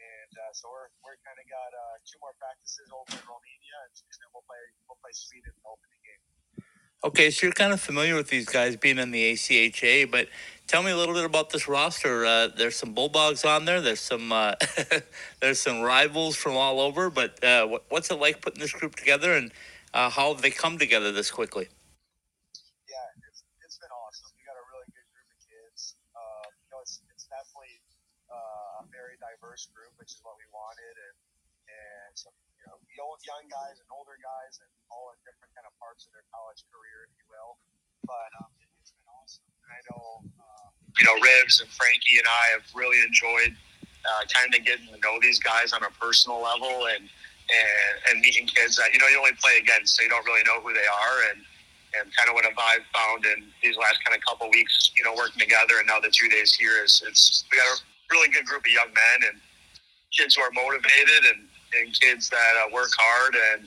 And 0.01 0.33
uh, 0.33 0.53
so 0.57 0.73
we're, 0.73 0.89
we're 1.05 1.21
kind 1.29 1.37
of 1.37 1.45
got 1.45 1.77
uh, 1.77 2.01
two 2.09 2.17
more 2.25 2.33
practices 2.41 2.89
over 2.89 3.13
in 3.13 3.21
Romania, 3.21 3.77
and, 3.85 3.93
and 4.01 4.17
then 4.17 4.33
we'll 4.33 4.47
play 4.49 4.57
we'll 4.89 4.97
play 4.97 5.13
Sweden 5.13 5.53
in 5.53 5.61
the 5.61 5.69
opening 5.69 6.01
game. 6.01 6.30
Okay, 7.03 7.31
so 7.31 7.47
you're 7.47 7.57
kind 7.57 7.73
of 7.73 7.81
familiar 7.81 8.15
with 8.15 8.29
these 8.29 8.45
guys 8.45 8.77
being 8.77 8.99
in 8.99 9.11
the 9.11 9.33
ACHA, 9.33 10.11
but 10.11 10.29
tell 10.67 10.83
me 10.83 10.91
a 10.91 10.97
little 10.97 11.15
bit 11.15 11.25
about 11.25 11.49
this 11.49 11.67
roster. 11.67 12.27
Uh, 12.27 12.49
there's 12.49 12.77
some 12.77 12.93
bulldogs 12.93 13.43
on 13.43 13.65
there. 13.65 13.81
There's 13.81 14.05
some 14.05 14.31
uh, 14.31 14.53
there's 15.41 15.59
some 15.61 15.81
rivals 15.81 16.37
from 16.37 16.61
all 16.61 16.79
over. 16.79 17.09
But 17.09 17.43
uh, 17.43 17.65
what, 17.69 17.85
what's 17.89 18.11
it 18.11 18.21
like 18.21 18.43
putting 18.43 18.61
this 18.61 18.77
group 18.77 18.97
together, 18.97 19.33
and 19.33 19.51
uh, 19.95 20.11
how 20.11 20.29
have 20.35 20.43
they 20.43 20.53
come 20.53 20.77
together 20.77 21.11
this 21.11 21.31
quickly? 21.33 21.73
Yeah, 22.85 23.25
it's, 23.33 23.81
been 23.81 23.89
awesome. 24.05 24.29
We 24.37 24.45
got 24.45 24.61
a 24.61 24.65
really 24.69 24.93
good 24.93 25.09
group 25.09 25.25
of 25.33 25.41
kids. 25.41 25.97
Uh, 26.13 26.53
you 26.53 26.69
know, 26.69 26.85
it's, 26.85 27.01
it's 27.17 27.25
definitely 27.33 27.81
uh, 28.29 28.85
a 28.85 28.87
very 28.93 29.17
diverse 29.17 29.73
group, 29.73 29.97
which 29.97 30.13
is 30.13 30.21
what 30.21 30.37
we 30.37 30.45
wanted, 30.53 31.01
and 31.01 31.17
and 31.65 32.13
some 32.13 32.37
you 32.61 32.69
know 32.69 33.17
young 33.25 33.49
guys 33.49 33.81
and 33.81 33.89
older 33.89 34.21
guys, 34.21 34.61
and 34.61 34.69
all 34.91 35.15
in 35.15 35.19
different 35.25 35.55
kind 35.57 35.65
of 35.65 35.73
parts 35.79 36.05
of 36.07 36.13
their 36.13 36.27
college 36.31 36.63
career, 36.69 37.07
if 37.09 37.13
you 37.17 37.27
will. 37.31 37.57
But 38.05 38.31
um, 38.43 38.51
it, 38.61 38.69
it's 38.83 38.93
been 38.93 39.07
awesome. 39.19 39.47
I 39.71 39.81
know 39.91 40.27
uh, 40.37 40.69
you 40.99 41.05
know 41.07 41.17
Ribs 41.23 41.63
and 41.63 41.71
Frankie 41.71 42.19
and 42.19 42.29
I 42.29 42.59
have 42.59 42.67
really 42.75 43.01
enjoyed 43.07 43.55
uh, 44.05 44.23
kind 44.29 44.51
of 44.53 44.61
getting 44.67 44.91
to 44.91 44.99
know 45.01 45.17
these 45.23 45.39
guys 45.41 45.73
on 45.73 45.83
a 45.87 45.93
personal 45.97 46.43
level 46.43 46.91
and. 46.93 47.09
And, 47.51 47.99
and 48.07 48.17
meeting 48.23 48.47
kids 48.47 48.79
that 48.79 48.95
you 48.95 49.03
know 49.03 49.11
you 49.11 49.19
only 49.19 49.35
play 49.43 49.59
against, 49.59 49.99
so 49.99 50.07
you 50.07 50.09
don't 50.09 50.23
really 50.23 50.47
know 50.47 50.63
who 50.63 50.71
they 50.71 50.87
are, 50.87 51.17
and 51.35 51.43
and 51.99 52.07
kind 52.15 52.29
of 52.31 52.35
what 52.35 52.47
I've 52.47 52.87
found 52.95 53.27
in 53.27 53.51
these 53.63 53.77
last 53.77 53.99
kind 54.05 54.15
of 54.15 54.23
couple 54.23 54.49
weeks, 54.51 54.93
you 54.97 55.03
know, 55.03 55.15
working 55.19 55.41
together, 55.41 55.83
and 55.83 55.87
now 55.87 55.99
the 55.99 56.15
two 56.15 56.29
days 56.29 56.55
here 56.55 56.79
is 56.85 57.03
it's 57.07 57.45
we 57.51 57.59
got 57.59 57.67
a 57.67 57.77
really 58.11 58.31
good 58.31 58.47
group 58.47 58.63
of 58.63 58.71
young 58.71 58.95
men 58.95 59.35
and 59.35 59.41
kids 60.15 60.37
who 60.37 60.43
are 60.43 60.55
motivated 60.55 61.35
and, 61.35 61.49
and 61.81 61.91
kids 61.99 62.31
that 62.31 62.55
uh, 62.63 62.71
work 62.73 62.91
hard, 62.99 63.35
and 63.55 63.67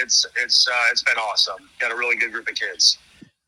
it's 0.00 0.26
it's 0.42 0.66
uh, 0.68 0.90
it's 0.90 1.02
been 1.02 1.16
awesome. 1.16 1.68
Got 1.78 1.92
a 1.92 1.96
really 1.96 2.16
good 2.16 2.32
group 2.32 2.48
of 2.48 2.54
kids. 2.54 2.98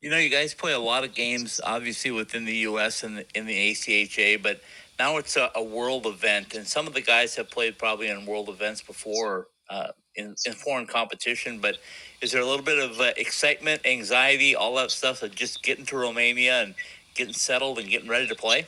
You 0.01 0.11
know, 0.11 0.17
you 0.17 0.29
guys 0.29 0.53
play 0.53 0.73
a 0.73 0.79
lot 0.79 1.03
of 1.03 1.15
games, 1.15 1.59
obviously 1.63 2.11
within 2.11 2.45
the 2.45 2.55
U.S. 2.57 3.03
and 3.03 3.17
the, 3.17 3.25
in 3.33 3.47
the 3.47 3.71
ACHA, 3.71 4.43
but 4.43 4.61
now 4.99 5.17
it's 5.17 5.35
a, 5.35 5.49
a 5.55 5.63
world 5.63 6.05
event, 6.05 6.53
and 6.53 6.67
some 6.67 6.87
of 6.87 6.93
the 6.93 7.01
guys 7.01 7.35
have 7.35 7.49
played 7.49 7.77
probably 7.77 8.07
in 8.09 8.25
world 8.25 8.49
events 8.49 8.81
before 8.81 9.47
uh, 9.69 9.89
in, 10.15 10.35
in 10.45 10.53
foreign 10.53 10.87
competition. 10.87 11.59
But 11.59 11.77
is 12.21 12.31
there 12.31 12.41
a 12.41 12.45
little 12.45 12.65
bit 12.65 12.79
of 12.79 12.99
uh, 12.99 13.11
excitement, 13.17 13.81
anxiety, 13.85 14.55
all 14.55 14.75
that 14.75 14.91
stuff 14.91 15.23
of 15.23 15.33
just 15.33 15.63
getting 15.63 15.85
to 15.87 15.97
Romania 15.97 16.63
and 16.63 16.75
getting 17.15 17.33
settled 17.33 17.79
and 17.79 17.89
getting 17.89 18.09
ready 18.09 18.27
to 18.27 18.35
play? 18.35 18.65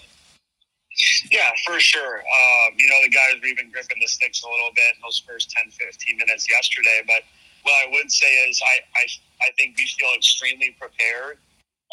Yeah, 1.31 1.49
for 1.65 1.79
sure. 1.79 2.17
Um, 2.17 2.73
you 2.77 2.87
know, 2.89 2.95
the 3.03 3.09
guys 3.09 3.41
were 3.41 3.47
even 3.47 3.71
gripping 3.71 3.97
the 4.01 4.07
sticks 4.07 4.43
a 4.43 4.47
little 4.47 4.71
bit 4.75 4.95
in 4.95 5.01
those 5.01 5.23
first 5.25 5.49
10, 5.51 5.71
15 5.71 6.17
minutes 6.17 6.49
yesterday. 6.49 7.01
But 7.07 7.23
what 7.69 7.85
I 7.85 7.93
would 7.93 8.09
say 8.09 8.29
is 8.49 8.57
I, 8.65 8.81
I, 8.97 9.05
I 9.45 9.49
think 9.61 9.77
we 9.77 9.85
feel 9.85 10.09
extremely 10.17 10.73
prepared. 10.81 11.37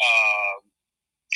Um, 0.01 0.65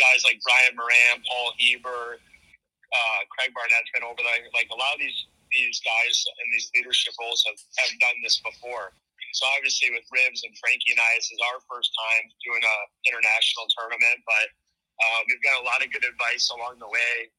guys 0.01 0.25
like 0.25 0.41
Brian 0.41 0.73
Moran, 0.73 1.21
Paul 1.29 1.53
Heber, 1.61 2.17
uh, 2.17 3.21
Craig 3.29 3.53
Barnett's 3.53 3.93
been 3.93 4.01
over 4.01 4.17
there. 4.17 4.49
Like 4.57 4.73
a 4.73 4.77
lot 4.77 4.97
of 4.97 4.99
these 4.99 5.29
these 5.51 5.83
guys 5.83 6.15
in 6.39 6.47
these 6.55 6.71
leadership 6.71 7.11
roles 7.19 7.43
have, 7.43 7.59
have 7.59 7.91
done 7.99 8.17
this 8.23 8.39
before. 8.39 8.95
So 9.35 9.43
obviously 9.59 9.91
with 9.91 10.07
Ribs 10.07 10.47
and 10.47 10.55
Frankie 10.55 10.95
and 10.95 11.03
I, 11.03 11.19
this 11.19 11.27
is 11.27 11.43
our 11.51 11.59
first 11.67 11.91
time 11.91 12.31
doing 12.39 12.63
a 12.63 12.77
international 13.11 13.67
tournament, 13.75 14.23
but 14.23 14.47
uh, 14.95 15.19
we've 15.27 15.43
got 15.43 15.59
a 15.59 15.67
lot 15.67 15.83
of 15.83 15.91
good 15.91 16.07
advice 16.07 16.47
along 16.55 16.79
the 16.79 16.87
way. 16.87 17.31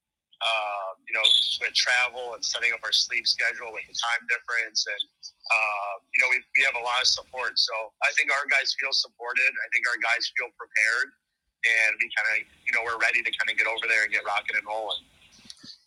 Uh, 0.43 0.99
you 1.07 1.15
know, 1.15 1.23
with 1.63 1.71
travel 1.71 2.35
and 2.35 2.43
setting 2.43 2.75
up 2.75 2.83
our 2.83 2.91
sleep 2.91 3.23
schedule 3.31 3.71
with 3.71 3.87
the 3.87 3.95
time 3.95 4.27
difference, 4.27 4.83
and 4.91 5.03
uh, 5.31 5.95
you 6.11 6.19
know, 6.19 6.29
we 6.35 6.43
we 6.59 6.67
have 6.67 6.75
a 6.75 6.83
lot 6.83 6.99
of 6.99 7.07
support. 7.07 7.55
So 7.55 7.75
I 8.03 8.11
think 8.19 8.27
our 8.35 8.43
guys 8.51 8.75
feel 8.75 8.91
supported. 8.91 9.47
I 9.47 9.69
think 9.71 9.87
our 9.87 9.99
guys 10.03 10.27
feel 10.35 10.51
prepared, 10.59 11.15
and 11.63 11.95
we 11.95 12.11
kind 12.11 12.27
of 12.35 12.37
you 12.43 12.73
know 12.75 12.83
we're 12.83 12.99
ready 12.99 13.23
to 13.23 13.31
kind 13.39 13.47
of 13.47 13.55
get 13.55 13.71
over 13.71 13.87
there 13.87 14.03
and 14.03 14.11
get 14.11 14.27
rocking 14.27 14.59
and 14.59 14.67
rolling. 14.67 15.07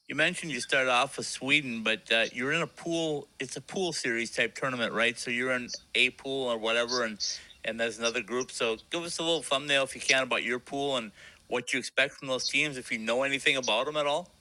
You 0.08 0.16
mentioned 0.16 0.52
you 0.52 0.62
started 0.62 0.92
off 0.92 1.18
with 1.18 1.26
Sweden, 1.26 1.82
but 1.82 2.06
uh, 2.12 2.26
you're 2.32 2.54
in 2.54 2.62
a 2.62 2.68
pool. 2.68 3.28
It's 3.40 3.58
a 3.58 3.62
pool 3.62 3.92
series 3.92 4.32
type 4.32 4.56
tournament, 4.56 4.94
right? 4.94 5.18
So 5.18 5.32
you're 5.32 5.52
in 5.52 5.68
a 5.96 6.12
pool 6.12 6.48
or 6.48 6.58
whatever, 6.58 7.04
and 7.04 7.18
and 7.66 7.80
there's 7.80 7.98
another 7.98 8.22
group. 8.22 8.52
So 8.52 8.78
give 8.92 9.04
us 9.04 9.20
a 9.20 9.24
little 9.24 9.42
thumbnail 9.42 9.84
if 9.84 9.96
you 9.96 10.02
can 10.02 10.24
about 10.24 10.44
your 10.44 10.60
pool 10.60 10.98
and 10.98 11.12
what 11.48 11.74
you 11.74 11.80
expect 11.80 12.14
from 12.14 12.28
those 12.28 12.48
teams, 12.48 12.78
if 12.78 12.92
you 12.92 13.00
know 13.00 13.24
anything 13.24 13.58
about 13.58 13.88
them 13.88 13.98
at 13.98 14.06
all. 14.06 14.32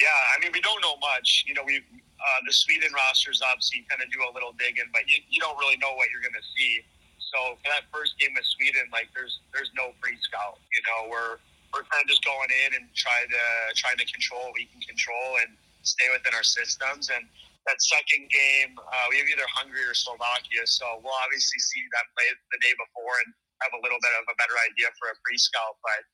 Yeah, 0.00 0.20
I 0.34 0.42
mean 0.42 0.50
we 0.50 0.60
don't 0.60 0.82
know 0.82 0.98
much. 0.98 1.44
You 1.46 1.54
know, 1.54 1.62
we 1.62 1.78
uh, 1.78 2.40
the 2.46 2.54
Sweden 2.54 2.90
rosters 2.94 3.44
obviously 3.44 3.84
kind 3.86 4.00
of 4.00 4.08
do 4.08 4.24
a 4.24 4.30
little 4.32 4.56
digging, 4.56 4.88
but 4.96 5.04
you, 5.04 5.20
you 5.28 5.38
don't 5.38 5.58
really 5.60 5.76
know 5.76 5.92
what 5.94 6.08
you're 6.08 6.24
going 6.24 6.36
to 6.36 6.48
see. 6.56 6.80
So 7.20 7.58
for 7.60 7.68
that 7.68 7.84
first 7.90 8.16
game 8.16 8.32
with 8.32 8.46
Sweden, 8.46 8.86
like 8.94 9.10
there's 9.12 9.42
there's 9.52 9.70
no 9.74 9.92
pre 10.00 10.14
scout. 10.22 10.58
You 10.70 10.82
know, 10.86 10.98
we're 11.10 11.36
we're 11.74 11.86
kind 11.90 12.02
of 12.02 12.08
just 12.08 12.22
going 12.22 12.50
in 12.66 12.78
and 12.78 12.86
trying 12.94 13.26
to 13.26 13.44
trying 13.74 13.98
to 13.98 14.06
control 14.06 14.50
what 14.50 14.54
we 14.54 14.70
can 14.70 14.78
control 14.86 15.42
and 15.42 15.54
stay 15.82 16.06
within 16.14 16.32
our 16.32 16.46
systems. 16.46 17.10
And 17.10 17.26
that 17.66 17.80
second 17.80 18.30
game, 18.30 18.76
uh, 18.78 19.06
we 19.10 19.18
have 19.18 19.28
either 19.28 19.48
Hungary 19.50 19.84
or 19.88 19.96
Slovakia, 19.96 20.64
so 20.68 20.84
we'll 21.00 21.16
obviously 21.24 21.58
see 21.58 21.82
them 21.90 22.06
play 22.14 22.28
the 22.52 22.60
day 22.60 22.74
before 22.76 23.14
and 23.24 23.32
have 23.64 23.72
a 23.72 23.80
little 23.80 23.98
bit 23.98 24.14
of 24.20 24.24
a 24.28 24.36
better 24.36 24.54
idea 24.68 24.92
for 25.00 25.08
a 25.10 25.16
pre-scout. 25.24 25.80
But 25.80 26.04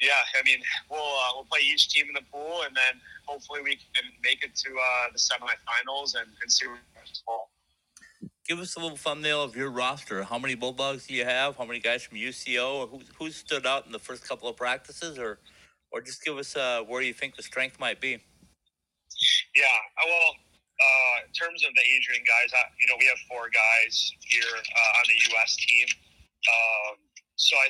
yeah, 0.00 0.22
I 0.38 0.42
mean, 0.44 0.58
we'll 0.90 1.00
uh, 1.00 1.30
we'll 1.34 1.48
play 1.50 1.60
each 1.60 1.88
team 1.88 2.06
in 2.08 2.14
the 2.14 2.26
pool, 2.32 2.62
and 2.66 2.76
then 2.76 3.00
hopefully 3.24 3.60
we 3.62 3.76
can 3.76 4.04
make 4.22 4.44
it 4.44 4.54
to 4.54 4.70
uh, 4.70 5.12
the 5.12 5.18
semifinals 5.18 6.14
and, 6.14 6.28
and 6.42 6.52
see 6.52 6.66
where 6.66 6.76
we 6.76 6.80
give 8.46 8.60
us 8.60 8.76
a 8.76 8.80
little 8.80 8.96
thumbnail 8.96 9.42
of 9.42 9.56
your 9.56 9.70
roster. 9.70 10.22
How 10.22 10.38
many 10.38 10.54
Bulldogs 10.54 11.06
do 11.06 11.14
you 11.14 11.24
have? 11.24 11.56
How 11.56 11.64
many 11.64 11.80
guys 11.80 12.02
from 12.02 12.18
UCO? 12.18 12.88
Who, 12.88 13.00
who 13.18 13.30
stood 13.30 13.66
out 13.66 13.86
in 13.86 13.92
the 13.92 13.98
first 13.98 14.26
couple 14.26 14.48
of 14.48 14.56
practices, 14.56 15.18
or 15.18 15.38
or 15.90 16.00
just 16.00 16.22
give 16.24 16.36
us 16.38 16.56
uh, 16.56 16.82
where 16.86 17.02
you 17.02 17.12
think 17.12 17.36
the 17.36 17.42
strength 17.42 17.78
might 17.80 18.00
be? 18.00 18.18
Yeah, 19.54 19.78
well, 20.04 20.30
uh, 20.76 21.26
in 21.26 21.32
terms 21.32 21.64
of 21.64 21.72
the 21.74 21.82
Adrian 21.96 22.22
guys, 22.26 22.52
I, 22.52 22.68
you 22.80 22.86
know, 22.86 22.94
we 22.98 23.06
have 23.06 23.18
four 23.28 23.48
guys 23.48 24.12
here 24.20 24.54
uh, 24.54 24.98
on 24.98 25.04
the 25.08 25.18
U.S. 25.32 25.56
team. 25.56 25.86
Um, 26.46 26.96
so 27.36 27.56
I, 27.56 27.68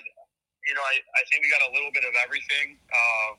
you 0.66 0.74
know, 0.74 0.82
I, 0.82 0.98
I 0.98 1.22
think 1.30 1.46
we 1.46 1.48
got 1.48 1.62
a 1.62 1.72
little 1.72 1.94
bit 1.94 2.02
of 2.02 2.14
everything. 2.18 2.74
Um, 2.90 3.38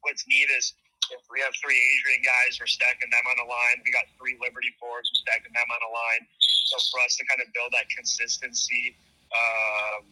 what's 0.00 0.24
neat 0.24 0.48
is 0.56 0.72
if 1.12 1.24
we 1.32 1.40
have 1.40 1.52
three 1.60 1.76
Adrian 1.76 2.20
guys, 2.24 2.56
we're 2.60 2.68
stacking 2.68 3.08
them 3.08 3.24
on 3.28 3.36
the 3.40 3.48
line. 3.48 3.80
We 3.84 3.92
got 3.92 4.08
three 4.16 4.36
Liberty 4.40 4.72
forwards, 4.76 5.08
we're 5.12 5.24
stacking 5.24 5.52
them 5.52 5.68
on 5.68 5.80
the 5.80 5.92
line. 5.92 6.24
So 6.40 6.76
for 6.92 7.00
us 7.04 7.16
to 7.20 7.24
kind 7.28 7.40
of 7.40 7.48
build 7.52 7.72
that 7.72 7.88
consistency 7.92 8.96
um, 9.32 10.08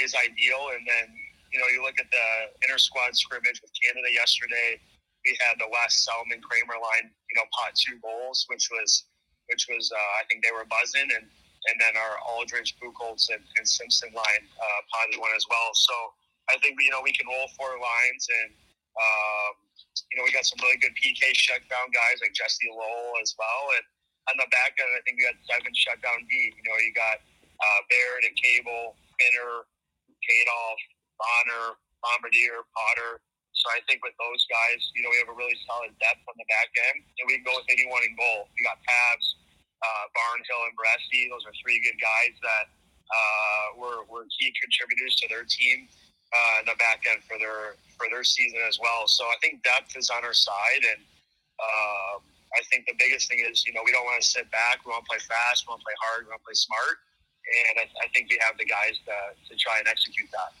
is 0.00 0.16
ideal. 0.16 0.72
And 0.76 0.84
then, 0.84 1.12
you 1.52 1.60
know, 1.60 1.68
you 1.72 1.80
look 1.80 1.96
at 2.00 2.08
the 2.12 2.28
inter 2.64 2.80
squad 2.80 3.16
scrimmage 3.16 3.60
with 3.60 3.72
Canada 3.76 4.08
yesterday. 4.12 4.80
We 5.24 5.36
had 5.42 5.58
the 5.58 5.68
West 5.72 6.04
Selman 6.04 6.40
Kramer 6.44 6.78
line, 6.78 7.10
you 7.10 7.34
know, 7.36 7.44
pot 7.56 7.74
two 7.74 7.98
goals, 7.98 8.44
which 8.48 8.68
was, 8.70 9.08
which 9.48 9.66
was, 9.68 9.90
uh, 9.90 10.12
I 10.20 10.28
think 10.28 10.44
they 10.44 10.54
were 10.54 10.68
buzzing, 10.68 11.08
and 11.10 11.26
and 11.66 11.76
then 11.82 11.94
our 11.98 12.22
Aldridge, 12.26 12.78
Buchholz, 12.78 13.30
and, 13.30 13.42
and 13.58 13.66
Simpson 13.66 14.10
line 14.14 14.44
uh, 14.56 14.80
potted 14.90 15.18
one 15.18 15.34
as 15.34 15.44
well. 15.50 15.70
So 15.74 15.94
I 16.50 16.58
think 16.62 16.78
you 16.78 16.90
know 16.90 17.02
we 17.02 17.12
can 17.12 17.26
roll 17.26 17.50
four 17.58 17.74
lines, 17.78 18.22
and 18.42 18.50
um, 18.96 19.52
you 20.10 20.16
know 20.18 20.24
we 20.24 20.30
got 20.30 20.46
some 20.46 20.58
really 20.62 20.78
good 20.78 20.94
PK 20.94 21.34
shutdown 21.34 21.90
guys 21.90 22.22
like 22.22 22.34
Jesse 22.34 22.70
Lowell 22.70 23.18
as 23.18 23.34
well, 23.34 23.74
and 23.74 23.84
on 24.30 24.34
the 24.38 24.48
back 24.50 24.74
end, 24.78 24.90
I 24.90 25.00
think 25.06 25.22
we 25.22 25.26
got 25.26 25.38
seven 25.46 25.70
shutdown 25.74 26.26
D. 26.26 26.32
You 26.50 26.64
know, 26.66 26.76
you 26.82 26.90
got 26.94 27.22
uh, 27.22 27.80
Barrett 27.86 28.26
and 28.26 28.36
Cable, 28.38 28.98
Finner, 29.18 29.66
Kadoff, 30.22 30.80
Bonner, 31.18 31.66
Bombardier, 32.02 32.66
Potter. 32.74 33.22
So 33.54 33.72
I 33.72 33.80
think 33.88 34.04
with 34.04 34.12
those 34.20 34.44
guys, 34.52 34.80
you 34.92 35.00
know, 35.00 35.08
we 35.08 35.18
have 35.22 35.32
a 35.32 35.38
really 35.38 35.56
solid 35.64 35.94
depth 35.96 36.20
on 36.28 36.36
the 36.36 36.44
back 36.50 36.68
end, 36.92 37.00
and 37.06 37.24
we 37.24 37.40
can 37.40 37.46
go 37.46 37.56
with 37.56 37.70
anyone 37.72 38.04
in 38.04 38.12
goal. 38.18 38.50
We 38.52 38.66
got 38.66 38.76
Pabs, 38.84 39.26
uh, 39.82 40.04
Barnhill, 40.12 40.62
and 40.68 40.74
Bresty. 40.76 41.28
Those 41.28 41.44
are 41.44 41.54
three 41.60 41.80
good 41.84 41.98
guys 42.00 42.34
that 42.40 42.66
uh, 43.08 43.66
were, 43.78 44.04
were 44.08 44.24
key 44.32 44.52
contributors 44.60 45.16
to 45.22 45.28
their 45.28 45.44
team 45.44 45.88
uh, 46.32 46.60
in 46.60 46.64
the 46.66 46.76
back 46.78 47.04
end 47.06 47.22
for 47.24 47.38
their 47.38 47.76
for 47.96 48.08
their 48.10 48.24
season 48.24 48.60
as 48.68 48.78
well. 48.80 49.08
So 49.08 49.24
I 49.24 49.36
think 49.40 49.62
depth 49.62 49.96
is 49.96 50.10
on 50.10 50.24
our 50.24 50.36
side, 50.36 50.82
and 50.84 51.00
um, 51.60 52.20
I 52.54 52.62
think 52.70 52.86
the 52.86 52.94
biggest 52.98 53.28
thing 53.28 53.40
is, 53.40 53.66
you 53.66 53.72
know, 53.72 53.80
we 53.84 53.92
don't 53.92 54.04
want 54.04 54.20
to 54.20 54.26
sit 54.26 54.50
back. 54.50 54.84
We 54.84 54.90
want 54.90 55.04
to 55.04 55.08
play 55.08 55.22
fast. 55.24 55.64
We 55.66 55.72
want 55.72 55.80
to 55.80 55.84
play 55.84 55.98
hard. 56.00 56.26
We 56.26 56.30
want 56.30 56.42
to 56.42 56.46
play 56.46 56.54
smart. 56.54 56.96
And 57.46 57.86
I, 57.86 58.04
I 58.04 58.08
think 58.12 58.30
we 58.30 58.38
have 58.42 58.58
the 58.58 58.64
guys 58.64 58.98
to, 59.06 59.14
to 59.48 59.56
try 59.56 59.78
and 59.78 59.88
execute 59.88 60.28
that. 60.32 60.52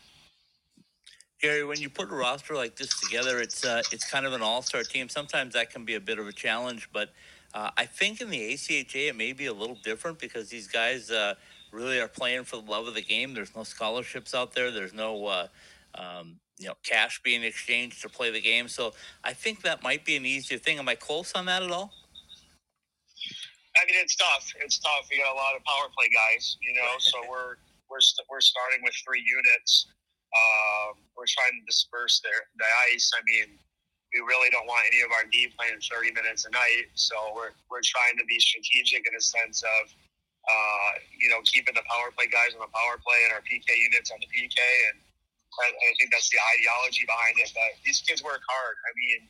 Gary, 1.40 1.64
when 1.64 1.80
you 1.80 1.90
put 1.90 2.10
a 2.10 2.14
roster 2.14 2.54
like 2.54 2.76
this 2.76 2.98
together, 3.00 3.40
it's 3.40 3.64
uh, 3.64 3.82
it's 3.92 4.08
kind 4.08 4.24
of 4.24 4.32
an 4.32 4.40
all-star 4.40 4.82
team. 4.82 5.08
Sometimes 5.08 5.52
that 5.54 5.70
can 5.70 5.84
be 5.84 5.94
a 5.94 6.00
bit 6.00 6.18
of 6.18 6.26
a 6.26 6.32
challenge, 6.32 6.88
but 6.92 7.10
uh, 7.56 7.70
I 7.78 7.86
think 7.86 8.20
in 8.20 8.28
the 8.28 8.52
ACHA 8.52 9.08
it 9.08 9.16
may 9.16 9.32
be 9.32 9.46
a 9.46 9.52
little 9.52 9.78
different 9.82 10.18
because 10.18 10.50
these 10.50 10.68
guys 10.68 11.10
uh, 11.10 11.34
really 11.72 11.98
are 11.98 12.06
playing 12.06 12.44
for 12.44 12.56
the 12.56 12.70
love 12.70 12.86
of 12.86 12.94
the 12.94 13.00
game. 13.00 13.32
There's 13.32 13.56
no 13.56 13.62
scholarships 13.62 14.34
out 14.34 14.54
there. 14.54 14.70
There's 14.70 14.92
no 14.92 15.24
uh, 15.24 15.46
um, 15.94 16.36
you 16.58 16.68
know 16.68 16.74
cash 16.84 17.22
being 17.22 17.42
exchanged 17.42 18.02
to 18.02 18.10
play 18.10 18.30
the 18.30 18.42
game. 18.42 18.68
So 18.68 18.92
I 19.24 19.32
think 19.32 19.62
that 19.62 19.82
might 19.82 20.04
be 20.04 20.16
an 20.16 20.26
easier 20.26 20.58
thing. 20.58 20.78
Am 20.78 20.86
I 20.86 20.96
close 20.96 21.32
on 21.32 21.46
that 21.46 21.62
at 21.62 21.70
all? 21.70 21.92
I 23.76 23.86
mean, 23.86 23.96
it's 24.02 24.16
tough. 24.16 24.52
It's 24.62 24.78
tough. 24.78 25.08
We 25.10 25.16
got 25.16 25.32
a 25.32 25.36
lot 25.36 25.56
of 25.56 25.64
power 25.64 25.88
play 25.96 26.10
guys, 26.12 26.58
you 26.60 26.74
know. 26.74 26.92
so 26.98 27.20
we're 27.22 27.56
we're 27.88 28.04
we 28.04 28.36
we're 28.36 28.40
starting 28.42 28.80
with 28.84 28.94
three 29.02 29.24
units. 29.24 29.86
Um, 30.36 31.00
we're 31.16 31.24
trying 31.24 31.58
to 31.58 31.64
disperse 31.64 32.20
their 32.20 32.52
the 32.58 32.68
ice. 32.92 33.10
I 33.16 33.22
mean, 33.24 33.58
we 34.14 34.22
really 34.22 34.50
don't 34.50 34.66
want 34.66 34.86
any 34.86 35.02
of 35.02 35.10
our 35.10 35.26
D 35.28 35.50
playing 35.58 35.82
30 35.82 36.14
minutes 36.14 36.46
a 36.46 36.50
night. 36.50 36.90
So 36.94 37.16
we're 37.34 37.54
we're 37.70 37.84
trying 37.84 38.16
to 38.18 38.24
be 38.24 38.38
strategic 38.38 39.06
in 39.06 39.14
a 39.14 39.22
sense 39.22 39.62
of. 39.62 39.92
Uh, 40.46 41.02
you 41.10 41.26
know, 41.26 41.42
keeping 41.42 41.74
the 41.74 41.82
power 41.90 42.14
play 42.14 42.30
guys 42.30 42.54
on 42.54 42.62
the 42.62 42.70
power 42.70 42.94
play 43.02 43.18
and 43.26 43.34
our 43.34 43.42
PK 43.42 43.66
units 43.66 44.14
on 44.14 44.18
the 44.22 44.30
PK, 44.30 44.54
and 44.54 45.02
I, 45.58 45.90
think 45.98 46.12
that's 46.12 46.30
the 46.30 46.38
ideology 46.54 47.02
behind 47.02 47.34
it. 47.40 47.50
But 47.50 47.74
these 47.84 47.98
kids 48.06 48.22
work 48.22 48.38
hard. 48.46 48.76
I 48.86 48.92
mean, 48.94 49.20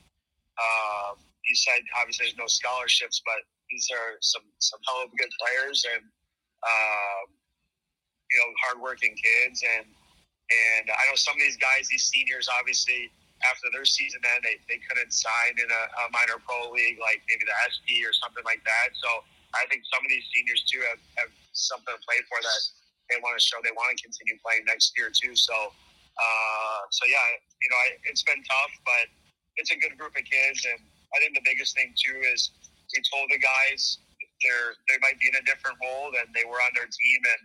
um, 0.60 1.14
you 1.46 1.54
said 1.54 1.80
obviously 2.00 2.26
there's 2.26 2.40
no 2.40 2.50
scholarships, 2.50 3.22
but 3.24 3.46
these 3.70 3.88
are 3.92 4.18
some 4.20 4.42
some 4.58 4.80
hell 4.86 5.04
of 5.04 5.10
good 5.16 5.30
players 5.40 5.84
and 5.94 6.02
um, 6.66 7.26
you 8.30 8.36
know 8.40 8.48
hardworking 8.66 9.14
kids. 9.14 9.62
And 9.62 9.86
and 9.86 10.84
I 10.90 11.02
know 11.08 11.16
some 11.16 11.34
of 11.34 11.40
these 11.40 11.56
guys, 11.56 11.88
these 11.88 12.06
seniors, 12.06 12.48
obviously 12.48 13.10
after 13.50 13.70
their 13.72 13.86
season 13.86 14.20
end, 14.34 14.44
they, 14.44 14.56
they 14.66 14.80
couldn't 14.86 15.12
sign 15.12 15.54
in 15.56 15.68
a, 15.68 15.82
a 16.00 16.04
minor 16.10 16.38
pro 16.42 16.70
league 16.72 16.98
like 16.98 17.22
maybe 17.30 17.44
the 17.46 17.56
SP 17.70 18.02
or 18.02 18.12
something 18.12 18.44
like 18.44 18.62
that. 18.66 18.94
So 18.98 19.08
I 19.54 19.64
think 19.70 19.86
some 19.88 20.02
of 20.02 20.10
these 20.10 20.26
seniors 20.34 20.66
too 20.66 20.82
have, 20.90 21.00
have 21.20 21.30
something 21.52 21.90
to 21.90 22.02
play 22.04 22.20
for 22.28 22.38
that 22.42 22.62
they 23.10 23.18
want 23.22 23.38
to 23.38 23.42
show 23.42 23.58
they 23.62 23.74
want 23.74 23.94
to 23.94 23.98
continue 24.02 24.34
playing 24.42 24.66
next 24.66 24.94
year 24.98 25.10
too. 25.14 25.34
So 25.38 25.54
uh, 26.16 26.80
so 26.90 27.04
yeah, 27.04 27.26
you 27.60 27.68
know, 27.68 27.78
I, 27.78 27.86
it's 28.08 28.24
been 28.24 28.40
tough, 28.40 28.72
but 28.88 29.06
it's 29.60 29.70
a 29.72 29.78
good 29.78 29.96
group 30.00 30.16
of 30.16 30.24
kids, 30.24 30.64
and 30.64 30.80
I 31.12 31.20
think 31.20 31.36
the 31.36 31.44
biggest 31.44 31.76
thing 31.76 31.92
too 31.92 32.16
is 32.32 32.52
we 32.92 33.04
told 33.12 33.28
the 33.28 33.40
guys 33.40 34.00
they're 34.44 34.76
they 34.88 34.96
might 35.04 35.20
be 35.20 35.28
in 35.28 35.36
a 35.36 35.44
different 35.44 35.76
role 35.80 36.12
than 36.12 36.28
they 36.32 36.44
were 36.48 36.60
on 36.60 36.72
their 36.72 36.88
team, 36.88 37.20
and 37.20 37.40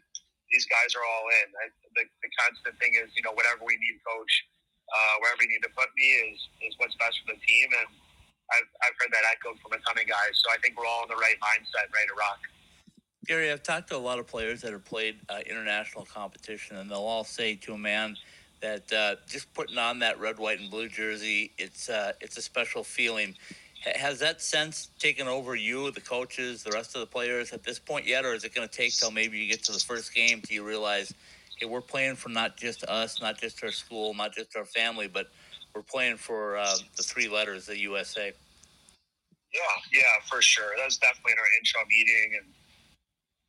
these 0.51 0.63
guys 0.71 0.95
are 0.95 1.03
all 1.03 1.25
in. 1.43 1.47
I, 1.59 1.65
the, 1.99 2.03
the 2.07 2.31
constant 2.39 2.75
thing 2.79 2.95
is, 2.95 3.11
you 3.15 3.23
know, 3.23 3.35
whatever 3.35 3.63
we 3.67 3.75
need, 3.75 3.99
coach, 4.07 4.33
uh, 4.91 5.15
wherever 5.23 5.41
you 5.43 5.49
need 5.49 5.63
to 5.63 5.73
put 5.73 5.87
me 5.95 6.07
is 6.31 6.39
is 6.67 6.73
what's 6.77 6.95
best 6.99 7.15
for 7.23 7.33
the 7.33 7.39
team, 7.41 7.67
and 7.79 7.89
I've 8.51 8.69
I've 8.83 8.95
heard 8.99 9.11
that 9.15 9.23
echoed 9.31 9.57
from 9.63 9.73
a 9.73 9.79
ton 9.81 9.95
of 9.95 10.07
guys. 10.07 10.35
So 10.43 10.51
I 10.51 10.59
think 10.59 10.75
we're 10.77 10.87
all 10.87 11.03
in 11.07 11.09
the 11.09 11.19
right 11.19 11.39
mindset, 11.39 11.87
ready 11.93 12.07
to 12.07 12.17
rock. 12.19 12.39
Gary, 13.27 13.51
I've 13.51 13.63
talked 13.63 13.89
to 13.89 13.95
a 13.95 14.01
lot 14.01 14.19
of 14.19 14.27
players 14.27 14.61
that 14.61 14.73
have 14.73 14.83
played 14.83 15.19
uh, 15.29 15.39
international 15.45 16.05
competition, 16.05 16.77
and 16.77 16.89
they'll 16.89 16.99
all 16.99 17.23
say 17.23 17.55
to 17.55 17.73
a 17.73 17.77
man 17.77 18.17
that 18.61 18.91
uh, 18.93 19.15
just 19.27 19.53
putting 19.53 19.77
on 19.77 19.99
that 19.99 20.19
red, 20.19 20.37
white, 20.37 20.59
and 20.59 20.71
blue 20.71 20.87
jersey, 20.87 21.51
it's 21.57 21.89
uh, 21.89 22.13
it's 22.21 22.37
a 22.37 22.41
special 22.41 22.83
feeling. 22.83 23.35
Has 23.95 24.19
that 24.19 24.41
sense 24.41 24.89
taken 24.99 25.27
over 25.27 25.55
you, 25.55 25.89
the 25.89 26.01
coaches, 26.01 26.61
the 26.61 26.71
rest 26.71 26.95
of 26.95 27.01
the 27.01 27.07
players 27.07 27.51
at 27.51 27.63
this 27.63 27.79
point 27.79 28.05
yet, 28.05 28.25
or 28.25 28.35
is 28.35 28.43
it 28.43 28.53
going 28.53 28.67
to 28.67 28.73
take 28.73 28.95
till 28.95 29.09
maybe 29.09 29.39
you 29.39 29.49
get 29.49 29.63
to 29.63 29.71
the 29.71 29.79
first 29.79 30.13
game 30.13 30.41
till 30.41 30.53
you 30.53 30.63
realize, 30.63 31.11
hey, 31.61 31.67
we're 31.69 31.81
playing 31.81 32.15
for 32.15 32.29
not 32.29 32.57
just 32.57 32.83
us, 32.85 33.21
not 33.21 33.39
just 33.39 33.63
our 33.63 33.71
school, 33.71 34.13
not 34.13 34.33
just 34.33 34.55
our 34.57 34.65
family, 34.65 35.07
but 35.07 35.27
we're 35.75 35.85
playing 35.85 36.17
for 36.17 36.57
uh, 36.57 36.75
the 36.97 37.03
three 37.03 37.29
letters, 37.29 37.65
the 37.65 37.77
USA. 37.79 38.33
Yeah, 39.53 39.75
yeah, 39.93 40.15
for 40.29 40.41
sure. 40.41 40.73
That 40.77 40.85
was 40.85 40.97
definitely 40.97 41.33
in 41.33 41.39
our 41.39 41.51
intro 41.59 41.81
meeting, 41.87 42.39
and 42.41 42.47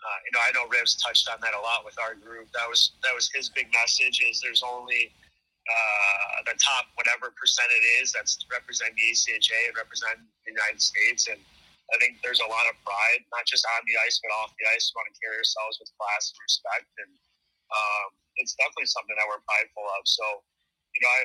uh, 0.02 0.18
you 0.26 0.30
know, 0.34 0.42
I 0.42 0.50
know 0.50 0.66
Rivs 0.66 0.98
touched 0.98 1.30
on 1.30 1.38
that 1.40 1.54
a 1.54 1.62
lot 1.62 1.86
with 1.86 1.94
our 2.02 2.18
group. 2.18 2.50
That 2.52 2.66
was 2.68 2.98
that 3.02 3.14
was 3.14 3.30
his 3.30 3.48
big 3.54 3.70
message. 3.70 4.18
Is 4.18 4.42
there's 4.42 4.66
only 4.66 5.14
uh, 5.62 6.42
the 6.42 6.58
top 6.58 6.90
whatever 6.98 7.30
percent 7.38 7.70
it 7.70 8.02
is 8.02 8.10
that's 8.10 8.34
representing 8.50 8.98
the 8.98 9.14
ACHA 9.14 9.70
and 9.70 9.78
represent 9.78 10.18
the 10.42 10.50
United 10.50 10.82
States, 10.82 11.30
and 11.30 11.38
I 11.94 11.96
think 12.02 12.18
there's 12.26 12.42
a 12.42 12.50
lot 12.50 12.66
of 12.66 12.74
pride, 12.82 13.22
not 13.30 13.46
just 13.46 13.62
on 13.78 13.86
the 13.86 13.94
ice 14.02 14.18
but 14.18 14.34
off 14.42 14.50
the 14.58 14.66
ice. 14.74 14.90
We 14.90 14.98
want 14.98 15.06
to 15.06 15.16
carry 15.22 15.38
ourselves 15.38 15.78
with 15.78 15.90
class 15.94 16.34
and 16.34 16.38
respect, 16.42 16.90
and 16.98 17.10
um, 17.72 18.08
it's 18.36 18.54
definitely 18.56 18.88
something 18.88 19.16
that 19.16 19.26
we're 19.28 19.42
prideful 19.44 19.84
of. 19.98 20.02
So, 20.04 20.24
you 20.94 21.00
know, 21.04 21.12
I 21.12 21.22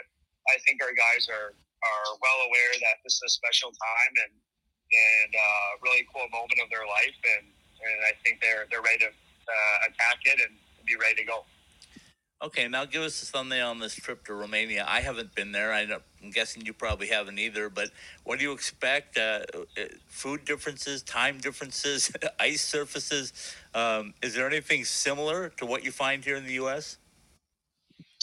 I 0.47 0.57
think 0.63 0.79
our 0.79 0.95
guys 0.95 1.27
are 1.27 1.55
are 1.55 2.07
well 2.23 2.39
aware 2.47 2.73
that 2.81 3.03
this 3.03 3.19
is 3.19 3.23
a 3.27 3.31
special 3.31 3.71
time 3.71 4.13
and 4.27 4.33
and 4.87 5.31
uh, 5.35 5.69
really 5.83 6.07
cool 6.15 6.23
moment 6.31 6.59
of 6.63 6.71
their 6.71 6.87
life, 6.87 7.19
and 7.37 7.45
and 7.51 7.97
I 8.07 8.15
think 8.23 8.39
they're 8.39 8.65
they're 8.71 8.83
ready 8.83 9.03
to 9.07 9.11
uh, 9.11 9.77
attack 9.91 10.23
it 10.25 10.39
and 10.39 10.55
be 10.87 10.95
ready 10.95 11.23
to 11.23 11.27
go. 11.27 11.43
Okay, 12.39 12.67
now 12.67 12.85
give 12.85 13.01
us 13.01 13.23
a 13.23 13.25
thumbnail 13.25 13.69
on 13.69 13.79
this 13.79 13.95
trip 13.95 14.23
to 14.25 14.33
Romania. 14.35 14.85
I 14.87 15.01
haven't 15.01 15.33
been 15.33 15.51
there. 15.51 15.73
I 15.73 15.81
am 15.81 16.29
guessing 16.31 16.63
you 16.67 16.73
probably 16.73 17.07
haven't 17.07 17.39
either. 17.39 17.67
But 17.67 17.89
what 18.25 18.37
do 18.37 18.45
you 18.45 18.51
expect? 18.51 19.17
Uh, 19.17 19.39
uh 19.55 19.85
food 20.07 20.45
differences, 20.45 21.01
time 21.01 21.39
differences, 21.39 22.11
ice 22.39 22.61
surfaces. 22.61 23.33
Um, 23.73 24.13
is 24.21 24.35
there 24.35 24.45
anything 24.45 24.85
similar 24.85 25.49
to 25.57 25.65
what 25.65 25.83
you 25.83 25.91
find 25.91 26.23
here 26.23 26.35
in 26.35 26.45
the 26.45 26.53
U.S.? 26.53 26.97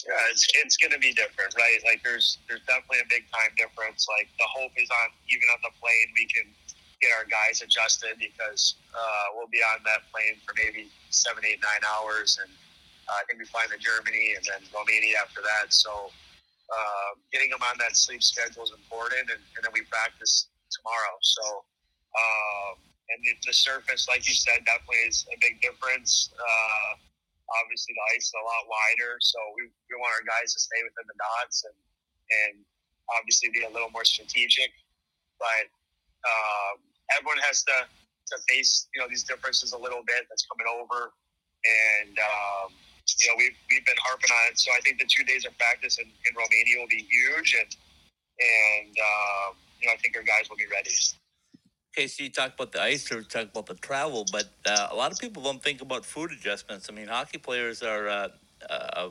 Yeah, 0.07 0.13
it's 0.31 0.47
it's 0.63 0.77
going 0.77 0.93
to 0.93 0.99
be 0.99 1.11
different, 1.11 1.53
right? 1.57 1.79
Like 1.83 2.01
there's 2.01 2.37
there's 2.47 2.63
definitely 2.67 2.99
a 2.99 3.09
big 3.09 3.29
time 3.35 3.51
difference. 3.57 4.07
Like 4.07 4.29
the 4.39 4.47
hope 4.47 4.71
is 4.77 4.89
on 5.03 5.09
even 5.27 5.47
on 5.51 5.59
the 5.61 5.71
plane 5.81 6.07
we 6.15 6.25
can 6.27 6.47
get 7.01 7.11
our 7.11 7.25
guys 7.27 7.61
adjusted 7.61 8.15
because 8.17 8.75
uh, 8.95 9.35
we'll 9.35 9.51
be 9.51 9.59
on 9.59 9.83
that 9.83 10.07
plane 10.09 10.39
for 10.47 10.55
maybe 10.55 10.87
seven, 11.09 11.43
eight, 11.43 11.59
nine 11.59 11.83
hours 11.83 12.39
and 12.41 12.49
I 13.09 13.23
think 13.29 13.39
we 13.39 13.45
fly 13.45 13.69
to 13.69 13.77
Germany 13.77 14.33
and 14.33 14.43
then 14.45 14.61
Romania 14.73 15.21
after 15.21 15.41
that. 15.45 15.69
So 15.69 16.09
uh, 16.69 17.11
getting 17.29 17.53
them 17.53 17.61
on 17.61 17.77
that 17.77 17.93
sleep 17.93 18.25
schedule 18.25 18.65
is 18.65 18.73
important, 18.73 19.29
and, 19.29 19.41
and 19.57 19.61
then 19.61 19.69
we 19.73 19.85
practice 19.85 20.49
tomorrow. 20.73 21.15
So 21.21 21.45
um, 22.15 22.75
and 23.11 23.19
the, 23.21 23.33
the, 23.45 23.53
surface, 23.53 24.07
like 24.09 24.25
you 24.25 24.33
said, 24.33 24.65
definitely 24.65 25.05
is 25.05 25.27
a 25.29 25.37
big 25.37 25.61
difference. 25.61 26.33
Uh, 26.33 26.91
obviously, 27.61 27.93
the 27.93 28.05
ice 28.17 28.25
is 28.25 28.33
a 28.33 28.41
lot 28.41 28.65
wider, 28.65 29.19
so 29.21 29.37
we, 29.53 29.69
we 29.69 29.93
want 29.99 30.09
our 30.17 30.25
guys 30.25 30.57
to 30.57 30.59
stay 30.59 30.81
within 30.81 31.05
the 31.05 31.17
dots 31.19 31.69
and 31.69 31.77
and 32.25 32.65
obviously 33.13 33.53
be 33.53 33.61
a 33.61 33.69
little 33.69 33.93
more 33.93 34.07
strategic. 34.07 34.73
But 35.37 35.69
um, 36.25 36.81
everyone 37.13 37.37
has 37.45 37.61
to 37.69 37.85
to 37.85 38.35
face 38.49 38.89
you 38.95 39.01
know 39.01 39.07
these 39.07 39.21
differences 39.21 39.77
a 39.77 39.77
little 39.77 40.01
bit 40.07 40.25
that's 40.25 40.47
coming 40.49 40.65
over, 40.65 41.13
and 41.61 42.17
um, 42.17 42.73
you 43.21 43.27
know, 43.29 43.35
we've, 43.37 43.55
we've 43.69 43.85
been 43.85 43.99
harping 44.03 44.31
on 44.31 44.51
it. 44.51 44.59
So 44.59 44.71
I 44.75 44.79
think 44.81 44.99
the 44.99 45.05
two 45.07 45.23
days 45.23 45.45
of 45.45 45.57
practice 45.57 45.97
in, 45.99 46.05
in 46.05 46.35
Romania 46.35 46.79
will 46.79 46.89
be 46.89 47.05
huge. 47.09 47.55
And, 47.59 47.75
and 48.39 48.95
um, 48.97 49.55
you 49.81 49.87
know, 49.87 49.93
I 49.93 49.97
think 49.97 50.15
our 50.17 50.23
guys 50.23 50.49
will 50.49 50.57
be 50.57 50.67
ready. 50.71 50.91
Okay, 51.95 52.07
so 52.07 52.23
you 52.23 52.29
talk 52.29 52.53
about 52.55 52.71
the 52.73 52.81
ice 52.81 53.09
or 53.11 53.21
talk 53.21 53.43
about 53.43 53.67
the 53.67 53.75
travel, 53.75 54.25
but 54.31 54.49
uh, 54.65 54.89
a 54.91 54.95
lot 54.95 55.13
of 55.13 55.19
people 55.19 55.41
don't 55.41 55.63
think 55.63 55.81
about 55.81 56.05
food 56.05 56.31
adjustments. 56.31 56.89
I 56.89 56.93
mean, 56.93 57.07
hockey 57.07 57.37
players 57.37 57.81
are 57.83 58.09
uh, 58.09 58.27
uh, 58.69 59.09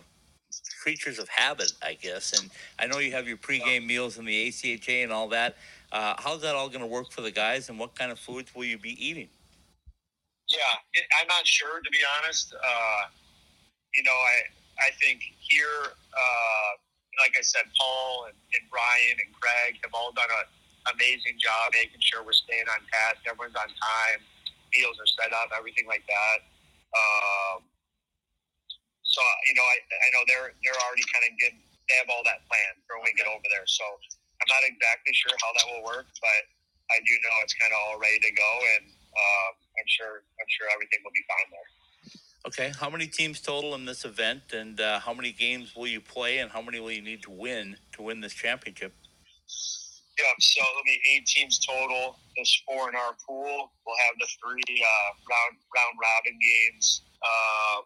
creatures 0.82 1.18
of 1.18 1.28
habit, 1.30 1.72
I 1.82 1.94
guess. 1.94 2.38
And 2.38 2.50
I 2.78 2.86
know 2.86 2.98
you 2.98 3.12
have 3.12 3.26
your 3.26 3.38
pregame 3.38 3.86
meals 3.86 4.18
in 4.18 4.26
the 4.26 4.48
ACHA 4.48 5.02
and 5.02 5.12
all 5.12 5.28
that. 5.28 5.56
Uh, 5.92 6.14
how's 6.18 6.42
that 6.42 6.54
all 6.54 6.68
going 6.68 6.82
to 6.82 6.86
work 6.86 7.10
for 7.10 7.22
the 7.22 7.30
guys, 7.30 7.68
and 7.70 7.78
what 7.78 7.94
kind 7.94 8.12
of 8.12 8.18
foods 8.18 8.54
will 8.54 8.64
you 8.64 8.76
be 8.76 8.92
eating? 9.02 9.28
Yeah, 10.48 10.58
it, 10.92 11.04
I'm 11.20 11.28
not 11.28 11.46
sure 11.46 11.80
to 11.80 11.90
be 11.90 12.00
honest. 12.18 12.54
Uh, 12.54 13.02
you 13.94 14.02
know, 14.02 14.14
I 14.14 14.36
I 14.82 14.90
think 14.98 15.22
here, 15.38 15.94
uh, 15.94 16.70
like 17.22 17.38
I 17.38 17.44
said, 17.46 17.62
Paul 17.78 18.26
and, 18.26 18.36
and 18.58 18.64
Brian 18.68 19.16
and 19.22 19.30
Craig 19.38 19.78
have 19.86 19.94
all 19.94 20.10
done 20.10 20.26
an 20.26 20.46
amazing 20.98 21.38
job 21.38 21.70
making 21.70 22.02
sure 22.02 22.26
we're 22.26 22.34
staying 22.34 22.66
on 22.66 22.82
task, 22.90 23.22
everyone's 23.24 23.54
on 23.54 23.70
time, 23.70 24.18
meals 24.74 24.98
are 24.98 25.06
set 25.06 25.30
up, 25.30 25.54
everything 25.54 25.86
like 25.86 26.02
that. 26.10 26.38
Um, 26.94 27.62
so 29.02 29.22
you 29.46 29.54
know, 29.54 29.66
I, 29.66 29.76
I 29.78 30.08
know 30.10 30.22
they're 30.26 30.50
they're 30.66 30.80
already 30.82 31.06
kind 31.14 31.30
of 31.30 31.32
getting 31.38 31.62
they 31.86 31.96
have 32.02 32.10
all 32.10 32.24
that 32.26 32.42
planned 32.50 32.80
for 32.88 32.98
when 32.98 33.06
we 33.06 33.14
get 33.14 33.28
over 33.30 33.44
there. 33.52 33.66
So 33.68 33.84
I'm 33.86 34.50
not 34.50 34.64
exactly 34.66 35.14
sure 35.14 35.32
how 35.38 35.52
that 35.54 35.66
will 35.70 35.84
work, 35.86 36.08
but 36.18 36.42
I 36.90 36.98
do 37.06 37.14
know 37.22 37.34
it's 37.46 37.54
kind 37.54 37.70
of 37.70 37.78
all 37.78 37.96
ready 38.00 38.18
to 38.20 38.32
go, 38.34 38.50
and 38.76 38.84
um, 38.90 39.52
I'm 39.78 39.88
sure 39.88 40.26
I'm 40.26 40.50
sure 40.50 40.66
everything 40.74 41.00
will 41.06 41.14
be 41.14 41.24
fine 41.30 41.48
there. 41.54 41.70
Okay, 42.46 42.72
how 42.78 42.90
many 42.90 43.06
teams 43.06 43.40
total 43.40 43.74
in 43.74 43.86
this 43.86 44.04
event, 44.04 44.52
and 44.52 44.78
uh, 44.78 45.00
how 45.00 45.14
many 45.14 45.32
games 45.32 45.74
will 45.74 45.86
you 45.86 46.00
play, 46.00 46.40
and 46.40 46.50
how 46.50 46.60
many 46.60 46.78
will 46.78 46.92
you 46.92 47.00
need 47.00 47.22
to 47.22 47.30
win 47.30 47.74
to 47.92 48.02
win 48.02 48.20
this 48.20 48.34
championship? 48.34 48.92
Yeah, 50.20 50.28
so 50.38 50.60
it'll 50.60 50.84
be 50.84 51.00
eight 51.10 51.24
teams 51.24 51.58
total. 51.58 52.20
There's 52.36 52.62
four 52.68 52.90
in 52.90 52.96
our 52.96 53.16
pool. 53.26 53.72
We'll 53.86 53.96
have 53.96 54.14
the 54.20 54.28
three 54.36 54.60
uh, 54.60 55.10
round 55.24 55.56
round 55.72 55.94
robin 55.96 56.36
games, 56.36 57.00
uh, 57.24 57.80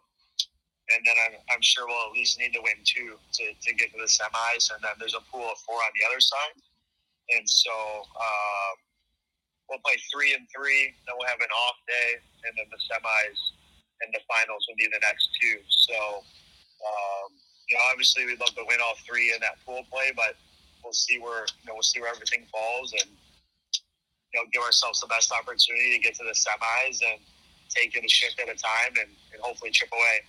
and 0.90 1.06
then 1.06 1.14
I'm, 1.22 1.38
I'm 1.54 1.62
sure 1.62 1.86
we'll 1.86 2.11
at 2.11 2.12
least 2.12 2.40
need 2.40 2.52
to 2.54 2.61
win 2.61 2.82
two 2.82 3.14
to, 3.14 3.44
to 3.54 3.70
get 3.78 3.94
to 3.94 3.98
the 4.02 4.11
semis. 4.11 4.74
And 4.74 4.82
then 4.82 4.98
there's 4.98 5.14
a 5.14 5.22
pool 5.30 5.46
of 5.46 5.59
four 5.62 5.78
on 5.78 5.92
the 5.94 6.02
other 6.11 6.18
side, 6.18 6.59
and 7.30 7.46
so 7.48 7.70
uh, 7.70 8.70
we'll 9.70 9.82
play 9.86 10.02
three 10.11 10.34
and 10.34 10.50
three. 10.50 10.98
Then 11.06 11.14
we'll 11.14 11.30
have 11.30 11.38
an 11.38 11.54
off 11.70 11.78
day, 11.86 12.18
and 12.42 12.59
then 12.59 12.66
the 12.74 12.82
semis 12.90 13.38
and 14.03 14.14
the 14.14 14.20
finals 14.28 14.64
will 14.68 14.78
be 14.78 14.86
the 14.92 15.01
next 15.01 15.28
two. 15.40 15.59
So, 15.68 16.22
um, 16.22 17.28
you 17.68 17.76
know, 17.76 17.82
obviously 17.90 18.26
we'd 18.26 18.40
love 18.40 18.55
to 18.55 18.64
win 18.66 18.78
all 18.82 18.94
three 19.07 19.32
in 19.32 19.40
that 19.40 19.59
pool 19.66 19.82
play, 19.90 20.12
but 20.14 20.36
we'll 20.82 20.92
see 20.92 21.18
where 21.18 21.44
you 21.62 21.66
know 21.66 21.74
we'll 21.74 21.82
see 21.82 22.01
where 22.01 22.11
everything 22.11 22.46
falls 22.51 22.92
and 22.92 23.11
you 24.32 24.40
know 24.40 24.46
give 24.53 24.62
ourselves 24.62 25.01
the 25.01 25.07
best 25.07 25.32
opportunity 25.32 25.96
to 25.96 25.99
get 25.99 26.14
to 26.14 26.24
the 26.24 26.36
semis 26.36 27.03
and 27.03 27.20
take 27.68 27.94
it 27.96 28.05
a 28.05 28.09
shift 28.09 28.40
at 28.40 28.49
a 28.49 28.57
time 28.57 28.94
and, 29.01 29.11
and 29.32 29.42
hopefully 29.42 29.70
chip 29.70 29.90
away. 29.92 30.22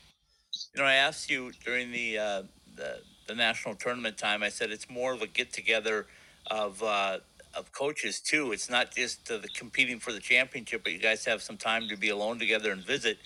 You 0.76 0.82
know, 0.82 0.88
I 0.88 0.96
asked 0.96 1.30
you 1.30 1.52
during 1.64 1.92
the 1.92 2.18
uh, 2.18 2.44
the, 2.76 3.00
the 3.28 3.36
national 3.36 3.76
tournament 3.76 4.18
time. 4.18 4.44
I 4.44 4.50
said 4.50 4.72
it's 4.72 4.90
more 4.90 5.14
of 5.14 5.22
a 5.22 5.28
get 5.28 5.54
together 5.54 6.08
of. 6.50 6.82
Uh, 6.84 7.20
of 7.56 7.72
coaches 7.72 8.20
too. 8.20 8.52
It's 8.52 8.70
not 8.70 8.94
just 8.94 9.28
the 9.28 9.48
competing 9.56 10.00
for 10.00 10.12
the 10.12 10.20
championship, 10.20 10.84
but 10.84 10.94
you 10.94 11.00
guys 11.00 11.26
have 11.26 11.42
some 11.42 11.58
time 11.58 11.88
to 11.90 11.98
be 11.98 12.10
alone 12.10 12.38
together 12.38 12.72
and 12.72 12.86
visit. 12.86 13.18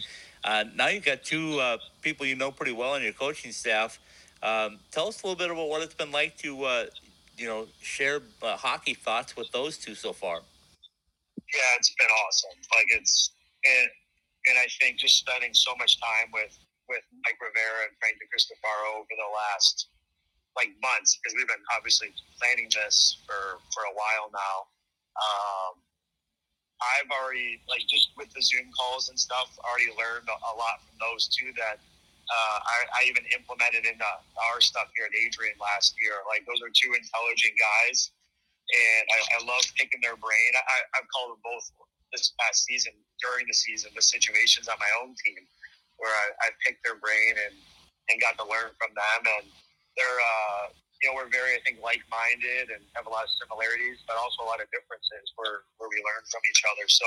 Uh, 0.43 0.65
now 0.75 0.87
you've 0.87 1.05
got 1.05 1.23
two 1.23 1.59
uh, 1.59 1.77
people 2.01 2.25
you 2.25 2.35
know 2.35 2.51
pretty 2.51 2.73
well 2.73 2.93
on 2.93 3.03
your 3.03 3.13
coaching 3.13 3.51
staff. 3.51 3.99
Um, 4.43 4.79
tell 4.91 5.07
us 5.07 5.23
a 5.23 5.27
little 5.27 5.37
bit 5.37 5.49
about 5.49 5.69
what 5.69 5.81
it's 5.81 5.95
been 5.95 6.11
like 6.11 6.35
to, 6.39 6.63
uh, 6.65 6.85
you 7.37 7.47
know, 7.47 7.65
share 7.81 8.19
uh, 8.41 8.57
hockey 8.57 8.93
thoughts 8.93 9.37
with 9.37 9.49
those 9.51 9.77
two 9.77 9.95
so 9.95 10.11
far. 10.11 10.41
Yeah, 11.53 11.71
it's 11.77 11.93
been 11.95 12.11
awesome. 12.27 12.59
Like 12.75 12.87
it's 12.89 13.31
and 13.63 13.89
and 14.51 14.55
I 14.59 14.67
think 14.81 14.99
just 14.99 15.17
spending 15.17 15.53
so 15.53 15.71
much 15.79 15.99
time 16.01 16.27
with 16.33 16.57
with 16.89 17.03
Mike 17.23 17.39
Rivera 17.39 17.87
and 17.87 17.95
Frank 18.03 18.19
Cristofaro 18.27 18.99
over 18.99 19.15
the 19.15 19.31
last 19.31 19.87
like 20.57 20.75
months 20.81 21.17
because 21.17 21.33
we've 21.37 21.47
been 21.47 21.63
obviously 21.71 22.11
planning 22.41 22.67
this 22.67 23.23
for 23.25 23.63
for 23.71 23.87
a 23.87 23.93
while 23.95 24.27
now. 24.33 24.57
Um, 25.13 25.73
I've 26.83 27.09
already 27.09 27.63
like 27.71 27.87
just 27.87 28.11
with 28.19 28.27
the 28.35 28.43
Zoom 28.43 28.67
calls 28.75 29.07
and 29.07 29.17
stuff, 29.17 29.55
already 29.63 29.91
learned 29.95 30.27
a 30.27 30.53
lot 30.59 30.83
from 30.83 30.95
those 30.99 31.31
two 31.31 31.55
that 31.55 31.79
uh, 31.79 32.57
I, 32.63 32.77
I, 32.87 32.99
even 33.11 33.23
implemented 33.35 33.83
into 33.83 34.07
our 34.07 34.59
stuff 34.63 34.87
here 34.95 35.07
at 35.07 35.15
Adrian 35.15 35.59
last 35.59 35.95
year. 35.99 36.23
Like 36.23 36.47
those 36.47 36.63
are 36.63 36.71
two 36.71 36.95
intelligent 36.95 37.55
guys, 37.59 38.15
and 38.71 39.03
I, 39.11 39.19
I 39.35 39.39
love 39.43 39.63
picking 39.75 39.99
their 39.99 40.15
brain. 40.15 40.51
I, 40.55 40.77
I've 40.95 41.07
called 41.11 41.35
them 41.35 41.43
both 41.43 41.67
this 42.15 42.31
past 42.39 42.63
season 42.63 42.93
during 43.19 43.43
the 43.49 43.57
season 43.57 43.91
the 43.97 44.05
situations 44.05 44.69
on 44.69 44.77
my 44.79 44.91
own 45.01 45.17
team 45.19 45.41
where 45.97 46.13
I, 46.13 46.47
I 46.47 46.47
picked 46.61 46.85
their 46.85 47.01
brain 47.01 47.33
and 47.49 47.55
and 48.11 48.19
got 48.21 48.35
to 48.37 48.45
learn 48.45 48.71
from 48.77 48.91
them 48.93 49.21
and 49.39 49.47
they're 49.97 50.19
uh, 50.21 50.65
you 51.03 51.11
know, 51.11 51.19
we're 51.19 51.27
very, 51.27 51.51
I 51.51 51.61
think, 51.67 51.83
like-minded 51.83 52.71
and 52.71 52.79
have 52.95 53.03
a 53.03 53.11
lot 53.11 53.27
of 53.27 53.31
similarities, 53.35 53.99
but 54.07 54.15
also 54.15 54.47
a 54.47 54.47
lot 54.47 54.63
of 54.63 54.71
differences 54.71 55.35
where, 55.35 55.67
where 55.75 55.91
we 55.91 55.99
learn 55.99 56.23
from 56.31 56.39
each 56.47 56.63
other. 56.63 56.87
So 56.87 57.03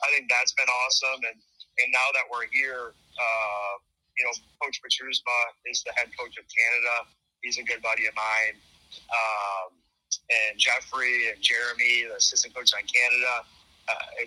I 0.00 0.08
think 0.16 0.32
that's 0.32 0.56
been 0.56 0.72
awesome. 0.72 1.20
And, 1.28 1.36
and 1.36 1.88
now 1.92 2.08
that 2.16 2.24
we're 2.32 2.48
here, 2.48 2.96
uh, 2.96 3.74
you 4.16 4.24
know, 4.24 4.32
Coach 4.64 4.80
Petrusma 4.80 5.36
is 5.68 5.84
the 5.84 5.92
head 5.92 6.08
coach 6.16 6.40
of 6.40 6.48
Canada. 6.48 7.04
He's 7.44 7.60
a 7.60 7.66
good 7.68 7.84
buddy 7.84 8.08
of 8.08 8.16
mine. 8.16 8.56
Um, 9.12 9.76
and 10.16 10.56
Jeffrey 10.56 11.28
and 11.28 11.36
Jeremy, 11.44 12.08
the 12.08 12.16
assistant 12.16 12.56
coach 12.56 12.72
on 12.72 12.88
Canada. 12.88 13.44
Uh, 13.92 14.24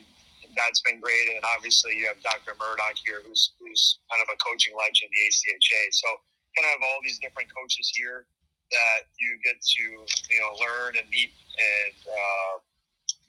that's 0.53 0.85
been 0.85 1.01
great. 1.01 1.33
And 1.33 1.41
obviously 1.57 1.97
you 1.97 2.05
have 2.05 2.21
Dr. 2.21 2.53
Murdoch 2.61 3.01
here, 3.01 3.25
who's, 3.25 3.57
who's 3.57 3.97
kind 4.13 4.21
of 4.21 4.29
a 4.29 4.37
coaching 4.37 4.77
legend 4.77 5.09
in 5.09 5.17
the 5.17 5.21
ACHA. 5.25 5.81
So 5.89 6.05
kind 6.53 6.69
of 6.69 6.77
have 6.77 6.85
all 6.85 7.01
these 7.01 7.17
different 7.17 7.49
coaches 7.49 7.89
here 7.97 8.29
that 8.71 9.07
you 9.19 9.39
get 9.43 9.59
to 9.61 9.83
you 9.83 10.39
know 10.39 10.51
learn 10.59 10.95
and 10.99 11.07
meet 11.09 11.31
and 11.57 11.95
uh, 12.07 12.53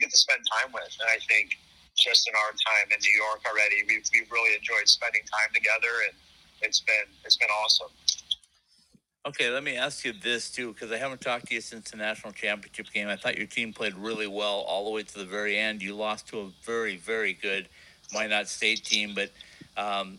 get 0.00 0.10
to 0.10 0.18
spend 0.18 0.40
time 0.52 0.72
with. 0.72 0.90
And 1.00 1.08
I 1.08 1.18
think 1.26 1.56
just 1.96 2.28
in 2.28 2.34
our 2.34 2.52
time 2.54 2.86
in 2.90 2.98
New 3.02 3.16
York 3.16 3.42
already, 3.46 3.82
we've 3.86 4.06
we've 4.12 4.30
really 4.30 4.54
enjoyed 4.54 4.86
spending 4.86 5.22
time 5.26 5.50
together, 5.54 6.06
and 6.06 6.14
it's 6.62 6.80
been 6.80 7.08
it's 7.24 7.36
been 7.36 7.50
awesome. 7.64 7.90
Okay, 9.26 9.50
let 9.50 9.62
me 9.62 9.76
ask 9.76 10.04
you 10.04 10.12
this 10.12 10.50
too, 10.50 10.72
because 10.72 10.90
I 10.90 10.96
haven't 10.96 11.20
talked 11.20 11.48
to 11.48 11.54
you 11.54 11.60
since 11.60 11.90
the 11.90 11.98
national 11.98 12.32
championship 12.32 12.90
game. 12.92 13.08
I 13.08 13.16
thought 13.16 13.36
your 13.36 13.46
team 13.46 13.74
played 13.74 13.94
really 13.94 14.26
well 14.26 14.60
all 14.60 14.84
the 14.84 14.90
way 14.90 15.02
to 15.02 15.18
the 15.18 15.26
very 15.26 15.58
end. 15.58 15.82
You 15.82 15.94
lost 15.94 16.28
to 16.28 16.40
a 16.40 16.50
very, 16.64 16.96
very 16.96 17.34
good 17.34 17.68
Minot 18.12 18.48
State 18.48 18.84
team, 18.84 19.14
but 19.14 19.30
um, 19.76 20.18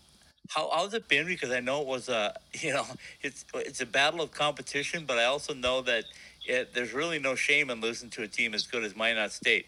how 0.49 0.69
how's 0.73 0.93
it 0.93 1.07
been? 1.07 1.25
Because 1.27 1.51
I 1.51 1.59
know 1.59 1.81
it 1.81 1.87
was 1.87 2.09
a 2.09 2.35
you 2.59 2.73
know 2.73 2.85
it's 3.21 3.45
it's 3.55 3.81
a 3.81 3.85
battle 3.85 4.21
of 4.21 4.31
competition, 4.31 5.05
but 5.07 5.17
I 5.17 5.25
also 5.25 5.53
know 5.53 5.81
that 5.83 6.03
it, 6.45 6.73
there's 6.73 6.93
really 6.93 7.19
no 7.19 7.35
shame 7.35 7.69
in 7.69 7.79
losing 7.79 8.09
to 8.11 8.23
a 8.23 8.27
team 8.27 8.53
as 8.53 8.67
good 8.67 8.83
as 8.83 8.95
Minot 8.95 9.31
State. 9.31 9.67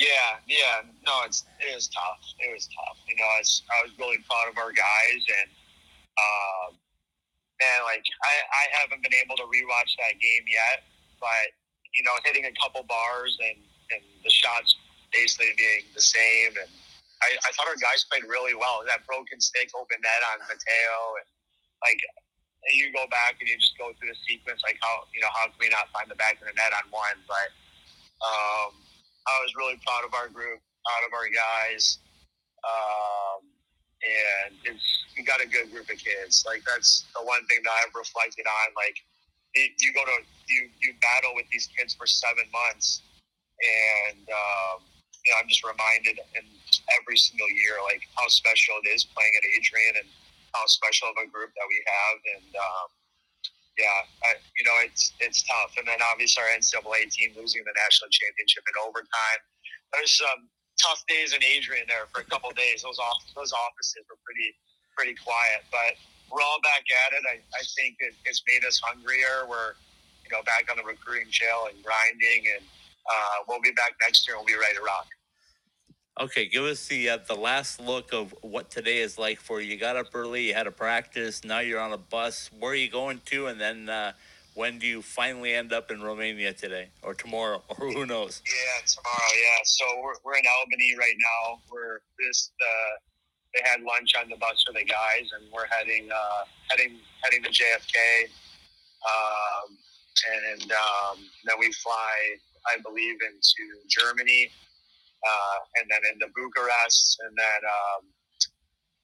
Yeah, 0.00 0.40
yeah, 0.48 0.80
no, 1.04 1.12
it's 1.26 1.44
it 1.60 1.74
was 1.74 1.86
tough. 1.88 2.24
It 2.40 2.48
was 2.52 2.66
tough. 2.72 2.96
You 3.06 3.16
know, 3.16 3.28
I 3.36 3.38
was, 3.44 3.62
I 3.68 3.84
was 3.84 3.92
really 4.00 4.16
proud 4.24 4.48
of 4.48 4.56
our 4.56 4.72
guys, 4.72 5.20
and 5.28 5.48
um, 6.16 6.72
man, 7.60 7.84
like 7.84 8.00
I, 8.24 8.32
I 8.48 8.64
haven't 8.80 9.02
been 9.04 9.12
able 9.20 9.36
to 9.36 9.44
rewatch 9.44 9.92
that 10.00 10.16
game 10.16 10.48
yet, 10.48 10.88
but 11.20 11.52
you 11.92 12.02
know, 12.02 12.16
hitting 12.24 12.48
a 12.48 12.54
couple 12.56 12.82
bars 12.88 13.36
and 13.44 13.60
and 13.92 14.00
the 14.24 14.30
shots 14.30 14.74
basically 15.12 15.52
being 15.58 15.84
the 15.94 16.00
same, 16.00 16.56
and 16.56 16.72
I, 17.20 17.36
I 17.44 17.50
thought 17.52 17.68
our 17.68 17.80
guys 17.80 18.04
played 18.08 18.24
really 18.24 18.56
well. 18.56 18.80
That 18.88 19.04
broken 19.04 19.40
stick 19.40 19.70
open 19.76 20.00
net 20.00 20.22
on 20.34 20.44
Mateo, 20.48 20.96
and 21.20 21.28
like 21.84 22.00
you 22.72 22.92
go 22.92 23.04
back 23.08 23.40
and 23.40 23.48
you 23.48 23.56
just 23.60 23.76
go 23.76 23.92
through 23.96 24.12
the 24.12 24.20
sequence, 24.24 24.60
like 24.64 24.80
how 24.80 25.04
you 25.12 25.20
know 25.20 25.32
how 25.32 25.48
can 25.48 25.60
we 25.60 25.68
not 25.68 25.88
find 25.92 26.08
the 26.08 26.16
back 26.16 26.40
of 26.40 26.48
the 26.48 26.56
net 26.56 26.72
on 26.76 26.88
one, 26.90 27.18
but. 27.28 27.50
Um, 28.20 28.76
I 29.28 29.36
was 29.44 29.52
really 29.56 29.78
proud 29.84 30.04
of 30.04 30.12
our 30.14 30.28
group, 30.28 30.60
proud 30.84 31.02
of 31.06 31.12
our 31.12 31.28
guys. 31.28 31.98
Um, 32.64 33.46
and 34.00 34.56
it's 34.64 34.84
we 35.16 35.24
got 35.24 35.44
a 35.44 35.48
good 35.48 35.70
group 35.70 35.88
of 35.90 35.98
kids. 36.00 36.44
Like 36.46 36.64
that's 36.64 37.04
the 37.14 37.24
one 37.24 37.44
thing 37.46 37.60
that 37.64 37.72
I've 37.84 37.94
reflected 37.94 38.46
on. 38.48 38.66
Like 38.76 38.96
it, 39.54 39.72
you 39.80 39.92
go 39.92 40.04
to 40.04 40.18
you 40.48 40.68
you 40.80 40.96
battle 41.00 41.32
with 41.36 41.46
these 41.52 41.68
kids 41.76 41.94
for 41.94 42.06
seven 42.06 42.44
months, 42.52 43.02
and 43.60 44.24
um, 44.28 44.78
you 45.24 45.28
know 45.32 45.38
I'm 45.40 45.48
just 45.48 45.64
reminded 45.64 46.20
in 46.36 46.44
every 46.96 47.16
single 47.16 47.50
year 47.50 47.76
like 47.84 48.02
how 48.16 48.28
special 48.28 48.80
it 48.84 48.88
is 48.88 49.04
playing 49.04 49.32
at 49.36 49.44
Adrian 49.44 50.00
and 50.00 50.08
how 50.54 50.66
special 50.66 51.10
of 51.10 51.16
a 51.22 51.26
group 51.30 51.50
that 51.54 51.66
we 51.68 51.78
have. 51.86 52.16
And 52.36 52.50
um, 52.58 52.88
yeah, 53.78 54.00
I, 54.26 54.30
you 54.58 54.64
know, 54.66 54.76
it's 54.82 55.14
it's 55.22 55.42
tough. 55.46 55.78
And 55.78 55.86
then 55.86 55.98
obviously 56.10 56.42
our 56.42 56.50
NCAA 56.52 57.10
team 57.10 57.32
losing 57.38 57.62
the 57.64 57.74
national 57.78 58.10
championship 58.10 58.66
in 58.66 58.74
overtime. 58.82 59.40
There's 59.94 60.14
some 60.14 60.50
tough 60.78 61.02
days 61.06 61.34
in 61.34 61.42
Adrian 61.42 61.86
there 61.86 62.06
for 62.10 62.22
a 62.22 62.28
couple 62.28 62.50
days. 62.52 62.82
Those 62.82 62.98
off 62.98 63.22
those 63.34 63.52
offices 63.54 64.04
were 64.10 64.20
pretty 64.26 64.54
pretty 64.96 65.16
quiet, 65.22 65.64
but 65.70 65.96
we're 66.28 66.42
all 66.42 66.62
back 66.62 66.86
at 67.08 67.16
it. 67.16 67.22
I, 67.26 67.36
I 67.56 67.62
think 67.74 67.98
it, 67.98 68.14
it's 68.26 68.42
made 68.46 68.62
us 68.66 68.78
hungrier. 68.82 69.46
We're 69.48 69.78
you 70.26 70.30
know 70.30 70.42
back 70.42 70.68
on 70.70 70.78
the 70.78 70.86
recruiting 70.86 71.30
trail 71.30 71.70
and 71.70 71.78
grinding, 71.82 72.50
and 72.58 72.62
uh, 73.08 73.44
we'll 73.48 73.60
be 73.60 73.72
back 73.72 73.92
next 74.00 74.26
year. 74.26 74.36
and 74.36 74.44
We'll 74.46 74.56
be 74.56 74.60
ready 74.60 74.76
to 74.76 74.82
rock. 74.82 75.06
Okay, 76.20 76.48
give 76.48 76.64
us 76.64 76.86
the 76.86 77.08
uh, 77.08 77.18
the 77.26 77.34
last 77.34 77.80
look 77.80 78.12
of 78.12 78.34
what 78.42 78.70
today 78.70 78.98
is 78.98 79.16
like 79.18 79.40
for 79.40 79.60
you. 79.60 79.72
You 79.72 79.78
got 79.78 79.96
up 79.96 80.08
early, 80.12 80.48
you 80.48 80.54
had 80.54 80.66
a 80.66 80.72
practice, 80.72 81.44
now 81.44 81.60
you're 81.60 81.80
on 81.80 81.92
a 81.92 81.98
bus. 81.98 82.50
Where 82.58 82.72
are 82.72 82.74
you 82.74 82.90
going 82.90 83.20
to? 83.26 83.46
And 83.46 83.60
then 83.60 83.88
uh, 83.88 84.12
when 84.54 84.78
do 84.78 84.86
you 84.86 85.00
finally 85.00 85.54
end 85.54 85.72
up 85.72 85.90
in 85.90 86.02
Romania 86.02 86.52
today 86.52 86.88
or 87.02 87.14
tomorrow 87.14 87.62
or 87.78 87.90
who 87.92 88.04
knows? 88.04 88.42
Yeah, 88.44 88.86
tomorrow. 88.86 89.32
Yeah, 89.32 89.60
so 89.64 89.84
we're, 90.02 90.14
we're 90.24 90.36
in 90.36 90.44
Albany 90.58 90.94
right 90.98 91.16
now. 91.16 91.60
We're 91.72 92.00
this 92.18 92.50
uh, 92.60 92.98
they 93.54 93.60
had 93.64 93.80
lunch 93.82 94.12
on 94.20 94.28
the 94.28 94.36
bus 94.36 94.62
for 94.66 94.72
the 94.72 94.84
guys, 94.84 95.26
and 95.38 95.50
we're 95.52 95.66
heading 95.66 96.08
uh, 96.12 96.44
heading 96.68 96.98
heading 97.22 97.42
to 97.42 97.50
JFK, 97.50 98.28
um, 99.08 99.76
and 100.52 100.62
um, 100.72 101.16
then 101.46 101.56
we 101.58 101.72
fly, 101.72 102.36
I 102.66 102.80
believe, 102.84 103.16
into 103.22 103.64
Germany 103.88 104.50
uh, 105.20 105.58
and 105.80 105.84
then 105.90 106.00
into 106.12 106.26
Bucharest, 106.32 107.20
and 107.24 107.32
then 107.36 107.60
um, 107.64 108.02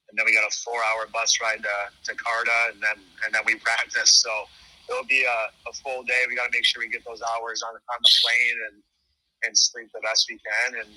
and 0.08 0.14
then 0.16 0.24
we 0.24 0.32
got 0.32 0.46
a 0.46 0.54
four-hour 0.62 1.10
bus 1.12 1.38
ride 1.42 1.60
to, 1.62 2.14
Carta, 2.14 2.72
and 2.72 2.80
then 2.80 2.98
and 3.24 3.34
then 3.34 3.42
we 3.44 3.56
practice. 3.60 4.22
So 4.22 4.30
it'll 4.88 5.08
be 5.08 5.24
a, 5.24 5.40
a 5.68 5.72
full 5.84 6.04
day. 6.04 6.24
We 6.28 6.36
got 6.36 6.48
to 6.48 6.54
make 6.54 6.64
sure 6.64 6.80
we 6.80 6.88
get 6.88 7.04
those 7.04 7.20
hours 7.20 7.62
on 7.62 7.74
on 7.74 8.00
the 8.00 8.12
plane 8.22 8.58
and 8.72 8.76
and 9.44 9.52
sleep 9.52 9.90
the 9.92 10.00
best 10.00 10.26
we 10.28 10.40
can, 10.40 10.80
and 10.80 10.92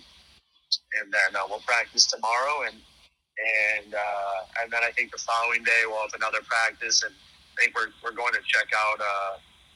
and 1.01 1.07
then 1.12 1.36
uh, 1.36 1.43
we'll 1.49 1.64
practice 1.68 2.07
tomorrow, 2.07 2.64
and 2.68 2.80
and 2.80 3.93
uh, 3.93 4.39
and 4.64 4.72
then 4.72 4.84
I 4.84 4.91
think 4.91 5.12
the 5.12 5.20
following 5.20 5.64
day 5.64 5.84
we'll 5.84 6.01
have 6.01 6.16
another 6.16 6.43
practice, 6.47 7.03
and 7.03 7.12
I 7.12 7.68
think 7.68 7.76
we're 7.76 7.91
we're 8.03 8.16
going 8.16 8.34
to 8.34 8.43
check 8.47 8.72
out 8.72 8.99
a, 9.03 9.16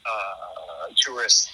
a 0.08 0.94
tourist 0.96 1.50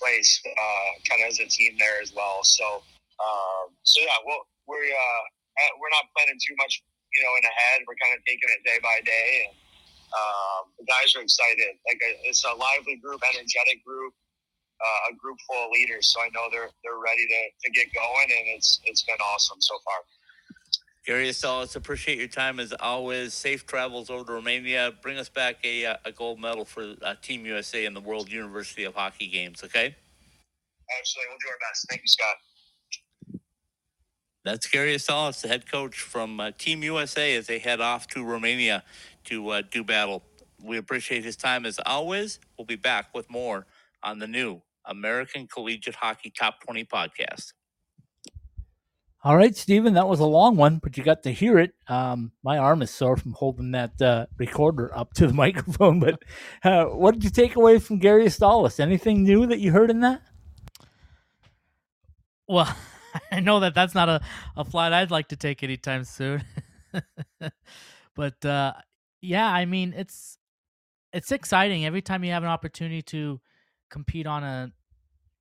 place 0.00 0.40
uh, 0.48 0.90
kind 1.08 1.22
of 1.22 1.28
as 1.28 1.38
a 1.40 1.46
team 1.46 1.76
there 1.78 2.00
as 2.00 2.12
well. 2.16 2.40
So 2.42 2.82
um, 3.20 3.76
so 3.84 4.00
yeah, 4.00 4.16
well, 4.24 4.48
we're 4.64 4.88
uh, 4.88 5.22
we're 5.76 5.92
not 5.92 6.08
planning 6.16 6.40
too 6.40 6.56
much, 6.56 6.80
you 7.12 7.20
know, 7.20 7.32
in 7.36 7.44
ahead. 7.44 7.84
We're 7.84 8.00
kind 8.00 8.16
of 8.16 8.24
taking 8.24 8.48
it 8.48 8.64
day 8.64 8.80
by 8.80 8.96
day, 9.04 9.28
and 9.44 9.52
um, 10.16 10.62
the 10.80 10.86
guys 10.88 11.12
are 11.16 11.22
excited. 11.22 11.76
Like 11.84 12.00
it's 12.24 12.44
a 12.48 12.56
lively 12.56 12.96
group, 12.96 13.20
energetic 13.20 13.84
group, 13.84 14.16
uh, 14.80 15.12
a 15.12 15.14
group 15.20 15.36
full 15.44 15.68
of 15.68 15.70
leaders. 15.76 16.08
So 16.08 16.24
I 16.24 16.32
know 16.32 16.48
they're 16.48 16.72
they're 16.80 17.00
ready 17.00 17.28
to, 17.28 17.40
to 17.52 17.68
get 17.76 17.92
going, 17.92 18.28
and 18.32 18.56
it's 18.56 18.80
it's 18.88 19.04
been 19.04 19.20
awesome 19.20 19.60
so 19.60 19.76
far. 19.84 20.00
Gary 21.06 21.28
Astalos, 21.28 21.76
appreciate 21.76 22.18
your 22.18 22.28
time 22.28 22.60
as 22.60 22.74
always. 22.78 23.32
Safe 23.32 23.66
travels 23.66 24.10
over 24.10 24.24
to 24.24 24.32
Romania. 24.32 24.92
Bring 25.00 25.16
us 25.16 25.30
back 25.30 25.56
a, 25.64 25.86
uh, 25.86 25.96
a 26.04 26.12
gold 26.12 26.38
medal 26.38 26.64
for 26.66 26.94
uh, 27.02 27.14
Team 27.22 27.46
USA 27.46 27.86
in 27.86 27.94
the 27.94 28.00
World 28.00 28.30
University 28.30 28.84
of 28.84 28.94
Hockey 28.94 29.26
Games, 29.26 29.64
okay? 29.64 29.96
Absolutely. 30.98 31.28
We'll 31.30 31.38
do 31.38 31.48
our 31.48 31.58
best. 31.68 31.86
Thank 31.88 32.02
you, 32.02 32.08
Scott. 32.08 32.36
That's 34.44 34.66
Gary 34.68 34.94
Astalos, 34.94 35.40
the 35.40 35.48
head 35.48 35.70
coach 35.70 36.00
from 36.00 36.40
uh, 36.40 36.50
Team 36.56 36.82
USA, 36.82 37.36
as 37.36 37.46
they 37.46 37.58
head 37.58 37.80
off 37.80 38.06
to 38.08 38.24
Romania 38.24 38.82
to 39.24 39.48
uh, 39.50 39.62
do 39.70 39.84
battle. 39.84 40.22
We 40.62 40.76
appreciate 40.76 41.24
his 41.24 41.36
time 41.36 41.64
as 41.64 41.78
always. 41.86 42.40
We'll 42.58 42.66
be 42.66 42.76
back 42.76 43.14
with 43.14 43.30
more 43.30 43.66
on 44.02 44.18
the 44.18 44.26
new 44.26 44.60
American 44.84 45.46
Collegiate 45.46 45.94
Hockey 45.94 46.30
Top 46.30 46.62
20 46.62 46.84
podcast. 46.84 47.52
All 49.22 49.36
right, 49.36 49.54
Stephen, 49.54 49.94
that 49.94 50.08
was 50.08 50.18
a 50.20 50.24
long 50.24 50.56
one, 50.56 50.78
but 50.78 50.96
you 50.96 51.04
got 51.04 51.24
to 51.24 51.32
hear 51.32 51.58
it. 51.58 51.74
Um, 51.88 52.32
my 52.42 52.56
arm 52.56 52.80
is 52.80 52.90
sore 52.90 53.18
from 53.18 53.32
holding 53.32 53.72
that 53.72 54.00
uh, 54.00 54.24
recorder 54.38 54.96
up 54.96 55.12
to 55.14 55.26
the 55.26 55.32
microphone. 55.44 56.00
But 56.00 56.22
uh, 56.64 56.86
what 56.86 57.12
did 57.12 57.24
you 57.24 57.30
take 57.30 57.54
away 57.54 57.78
from 57.80 57.98
Gary 57.98 58.24
Astalos? 58.24 58.80
Anything 58.80 59.22
new 59.22 59.46
that 59.46 59.60
you 59.60 59.72
heard 59.72 59.90
in 59.90 60.00
that? 60.00 60.22
Well, 62.48 62.74
I 63.30 63.40
know 63.40 63.60
that 63.60 63.74
that's 63.74 63.94
not 63.94 64.08
a, 64.08 64.22
a 64.56 64.64
flight 64.64 64.94
I'd 64.94 65.10
like 65.10 65.28
to 65.28 65.36
take 65.36 65.62
anytime 65.62 66.04
soon. 66.04 66.42
but 68.14 68.44
uh, 68.44 68.72
yeah, 69.20 69.46
I 69.46 69.66
mean 69.66 69.92
it's 69.94 70.38
it's 71.12 71.30
exciting 71.30 71.84
every 71.84 72.00
time 72.00 72.24
you 72.24 72.32
have 72.32 72.42
an 72.42 72.48
opportunity 72.48 73.02
to 73.02 73.38
compete 73.90 74.26
on 74.26 74.44
a 74.44 74.72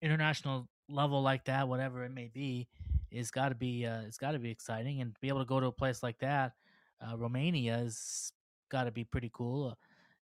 international 0.01 0.67
level 0.89 1.21
like 1.21 1.45
that, 1.45 1.69
whatever 1.69 2.03
it 2.03 2.11
may 2.11 2.27
be. 2.27 2.67
It's 3.11 3.31
got 3.31 3.49
to 3.49 3.55
be 3.55 3.85
uh, 3.85 4.01
it's 4.01 4.17
got 4.17 4.31
to 4.31 4.39
be 4.39 4.51
exciting, 4.51 5.01
and 5.01 5.13
be 5.21 5.27
able 5.27 5.39
to 5.39 5.45
go 5.45 5.59
to 5.59 5.67
a 5.67 5.71
place 5.71 6.03
like 6.03 6.19
that, 6.19 6.53
uh, 7.01 7.17
Romania, 7.17 7.77
has 7.77 8.31
got 8.69 8.83
to 8.85 8.91
be 8.91 9.03
pretty 9.03 9.31
cool. 9.33 9.69
Uh, 9.69 9.75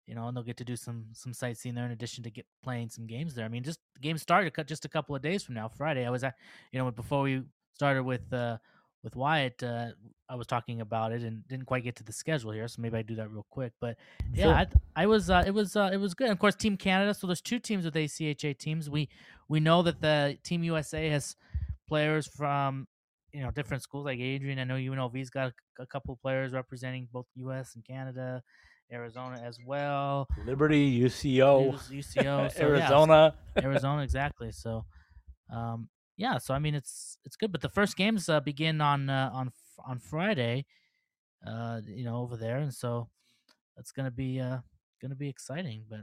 you 0.07 0.15
know, 0.15 0.29
and 0.29 0.37
they'll 0.37 0.45
get 0.45 0.57
to 0.59 0.65
do 0.65 0.77
some 0.77 1.07
some 1.13 1.33
sightseeing 1.33 1.75
there 1.75 1.85
in 1.85 1.91
addition 1.91 2.23
to 2.25 2.31
get 2.31 2.47
playing 2.63 2.89
some 2.89 3.07
games 3.07 3.35
there. 3.35 3.45
I 3.45 3.49
mean, 3.49 3.65
just 3.65 3.81
the 3.95 4.01
game 4.01 4.19
started 4.19 4.53
just 4.67 4.85
a 4.85 4.89
couple 4.89 5.17
of 5.17 5.23
days 5.23 5.43
from 5.43 5.57
now, 5.57 5.69
Friday. 5.69 6.07
I 6.07 6.11
was 6.11 6.23
at, 6.23 6.35
you 6.73 6.79
know, 6.79 6.91
before 6.91 7.23
we 7.23 7.43
started 7.75 8.05
with 8.05 8.33
uh 8.33 8.59
with 9.07 9.15
Wyatt, 9.15 9.63
uh, 9.63 9.91
I 10.29 10.35
was 10.35 10.49
talking 10.49 10.81
about 10.81 11.13
it 11.13 11.23
and 11.23 11.47
didn't 11.47 11.67
quite 11.67 11.85
get 11.85 11.95
to 11.97 12.05
the 12.05 12.13
schedule 12.13 12.51
here, 12.51 12.67
so 12.67 12.83
maybe 12.83 12.99
I 12.99 13.03
do 13.03 13.15
that 13.15 13.31
real 13.31 13.47
quick. 13.51 13.73
But 13.81 13.97
yeah, 14.35 14.45
sure. 14.45 14.55
I, 14.55 14.67
I, 14.97 15.07
was 15.07 15.31
uh, 15.31 15.45
it 15.47 15.53
was 15.53 15.77
uh, 15.77 15.91
it 15.93 15.99
was 15.99 16.15
good. 16.15 16.25
And 16.25 16.33
of 16.33 16.41
course, 16.41 16.57
Team 16.57 16.77
Canada. 16.77 17.15
So 17.15 17.29
there's 17.29 17.41
two 17.41 17.61
teams 17.61 17.85
with 17.85 17.95
ACHA 17.95 18.59
teams. 18.59 18.91
We 18.91 19.09
we 19.49 19.61
know 19.61 19.83
that 19.83 20.01
the 20.01 20.39
Team 20.43 20.65
USA 20.65 21.09
has 21.09 21.37
players 21.89 22.27
from 22.27 22.87
you 23.33 23.43
know 23.43 23.51
different 23.51 23.83
schools 23.83 24.05
like 24.05 24.19
Adrian. 24.19 24.59
I 24.59 24.65
know 24.65 24.75
UNLV's 24.75 25.31
got 25.31 25.53
a, 25.79 25.83
a 25.83 25.87
couple 25.87 26.19
players 26.23 26.53
representing 26.53 27.09
both 27.13 27.27
U.S. 27.37 27.75
and 27.75 27.85
Canada. 27.85 28.43
Arizona 28.93 29.43
as 29.45 29.59
well. 29.67 30.29
Liberty, 30.45 31.01
UCO, 31.01 31.75
UCO, 31.91 32.53
so, 32.53 32.63
Arizona, 32.63 33.35
yeah, 33.57 33.63
so, 33.63 33.69
Arizona, 33.69 34.03
exactly. 34.03 34.53
So, 34.53 34.85
um, 35.53 35.89
yeah. 36.17 36.39
So 36.39 36.55
I 36.55 36.59
mean, 36.59 36.75
it's 36.75 37.19
it's 37.25 37.37
good. 37.37 37.53
But 37.53 37.63
the 37.63 37.69
first 37.69 37.97
games 37.97 38.29
uh, 38.29 38.41
begin 38.41 38.81
on 38.81 39.11
uh, 39.11 39.31
on 39.33 39.51
on 39.87 39.99
Friday, 39.99 40.67
uh, 41.47 41.81
you 41.85 42.05
know, 42.05 42.19
over 42.19 42.37
there, 42.37 42.59
and 42.59 42.73
so 42.73 43.09
it's 43.77 43.93
gonna 43.93 44.11
be 44.11 44.41
uh 44.41 44.59
gonna 45.03 45.17
be 45.17 45.29
exciting. 45.29 45.85
But 45.89 46.01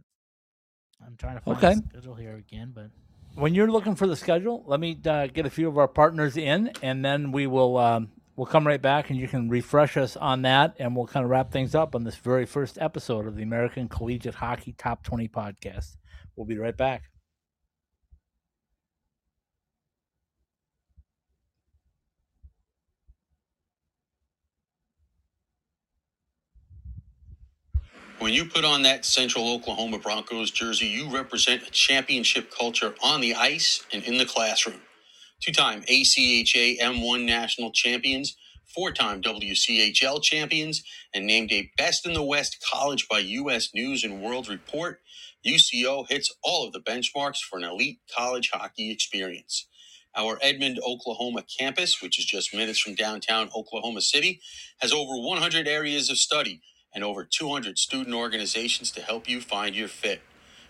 I'm 1.05 1.15
trying 1.17 1.37
to 1.37 1.41
find 1.41 1.57
okay. 1.57 1.75
schedule 1.89 2.15
here 2.15 2.35
again, 2.35 2.71
but. 2.75 2.89
When 3.35 3.55
you're 3.55 3.71
looking 3.71 3.95
for 3.95 4.05
the 4.05 4.15
schedule, 4.15 4.63
let 4.67 4.79
me 4.79 4.97
uh, 5.05 5.27
get 5.27 5.45
a 5.45 5.49
few 5.49 5.67
of 5.67 5.77
our 5.77 5.87
partners 5.87 6.37
in, 6.37 6.71
and 6.81 7.03
then 7.03 7.31
we 7.31 7.47
will 7.47 7.77
um, 7.77 8.09
we'll 8.35 8.45
come 8.47 8.65
right 8.65 8.81
back 8.81 9.09
and 9.09 9.19
you 9.19 9.27
can 9.27 9.49
refresh 9.49 9.97
us 9.97 10.15
on 10.17 10.41
that 10.43 10.75
and 10.79 10.95
we'll 10.95 11.07
kind 11.07 11.23
of 11.23 11.29
wrap 11.29 11.51
things 11.51 11.75
up 11.75 11.95
on 11.95 12.03
this 12.03 12.15
very 12.15 12.45
first 12.45 12.77
episode 12.81 13.27
of 13.27 13.35
the 13.35 13.43
American 13.43 13.87
Collegiate 13.87 14.35
Hockey 14.35 14.73
Top 14.73 15.03
20 15.03 15.27
podcast. 15.27 15.97
We'll 16.35 16.47
be 16.47 16.57
right 16.57 16.75
back. 16.75 17.12
When 28.23 28.31
you 28.33 28.45
put 28.45 28.63
on 28.63 28.83
that 28.83 29.03
Central 29.03 29.53
Oklahoma 29.53 29.99
Broncos 29.99 30.49
jersey, 30.49 30.85
you 30.87 31.09
represent 31.09 31.67
a 31.67 31.71
championship 31.71 32.49
culture 32.57 32.95
on 33.03 33.19
the 33.19 33.35
ice 33.35 33.83
and 33.91 34.01
in 34.05 34.17
the 34.17 34.25
classroom. 34.25 34.79
Two 35.41 35.51
time 35.51 35.81
ACHA 35.81 36.79
M1 36.79 37.25
national 37.25 37.73
champions, 37.73 38.37
four 38.73 38.93
time 38.93 39.21
WCHL 39.21 40.23
champions, 40.23 40.83
and 41.13 41.27
named 41.27 41.51
a 41.51 41.69
Best 41.77 42.05
in 42.07 42.13
the 42.13 42.23
West 42.23 42.65
college 42.73 43.09
by 43.09 43.19
U.S. 43.19 43.71
News 43.75 44.05
and 44.05 44.21
World 44.21 44.47
Report, 44.47 45.01
UCO 45.45 46.07
hits 46.09 46.33
all 46.45 46.65
of 46.65 46.71
the 46.71 46.79
benchmarks 46.79 47.39
for 47.39 47.57
an 47.59 47.65
elite 47.65 47.99
college 48.15 48.51
hockey 48.53 48.89
experience. 48.89 49.67
Our 50.15 50.39
Edmond, 50.41 50.79
Oklahoma 50.87 51.43
campus, 51.59 52.01
which 52.01 52.17
is 52.17 52.25
just 52.25 52.55
minutes 52.55 52.79
from 52.79 52.95
downtown 52.95 53.49
Oklahoma 53.53 53.99
City, 53.99 54.39
has 54.79 54.93
over 54.93 55.11
100 55.17 55.67
areas 55.67 56.09
of 56.09 56.17
study 56.17 56.61
and 56.93 57.03
over 57.03 57.23
200 57.23 57.77
student 57.77 58.15
organizations 58.15 58.91
to 58.91 59.01
help 59.01 59.29
you 59.29 59.41
find 59.41 59.75
your 59.75 59.87
fit. 59.87 60.21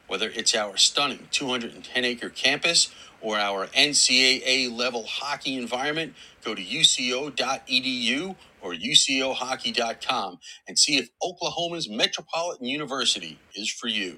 Whether 0.08 0.30
it's 0.30 0.54
our 0.56 0.78
stunning 0.78 1.28
210 1.32 2.06
acre 2.06 2.30
campus 2.30 2.94
or 3.22 3.38
our 3.38 3.68
NCAA 3.68 4.72
level 4.72 5.06
hockey 5.08 5.58
environment, 5.58 6.14
go 6.44 6.54
to 6.54 6.62
uco.edu 6.62 8.36
or 8.62 8.74
ucohockey.com 8.74 10.40
and 10.68 10.80
see 10.80 10.98
if 10.98 11.10
Oklahoma's 11.22 11.90
Metropolitan 11.90 12.68
University 12.68 13.40
is 13.56 13.70
for 13.70 13.88
you. 13.88 14.18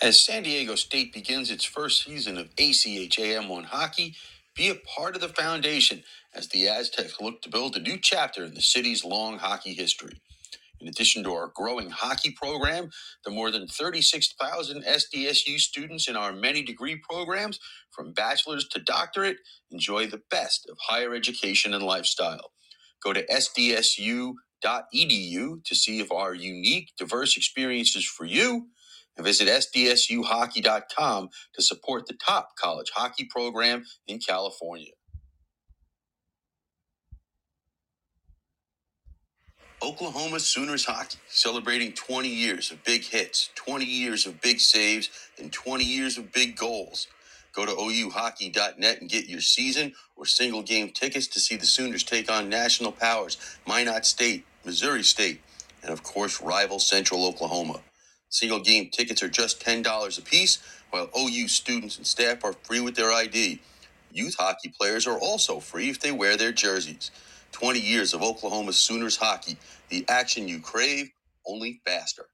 As 0.00 0.20
San 0.22 0.44
Diego 0.44 0.76
State 0.76 1.12
begins 1.12 1.50
its 1.50 1.64
first 1.64 2.04
season 2.04 2.38
of 2.38 2.54
ACHAM1 2.56 3.66
hockey, 3.66 4.14
be 4.56 4.70
a 4.70 4.76
part 4.76 5.16
of 5.16 5.22
the 5.22 5.28
foundation 5.30 6.04
as 6.34 6.48
the 6.50 6.68
Aztecs 6.68 7.20
look 7.20 7.42
to 7.42 7.50
build 7.50 7.76
a 7.76 7.80
new 7.80 7.98
chapter 7.98 8.44
in 8.44 8.54
the 8.54 8.62
city's 8.62 9.04
long 9.04 9.38
hockey 9.40 9.74
history. 9.74 10.20
In 10.80 10.88
addition 10.88 11.24
to 11.24 11.32
our 11.34 11.48
growing 11.48 11.90
hockey 11.90 12.30
program, 12.32 12.90
the 13.24 13.30
more 13.30 13.50
than 13.50 13.66
36,000 13.66 14.84
SDSU 14.84 15.58
students 15.58 16.08
in 16.08 16.16
our 16.16 16.32
many 16.32 16.62
degree 16.62 16.96
programs, 16.96 17.58
from 17.90 18.12
bachelor's 18.12 18.68
to 18.68 18.80
doctorate, 18.80 19.38
enjoy 19.70 20.06
the 20.06 20.22
best 20.30 20.68
of 20.70 20.78
higher 20.80 21.14
education 21.14 21.74
and 21.74 21.82
lifestyle. 21.84 22.52
Go 23.02 23.14
to 23.14 23.26
sdsu.edu 23.26 24.34
to 25.64 25.74
see 25.74 26.00
if 26.00 26.12
our 26.12 26.34
unique, 26.34 26.92
diverse 26.98 27.36
experiences 27.38 28.04
for 28.06 28.26
you 28.26 28.68
and 29.18 29.26
visit 29.26 29.48
sdsuhockey.com 29.48 31.30
to 31.54 31.62
support 31.62 32.06
the 32.06 32.14
top 32.14 32.56
college 32.56 32.90
hockey 32.94 33.26
program 33.26 33.84
in 34.08 34.20
California. 34.20 34.92
Oklahoma 39.82 40.40
Sooners 40.40 40.86
hockey 40.86 41.18
celebrating 41.28 41.92
20 41.92 42.28
years 42.28 42.72
of 42.72 42.82
big 42.84 43.04
hits, 43.04 43.50
20 43.54 43.84
years 43.84 44.26
of 44.26 44.40
big 44.40 44.60
saves, 44.60 45.10
and 45.38 45.52
20 45.52 45.84
years 45.84 46.18
of 46.18 46.32
big 46.32 46.56
goals. 46.56 47.06
Go 47.54 47.66
to 47.66 47.72
ouhockey.net 47.72 49.00
and 49.00 49.10
get 49.10 49.28
your 49.28 49.40
season 49.40 49.94
or 50.16 50.26
single 50.26 50.62
game 50.62 50.90
tickets 50.90 51.28
to 51.28 51.40
see 51.40 51.56
the 51.56 51.66
Sooners 51.66 52.04
take 52.04 52.30
on 52.30 52.48
national 52.48 52.92
powers 52.92 53.38
Minot 53.68 54.06
State, 54.06 54.46
Missouri 54.64 55.04
State, 55.04 55.40
and 55.82 55.92
of 55.92 56.02
course, 56.02 56.42
rival 56.42 56.80
Central 56.80 57.26
Oklahoma. 57.26 57.80
Single 58.30 58.60
game 58.60 58.90
tickets 58.90 59.22
are 59.22 59.28
just 59.28 59.64
$10 59.64 60.18
a 60.18 60.22
piece, 60.22 60.58
while 60.90 61.08
OU 61.18 61.48
students 61.48 61.96
and 61.96 62.06
staff 62.06 62.44
are 62.44 62.54
free 62.64 62.80
with 62.80 62.94
their 62.94 63.12
ID. 63.12 63.60
Youth 64.12 64.36
hockey 64.38 64.72
players 64.78 65.06
are 65.06 65.18
also 65.18 65.60
free 65.60 65.88
if 65.88 66.00
they 66.00 66.12
wear 66.12 66.36
their 66.36 66.52
jerseys. 66.52 67.10
20 67.52 67.80
years 67.80 68.14
of 68.14 68.22
Oklahoma 68.22 68.72
Sooners 68.72 69.16
hockey, 69.16 69.56
the 69.88 70.04
action 70.08 70.48
you 70.48 70.60
crave, 70.60 71.10
only 71.46 71.80
faster. 71.86 72.26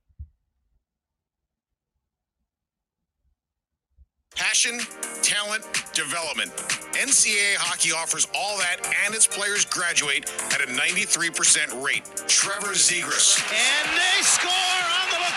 Passion, 4.34 4.80
talent, 5.22 5.62
development. 5.94 6.50
NCAA 6.94 7.54
hockey 7.56 7.92
offers 7.92 8.26
all 8.34 8.58
that, 8.58 8.78
and 9.06 9.14
its 9.14 9.28
players 9.28 9.64
graduate 9.64 10.30
at 10.52 10.60
a 10.60 10.66
93% 10.66 11.84
rate. 11.84 12.04
Trevor 12.26 12.74
Zegras. 12.74 13.38
And 13.50 13.90
they 13.94 14.22
score 14.22 14.83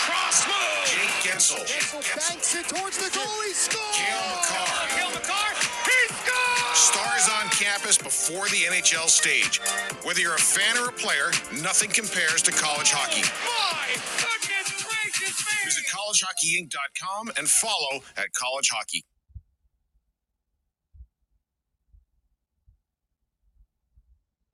on 0.10 0.32
the 0.32 0.38
lacrosse 0.38 0.48
move. 0.48 0.86
Jake 0.88 1.16
Guentzel. 1.24 1.64
Guentzel 1.68 2.02
banks 2.30 2.56
it 2.56 2.68
towards 2.70 2.98
the 2.98 3.12
goal. 3.18 3.42
He 3.46 3.54
scores. 3.54 3.98
Cale 3.98 4.28
Makar. 4.36 4.88
Cale 4.96 5.12
Makar. 5.12 5.50
He 5.86 6.00
scores. 6.16 6.78
Stars 6.78 7.30
on 7.42 7.50
campus 7.52 7.98
before 7.98 8.46
the 8.50 8.68
NHL 8.70 9.10
stage. 9.10 9.60
Whether 10.04 10.22
you're 10.22 10.36
a 10.36 10.40
fan 10.40 10.78
or 10.78 10.90
a 10.90 10.94
player, 10.94 11.32
nothing 11.64 11.90
compares 11.92 12.42
to 12.44 12.52
college 12.52 12.92
hockey. 12.92 13.24
Oh, 13.26 13.74
my 13.76 14.38
goodness 14.42 14.84
gracious 14.84 15.46
me. 15.46 15.66
Visit 15.66 15.86
collegehockeyinc.com 15.92 17.32
and 17.38 17.48
follow 17.50 18.02
at 18.18 18.32
College 18.34 18.70
Hockey. 18.72 19.04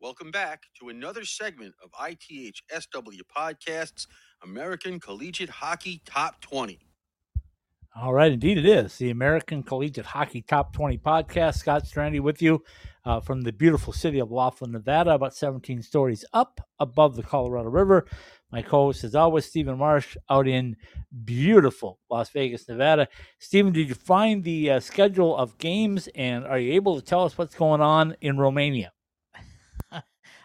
Welcome 0.02 0.32
back 0.32 0.64
to 0.82 0.90
another 0.90 1.24
segment 1.26 1.76
of 1.84 1.90
ITH 2.08 2.58
SW 2.70 3.22
Podcast's 3.36 4.08
American 4.44 5.00
Collegiate 5.00 5.50
Hockey 5.50 6.02
Top 6.06 6.42
20. 6.42 6.80
All 7.96 8.14
right, 8.14 8.32
indeed 8.32 8.58
it 8.58 8.66
is. 8.66 8.98
The 8.98 9.12
American 9.12 9.64
Collegiate 9.64 10.06
Hockey 10.06 10.42
Top 10.42 10.74
20 10.74 10.98
podcast. 10.98 11.60
Scott 11.60 11.84
Strandy 11.86 12.20
with 12.20 12.42
you 12.42 12.64
uh, 13.06 13.20
from 13.20 13.42
the 13.42 13.54
beautiful 13.54 13.94
city 13.94 14.20
of 14.20 14.32
Laughlin, 14.32 14.72
Nevada, 14.72 15.12
about 15.12 15.36
17 15.36 15.82
stories 15.82 16.26
up 16.34 16.60
above 16.80 17.16
the 17.16 17.24
Colorado 17.24 17.70
River. 17.70 18.06
My 18.52 18.62
co 18.62 18.86
host, 18.88 19.04
as 19.04 19.16
always, 19.16 19.46
Stephen 19.46 19.78
Marsh, 19.78 20.18
out 20.30 20.48
in 20.48 20.76
beautiful 21.24 22.00
Las 22.10 22.30
Vegas, 22.32 22.68
Nevada. 22.68 23.08
Stephen, 23.40 23.72
did 23.72 23.88
you 23.88 23.96
find 23.96 24.44
the 24.44 24.72
uh, 24.72 24.80
schedule 24.80 25.38
of 25.38 25.58
games 25.58 26.10
and 26.16 26.46
are 26.46 26.60
you 26.60 26.74
able 26.74 27.00
to 27.00 27.06
tell 27.06 27.24
us 27.24 27.38
what's 27.38 27.56
going 27.56 27.82
on 27.82 28.16
in 28.22 28.38
Romania? 28.38 28.92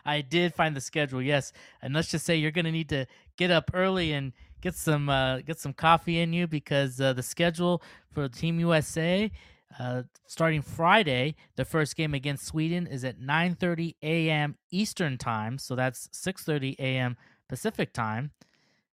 I 0.05 0.21
did 0.21 0.55
find 0.55 0.77
the 0.77 0.81
schedule, 0.81 1.23
yes. 1.23 1.53
And 1.83 1.95
let's 1.95 2.11
just 2.11 2.25
say 2.25 2.37
you're 2.37 2.51
going 2.51 2.65
to 2.65 2.73
need 2.73 2.89
to 2.91 3.07
get 3.37 3.51
up 3.51 3.71
early 3.75 4.13
and 4.13 4.33
get 4.61 4.75
some 4.75 5.09
uh, 5.09 5.39
get 5.41 5.59
some 5.59 5.73
coffee 5.73 6.19
in 6.21 6.33
you 6.33 6.47
because 6.47 7.01
uh, 7.01 7.13
the 7.13 7.23
schedule 7.23 7.83
for 8.13 8.29
Team 8.29 8.59
USA 8.61 9.31
uh, 9.79 10.03
starting 10.27 10.63
Friday, 10.63 11.37
the 11.57 11.65
first 11.65 11.97
game 11.97 12.15
against 12.15 12.47
Sweden 12.47 12.87
is 12.87 13.05
at 13.05 13.21
9:30 13.21 13.95
a.m. 14.03 14.57
Eastern 14.71 15.19
time, 15.19 15.59
so 15.59 15.75
that's 15.75 16.09
6:30 16.09 16.77
a.m. 16.79 17.17
Pacific 17.49 17.93
time, 17.93 18.31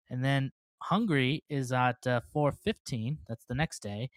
and 0.10 0.24
then 0.24 0.52
Hungary 0.82 1.44
is 1.50 1.72
at 1.72 2.06
uh, 2.08 2.22
4:15. 2.34 3.18
That's 3.28 3.46
the 3.46 3.56
next 3.56 3.80
day 3.80 4.10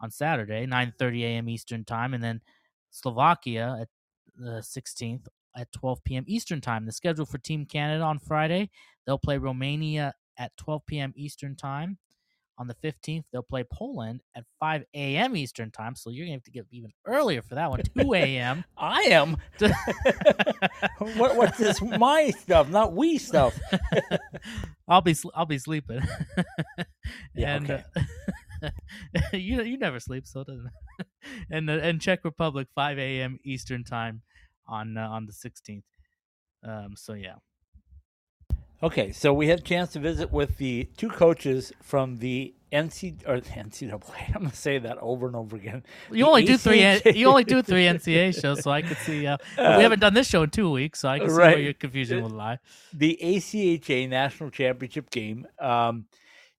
on 0.00 0.10
Saturday, 0.10 0.66
9:30 0.66 1.22
a.m. 1.22 1.48
Eastern 1.48 1.84
time, 1.84 2.14
and 2.14 2.22
then 2.22 2.40
Slovakia 2.90 3.78
at 3.80 3.88
the 4.36 4.62
16th 4.62 5.28
at 5.56 5.72
12 5.72 6.04
p.m. 6.04 6.24
Eastern 6.26 6.60
time. 6.60 6.86
The 6.86 6.92
schedule 6.92 7.26
for 7.26 7.38
Team 7.38 7.66
Canada 7.66 8.02
on 8.04 8.18
Friday, 8.18 8.70
they'll 9.06 9.18
play 9.18 9.38
Romania 9.38 10.14
at 10.38 10.56
12 10.56 10.86
p.m. 10.86 11.12
Eastern 11.16 11.56
time. 11.56 11.98
On 12.58 12.68
the 12.68 12.74
15th, 12.74 13.24
they'll 13.32 13.42
play 13.42 13.64
Poland 13.64 14.20
at 14.36 14.44
5 14.60 14.84
a.m. 14.94 15.36
Eastern 15.36 15.70
time. 15.70 15.96
So 15.96 16.10
you're 16.10 16.26
going 16.26 16.32
to 16.32 16.36
have 16.36 16.44
to 16.44 16.50
get 16.50 16.66
even 16.70 16.92
earlier 17.06 17.42
for 17.42 17.54
that 17.54 17.70
one, 17.70 17.80
2 17.98 18.14
a.m. 18.14 18.64
I 18.76 19.00
am. 19.04 19.38
what, 21.16 21.36
what's 21.36 21.58
this? 21.58 21.80
My 21.80 22.30
stuff, 22.30 22.68
not 22.68 22.92
we 22.92 23.18
stuff. 23.18 23.58
I'll 24.86 25.00
be 25.00 25.16
I'll 25.34 25.46
be 25.46 25.58
sleeping. 25.58 26.02
Yeah, 27.34 27.56
and 27.56 27.70
okay. 27.70 27.84
uh, 28.62 28.70
you 29.32 29.62
you 29.62 29.78
never 29.78 29.98
sleep, 29.98 30.26
so 30.26 30.40
it 30.40 30.48
doesn't. 30.48 30.70
and 31.50 31.68
the, 31.68 31.82
and 31.82 32.00
Czech 32.00 32.24
Republic 32.24 32.68
5 32.74 32.98
a.m. 32.98 33.38
Eastern 33.44 33.82
time 33.82 34.22
on 34.72 34.96
uh, 34.96 35.08
on 35.08 35.26
the 35.26 35.32
16th. 35.32 35.82
Um, 36.64 36.94
so 36.96 37.12
yeah, 37.14 37.36
Okay, 38.82 39.12
so 39.12 39.32
we 39.32 39.46
had 39.46 39.60
a 39.60 39.62
chance 39.62 39.92
to 39.92 40.00
visit 40.00 40.32
with 40.32 40.56
the 40.58 40.88
two 40.96 41.08
coaches 41.08 41.72
from 41.82 42.16
the 42.16 42.52
NC 42.72 43.22
or 43.28 43.38
the 43.40 43.48
NCAA. 43.48 44.02
I'm 44.34 44.42
gonna 44.42 44.52
say 44.54 44.78
that 44.78 44.98
over 44.98 45.28
and 45.28 45.36
over 45.36 45.54
again. 45.54 45.84
you 46.10 46.16
The 46.16 46.22
only 46.24 46.44
do 46.44 46.56
three. 46.58 46.80
You 47.14 47.28
only 47.28 47.44
do 47.44 47.62
three 47.62 47.84
NCAA 47.84 48.40
shows, 48.40 48.62
so 48.64 48.72
I 48.72 48.82
could 48.82 48.96
see. 48.96 49.24
Uh, 49.24 49.36
but 49.56 49.76
we 49.76 49.82
haven't 49.84 50.00
done 50.00 50.14
this 50.14 50.28
show 50.28 50.42
in 50.42 50.50
two 50.50 50.68
weeks, 50.70 50.98
so 51.00 51.08
I 51.08 51.20
can 51.20 51.28
see 51.28 51.34
where 51.36 51.46
Right. 51.46 51.62
your 51.62 51.74
confusion 51.74 52.22
will 52.22 52.30
lie. 52.30 52.58
the 52.92 53.16
ACHA 53.22 54.08
national 54.08 54.50
championship 54.50 55.10
game. 55.10 55.46
Um, 55.60 56.06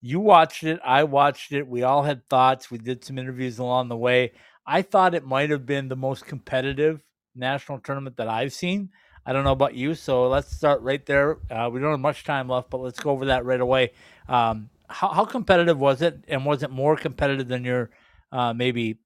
you 0.02 0.22
watched 0.22 0.64
it. 0.64 0.80
I 0.86 1.04
watched 1.04 1.52
it. 1.52 1.68
We 1.68 1.84
all 1.84 2.04
had 2.04 2.26
thoughts. 2.30 2.72
We 2.72 2.78
did 2.78 3.04
some 3.04 3.18
interviews 3.18 3.60
along 3.60 3.90
the 3.90 3.98
way. 3.98 4.32
I 4.66 4.82
thought 4.82 5.14
it 5.14 5.26
might 5.26 5.50
have 5.50 5.66
been 5.66 5.90
the 5.90 5.96
most 5.98 6.26
competitive 6.26 7.02
national 7.36 7.80
tournament 7.80 8.18
that 8.18 8.28
I've 8.28 8.54
seen. 8.54 8.90
I 9.26 9.32
don't 9.34 9.44
know 9.44 9.52
about 9.52 9.74
you, 9.74 9.96
so 9.96 10.28
let's 10.28 10.52
start 10.52 10.82
right 10.82 11.06
there. 11.06 11.38
Uh, 11.50 11.70
we 11.72 11.80
don't 11.80 11.92
have 11.92 12.00
much 12.00 12.24
time 12.24 12.50
left, 12.50 12.70
but 12.70 12.82
let's 12.82 13.00
go 13.00 13.12
over 13.12 13.26
that 13.26 13.46
right 13.46 13.62
away. 13.62 13.92
Um, 14.28 14.70
how, 14.90 15.10
how 15.10 15.26
competitive 15.26 15.80
was 15.80 16.02
it, 16.02 16.26
and 16.28 16.46
was 16.46 16.62
it 16.62 16.70
more 16.70 16.98
competitive 16.98 17.48
than 17.48 17.64
you're 17.64 17.90
uh, 18.32 18.54
maybe 18.54 19.00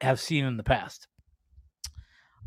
have 0.00 0.20
seen 0.20 0.44
in 0.44 0.56
the 0.56 0.64
past? 0.64 1.06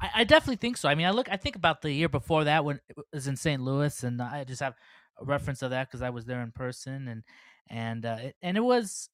I, 0.01 0.09
I 0.15 0.23
definitely 0.25 0.57
think 0.57 0.77
so. 0.77 0.89
I 0.89 0.95
mean, 0.95 1.07
I 1.07 1.11
look, 1.11 1.29
I 1.31 1.37
think 1.37 1.55
about 1.55 1.81
the 1.81 1.91
year 1.91 2.09
before 2.09 2.43
that 2.43 2.65
when 2.65 2.81
it 2.89 2.97
was 3.13 3.27
in 3.27 3.37
St. 3.37 3.61
Louis, 3.61 4.03
and 4.03 4.21
I 4.21 4.43
just 4.43 4.61
have 4.61 4.75
a 5.19 5.23
reference 5.23 5.61
of 5.61 5.69
that 5.69 5.87
because 5.87 6.01
I 6.01 6.09
was 6.09 6.25
there 6.25 6.41
in 6.41 6.51
person, 6.51 7.07
and 7.07 7.23
and 7.69 8.05
uh, 8.05 8.17
it, 8.19 8.35
and 8.41 8.57
it 8.57 8.63
was 8.63 9.09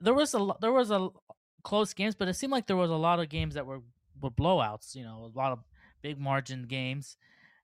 there 0.00 0.14
was 0.14 0.34
a 0.34 0.48
there 0.60 0.72
was 0.72 0.90
a 0.90 1.10
close 1.62 1.92
games, 1.92 2.14
but 2.14 2.28
it 2.28 2.34
seemed 2.34 2.52
like 2.52 2.66
there 2.66 2.76
was 2.76 2.90
a 2.90 2.96
lot 2.96 3.20
of 3.20 3.28
games 3.28 3.54
that 3.54 3.66
were 3.66 3.82
were 4.20 4.30
blowouts. 4.30 4.94
You 4.94 5.04
know, 5.04 5.30
a 5.34 5.38
lot 5.38 5.52
of 5.52 5.60
big 6.02 6.18
margin 6.18 6.64
games. 6.64 7.16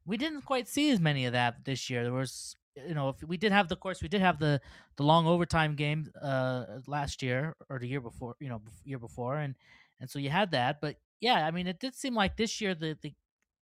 We 0.04 0.16
didn't 0.16 0.42
quite 0.42 0.68
see 0.68 0.90
as 0.90 1.00
many 1.00 1.24
of 1.26 1.32
that 1.32 1.64
this 1.64 1.88
year. 1.88 2.02
There 2.02 2.12
was, 2.12 2.56
you 2.76 2.94
know, 2.94 3.08
if 3.10 3.22
we 3.22 3.36
did 3.36 3.52
have 3.52 3.68
the 3.68 3.76
course 3.76 4.02
we 4.02 4.08
did 4.08 4.20
have 4.20 4.38
the 4.38 4.60
the 4.96 5.02
long 5.02 5.26
overtime 5.26 5.74
game 5.76 6.06
uh 6.20 6.80
last 6.86 7.22
year 7.22 7.56
or 7.68 7.78
the 7.78 7.88
year 7.88 8.00
before, 8.00 8.36
you 8.40 8.48
know, 8.48 8.62
year 8.84 8.98
before, 8.98 9.36
and 9.38 9.54
and 10.00 10.10
so 10.10 10.18
you 10.18 10.30
had 10.30 10.50
that. 10.52 10.80
But 10.80 10.96
yeah, 11.20 11.46
I 11.46 11.50
mean, 11.50 11.66
it 11.66 11.80
did 11.80 11.94
seem 11.94 12.14
like 12.14 12.36
this 12.36 12.60
year 12.60 12.74
the 12.74 12.98
the, 13.00 13.14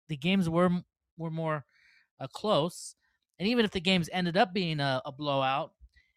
the 0.09 0.17
games 0.17 0.49
were 0.49 0.69
were 1.17 1.31
more 1.31 1.65
uh, 2.19 2.27
close, 2.27 2.95
and 3.39 3.47
even 3.47 3.65
if 3.65 3.71
the 3.71 3.81
games 3.81 4.09
ended 4.11 4.37
up 4.37 4.53
being 4.53 4.79
a, 4.79 5.01
a 5.05 5.11
blowout, 5.11 5.73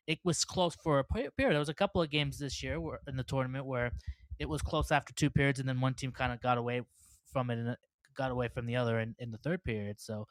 it 0.06 0.18
was 0.24 0.44
close 0.44 0.74
for 0.74 0.98
a 0.98 1.04
period. 1.04 1.32
There 1.38 1.58
was 1.58 1.68
a 1.68 1.74
couple 1.74 2.02
of 2.02 2.10
games 2.10 2.38
this 2.38 2.62
year 2.62 2.80
where, 2.80 3.00
in 3.06 3.16
the 3.16 3.24
tournament 3.24 3.66
where 3.66 3.92
it 4.38 4.48
was 4.48 4.62
close 4.62 4.90
after 4.92 5.12
two 5.14 5.30
periods, 5.30 5.60
and 5.60 5.68
then 5.68 5.80
one 5.80 5.94
team 5.94 6.12
kind 6.12 6.32
of 6.32 6.40
got 6.40 6.58
away 6.58 6.82
from 7.32 7.50
it 7.50 7.58
and 7.58 7.70
uh, 7.70 7.76
got 8.16 8.30
away 8.30 8.48
from 8.48 8.66
the 8.66 8.76
other 8.76 9.00
in, 9.00 9.14
in 9.18 9.30
the 9.30 9.38
third 9.38 9.62
period. 9.64 10.00
So, 10.00 10.26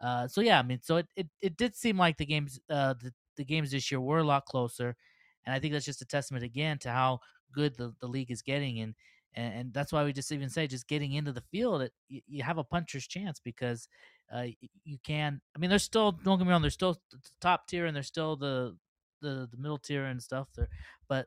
uh, 0.00 0.28
so 0.28 0.40
yeah, 0.40 0.58
I 0.58 0.62
mean, 0.62 0.80
so 0.82 0.96
it, 0.98 1.06
it, 1.16 1.28
it 1.40 1.56
did 1.56 1.74
seem 1.74 1.98
like 1.98 2.16
the 2.16 2.26
games 2.26 2.60
uh, 2.70 2.94
the, 2.94 3.12
the 3.36 3.44
games 3.44 3.70
this 3.70 3.90
year 3.90 4.00
were 4.00 4.18
a 4.18 4.24
lot 4.24 4.46
closer, 4.46 4.96
and 5.44 5.54
I 5.54 5.58
think 5.58 5.72
that's 5.72 5.84
just 5.84 6.02
a 6.02 6.06
testament 6.06 6.44
again 6.44 6.78
to 6.80 6.90
how 6.90 7.20
good 7.52 7.76
the, 7.76 7.94
the 8.00 8.06
league 8.06 8.30
is 8.30 8.42
getting, 8.42 8.80
and, 8.80 8.94
and 9.34 9.54
and 9.54 9.74
that's 9.74 9.92
why 9.92 10.04
we 10.04 10.12
just 10.12 10.32
even 10.32 10.50
say 10.50 10.66
just 10.66 10.88
getting 10.88 11.12
into 11.12 11.32
the 11.32 11.44
field, 11.50 11.82
it, 11.82 11.92
you, 12.08 12.20
you 12.26 12.42
have 12.42 12.58
a 12.58 12.64
puncher's 12.64 13.06
chance 13.06 13.40
because 13.40 13.88
uh, 14.32 14.46
you 14.84 14.98
can. 15.04 15.40
I 15.54 15.58
mean, 15.58 15.70
there's 15.70 15.82
still 15.82 16.12
don't 16.12 16.38
get 16.38 16.46
me 16.46 16.50
wrong, 16.52 16.62
there's 16.62 16.74
still 16.74 17.00
the 17.10 17.18
top 17.40 17.68
tier, 17.68 17.86
and 17.86 17.94
there's 17.94 18.06
still 18.06 18.36
the 18.36 18.76
the, 19.20 19.48
the 19.50 19.56
middle 19.56 19.78
tier 19.78 20.04
and 20.04 20.22
stuff 20.22 20.48
there, 20.54 20.68
but 21.08 21.26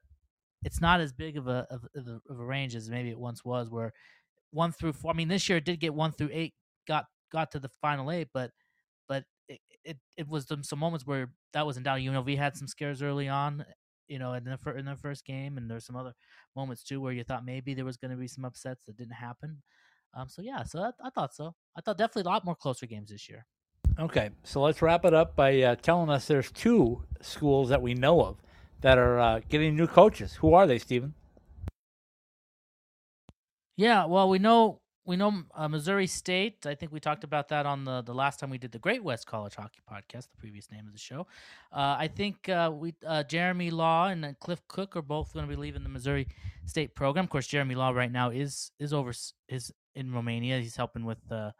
it's 0.64 0.82
not 0.82 1.00
as 1.00 1.14
big 1.14 1.38
of 1.38 1.48
a 1.48 1.68
of, 1.70 1.86
of 1.96 2.08
a 2.08 2.22
of 2.30 2.40
a 2.40 2.46
range 2.46 2.76
as 2.76 2.90
maybe 2.90 3.10
it 3.10 3.20
once 3.20 3.44
was, 3.46 3.70
where 3.70 3.94
one 4.52 4.72
through 4.72 4.94
four. 4.94 5.12
I 5.12 5.14
mean, 5.14 5.28
this 5.28 5.48
year 5.50 5.58
it 5.60 5.66
did 5.66 5.80
get 5.80 5.94
one 5.94 6.12
through 6.12 6.30
eight, 6.32 6.54
got 6.88 7.06
got 7.32 7.52
to 7.52 7.60
the 7.60 7.72
final 7.82 8.12
eight, 8.12 8.30
but 8.34 8.52
but 9.08 9.24
it 9.48 9.60
it, 9.84 9.98
it 10.18 10.28
was 10.28 10.48
some, 10.48 10.80
moments 10.80 11.06
where 11.06 11.32
that 11.54 11.66
was 11.66 11.78
in 11.78 11.84
doubt. 11.84 12.02
You 12.02 12.12
know, 12.12 12.22
we 12.22 12.36
had 12.36 12.58
some 12.58 12.68
scares 12.68 13.02
early 13.02 13.28
on, 13.28 13.66
you 14.08 14.20
know, 14.20 14.34
in 14.34 14.44
the 14.44 14.58
fir- 14.58 14.78
in 14.78 14.86
the 14.86 14.96
first 14.96 15.26
game, 15.26 15.58
and 15.58 15.70
there's 15.70 15.86
some 15.86 15.96
other 15.96 16.14
moments 16.56 16.84
too 16.84 17.00
where 17.00 17.14
you 17.14 17.24
thought 17.24 17.46
maybe 17.46 17.74
there 17.74 17.86
was 17.86 17.98
going 17.98 18.12
to 18.12 18.18
be 18.18 18.28
some 18.28 18.46
upsets 18.46 18.86
that 18.86 18.98
didn't 18.98 19.14
happen. 19.14 19.62
Um, 20.14 20.28
so 20.30 20.42
yeah, 20.42 20.64
so 20.64 20.80
I, 20.80 20.92
I 21.04 21.10
thought 21.10 21.34
so. 21.34 21.54
I 21.78 21.82
thought 21.82 21.98
definitely 21.98 22.24
a 22.30 22.34
lot 22.34 22.46
more 22.46 22.56
closer 22.56 22.86
games 22.86 23.10
this 23.10 23.30
year. 23.30 23.46
Okay, 24.00 24.30
so 24.44 24.62
let's 24.62 24.82
wrap 24.82 25.06
it 25.06 25.14
up 25.14 25.36
by 25.36 25.62
uh, 25.62 25.76
telling 25.76 26.10
us 26.10 26.28
there's 26.28 26.52
two 26.52 27.04
schools 27.22 27.70
that 27.70 27.82
we 27.82 27.94
know 27.94 28.22
of 28.22 28.38
that 28.82 28.98
are 28.98 29.20
uh, 29.20 29.42
getting 29.50 29.76
new 29.76 29.88
coaches. 29.88 30.36
Who 30.36 30.54
are 30.54 30.68
they, 30.68 30.78
Stephen? 30.80 31.14
Yeah, 33.76 34.06
well, 34.06 34.28
we 34.28 34.40
know 34.40 34.82
we 35.06 35.16
know 35.16 35.44
uh, 35.56 35.68
Missouri 35.70 36.06
State. 36.06 36.66
I 36.66 36.76
think 36.76 36.92
we 36.92 37.00
talked 37.00 37.24
about 37.24 37.48
that 37.50 37.66
on 37.66 37.86
the 37.86 38.02
the 38.02 38.14
last 38.14 38.40
time 38.40 38.50
we 38.50 38.58
did 38.58 38.72
the 38.72 38.80
Great 38.80 39.04
West 39.04 39.26
College 39.26 39.56
Hockey 39.56 39.80
Podcast, 39.90 40.30
the 40.30 40.38
previous 40.38 40.70
name 40.72 40.86
of 40.86 40.94
the 40.94 41.00
show. 41.00 41.22
Uh, 41.72 41.96
I 41.98 42.10
think 42.14 42.50
uh, 42.50 42.72
we 42.74 42.94
uh, 43.06 43.24
Jeremy 43.24 43.72
Law 43.72 44.08
and 44.08 44.36
Cliff 44.40 44.62
Cook 44.68 44.96
are 44.96 45.02
both 45.02 45.34
going 45.34 45.46
to 45.46 45.50
be 45.50 45.56
leaving 45.56 45.84
the 45.84 45.90
Missouri 45.90 46.28
State 46.66 46.96
program. 46.96 47.26
Of 47.26 47.30
course, 47.30 47.48
Jeremy 47.48 47.76
Law 47.76 47.92
right 47.92 48.12
now 48.12 48.32
is 48.32 48.72
is 48.80 48.94
over 48.94 49.14
is 49.48 49.72
in 49.96 50.12
Romania. 50.12 50.60
He's 50.60 50.76
helping 50.76 51.06
with 51.06 51.32
uh, 51.32 51.52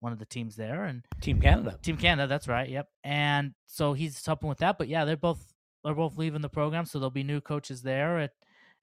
one 0.00 0.12
of 0.12 0.18
the 0.18 0.26
teams 0.26 0.56
there, 0.56 0.84
and 0.84 1.02
Team 1.20 1.40
Canada. 1.40 1.78
Team 1.82 1.96
Canada, 1.96 2.28
that's 2.28 2.48
right. 2.48 2.68
Yep. 2.68 2.88
And 3.04 3.54
so 3.66 3.94
he's 3.94 4.24
helping 4.24 4.48
with 4.48 4.58
that. 4.58 4.78
But 4.78 4.88
yeah, 4.88 5.04
they're 5.04 5.16
both 5.16 5.51
they're 5.84 5.94
both 5.94 6.16
leaving 6.16 6.42
the 6.42 6.48
program, 6.48 6.84
so 6.86 6.98
there'll 6.98 7.10
be 7.10 7.24
new 7.24 7.40
coaches 7.40 7.82
there 7.82 8.18
at 8.18 8.32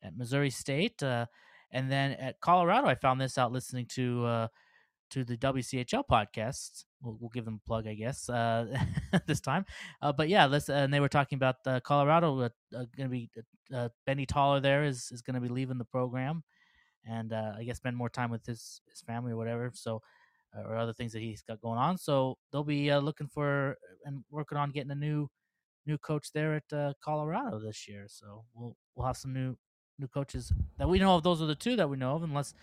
at 0.04 0.18
Missouri 0.18 0.50
State. 0.50 1.02
Uh, 1.02 1.26
and 1.72 1.91
then 1.91 2.12
at 2.14 2.39
Colorado, 2.41 2.88
I 2.88 2.95
found 2.95 3.22
this 3.22 3.38
out 3.38 3.52
listening 3.52 3.86
to 3.88 4.26
uh, 4.26 4.47
to 5.12 5.24
the 5.24 5.38
WCHL 5.38 6.04
podcast. 6.10 6.86
We'll, 7.02 7.18
we'll 7.20 7.30
give 7.30 7.45
them 7.45 7.62
a 7.64 7.68
plug, 7.68 7.88
I 7.88 7.93
guess, 7.93 8.30
uh, 8.30 8.78
this 9.28 9.39
time. 9.39 9.66
Uh, 10.02 10.12
but 10.12 10.30
yeah, 10.30 10.60
and 10.70 10.93
they 10.93 11.00
were 11.00 11.10
talking 11.10 11.38
about 11.38 11.56
uh, 11.66 11.80
Colorado. 11.82 12.41
Uh, 12.41 12.50
going 12.72 12.88
to 12.97 13.10
be 13.10 13.30
Benny 14.06 14.26
Toller 14.26 14.60
there 14.60 14.84
is 14.84 15.12
is 15.12 15.22
going 15.22 15.36
to 15.36 15.41
be 15.41 15.47
leaving 15.47 15.78
the 15.78 15.86
program, 15.86 16.43
and 17.06 17.34
I 17.34 17.64
guess 17.64 17.78
spend 17.78 17.95
more 17.95 18.10
time 18.10 18.32
with 18.32 18.45
his 18.45 18.82
his 18.89 19.02
family 19.02 19.32
or 19.32 19.38
whatever. 19.38 19.72
So 19.74 20.02
or 20.66 20.76
other 20.76 20.93
things 20.93 21.14
that 21.14 21.22
he's 21.22 21.43
got 21.43 21.62
going 21.62 21.78
on. 21.78 21.95
So 21.95 22.39
they'll 22.52 22.64
be 22.64 22.91
looking 22.95 23.28
for 23.28 23.78
and 24.04 24.24
working 24.32 24.58
on 24.58 24.72
getting 24.72 24.89
a 24.89 24.95
new 24.95 25.30
new 25.86 25.98
coach 25.98 26.32
there 26.34 26.56
at 26.56 26.74
uh, 26.74 26.94
Colorado 27.04 27.60
this 27.60 27.88
year. 27.88 28.06
So 28.08 28.44
we'll 28.54 28.76
we'll 28.96 29.08
have 29.08 29.18
some 29.18 29.34
new 29.34 29.56
new 29.98 30.08
coaches 30.08 30.52
that 30.78 30.90
we 30.90 31.00
know 31.00 31.16
of. 31.16 31.24
Those 31.24 31.42
are 31.42 31.46
the 31.46 31.56
two 31.56 31.76
that 31.76 31.90
we 31.90 31.98
know 31.98 32.16
of, 32.16 32.24
unless 32.24 32.54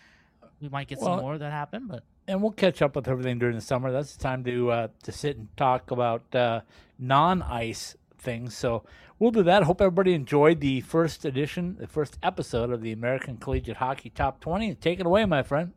we 0.60 0.68
might 0.68 0.88
get 0.88 0.98
Well, 0.98 1.16
some 1.16 1.20
more 1.20 1.38
that 1.38 1.52
happen. 1.52 1.86
But 1.86 2.04
and 2.28 2.42
we'll 2.42 2.52
catch 2.52 2.82
up 2.82 2.96
with 2.96 3.08
everything 3.08 3.38
during 3.38 3.54
the 3.54 3.62
summer. 3.62 3.92
That's 3.92 4.16
the 4.16 4.22
time 4.22 4.44
to 4.44 4.70
uh, 4.70 4.88
to 5.02 5.12
sit 5.12 5.36
and 5.36 5.48
talk 5.56 5.90
about 5.90 6.34
uh, 6.34 6.60
non-ice 6.98 7.96
things. 8.18 8.56
So 8.56 8.84
we'll 9.18 9.30
do 9.30 9.42
that. 9.44 9.64
Hope 9.64 9.80
everybody 9.80 10.14
enjoyed 10.14 10.60
the 10.60 10.80
first 10.82 11.24
edition, 11.24 11.76
the 11.78 11.86
first 11.86 12.18
episode 12.22 12.70
of 12.70 12.82
the 12.82 12.92
American 12.92 13.36
Collegiate 13.36 13.76
Hockey 13.78 14.10
Top 14.10 14.40
20. 14.40 14.74
Take 14.76 15.00
it 15.00 15.06
away, 15.06 15.24
my 15.24 15.42
friend. 15.42 15.72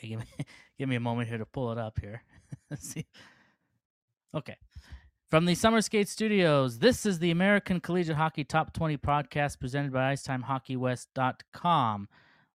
okay, 0.00 0.08
give 0.08 0.20
me 0.20 0.26
give 0.80 0.88
me 0.88 0.96
a 0.96 1.00
moment 1.00 1.28
here 1.28 1.36
to 1.36 1.44
pull 1.44 1.70
it 1.70 1.76
up 1.76 2.00
here. 2.00 2.22
See. 2.78 3.04
Okay. 4.34 4.56
From 5.28 5.44
the 5.44 5.54
Summer 5.54 5.82
Skate 5.82 6.08
Studios, 6.08 6.78
this 6.78 7.04
is 7.04 7.18
the 7.18 7.30
American 7.30 7.80
Collegiate 7.80 8.16
Hockey 8.16 8.44
Top 8.44 8.72
20 8.72 8.96
podcast 8.96 9.60
presented 9.60 9.92
by 9.92 10.14
IcetimeHockeyWest.com. 10.14 12.08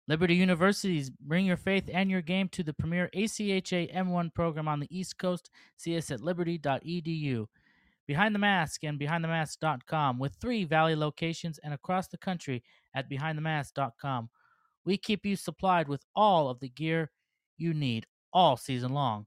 Liberty 0.08 0.34
Universities, 0.34 1.12
bring 1.12 1.46
your 1.46 1.56
faith 1.56 1.88
and 1.94 2.10
your 2.10 2.24
game 2.24 2.50
to 2.50 2.64
the 2.64 2.74
premier 2.74 3.12
ACHA 3.16 3.96
M1 3.96 4.34
program 4.34 4.68
on 4.68 4.80
the 4.80 4.90
East 4.90 5.20
Coast. 5.20 5.52
See 5.78 5.96
us 5.96 6.10
at 6.10 6.22
liberty.edu. 6.22 7.46
Behind 8.08 8.34
the 8.34 8.40
Mask 8.40 8.84
and 8.84 9.00
BehindTheMask.com 9.00 10.18
with 10.18 10.36
three 10.42 10.64
Valley 10.64 10.96
locations 10.96 11.60
and 11.60 11.76
across 11.76 12.08
the 12.08 12.18
country 12.18 12.64
at 12.96 13.08
BehindTheMask.com. 13.08 14.30
We 14.84 14.98
keep 14.98 15.28
you 15.28 15.36
supplied 15.36 15.88
with 15.88 16.02
all 16.16 16.50
of 16.50 16.60
the 16.60 16.70
gear 16.70 17.12
you 17.58 17.76
need 17.76 18.08
all 18.36 18.58
season 18.58 18.94
long. 18.94 19.26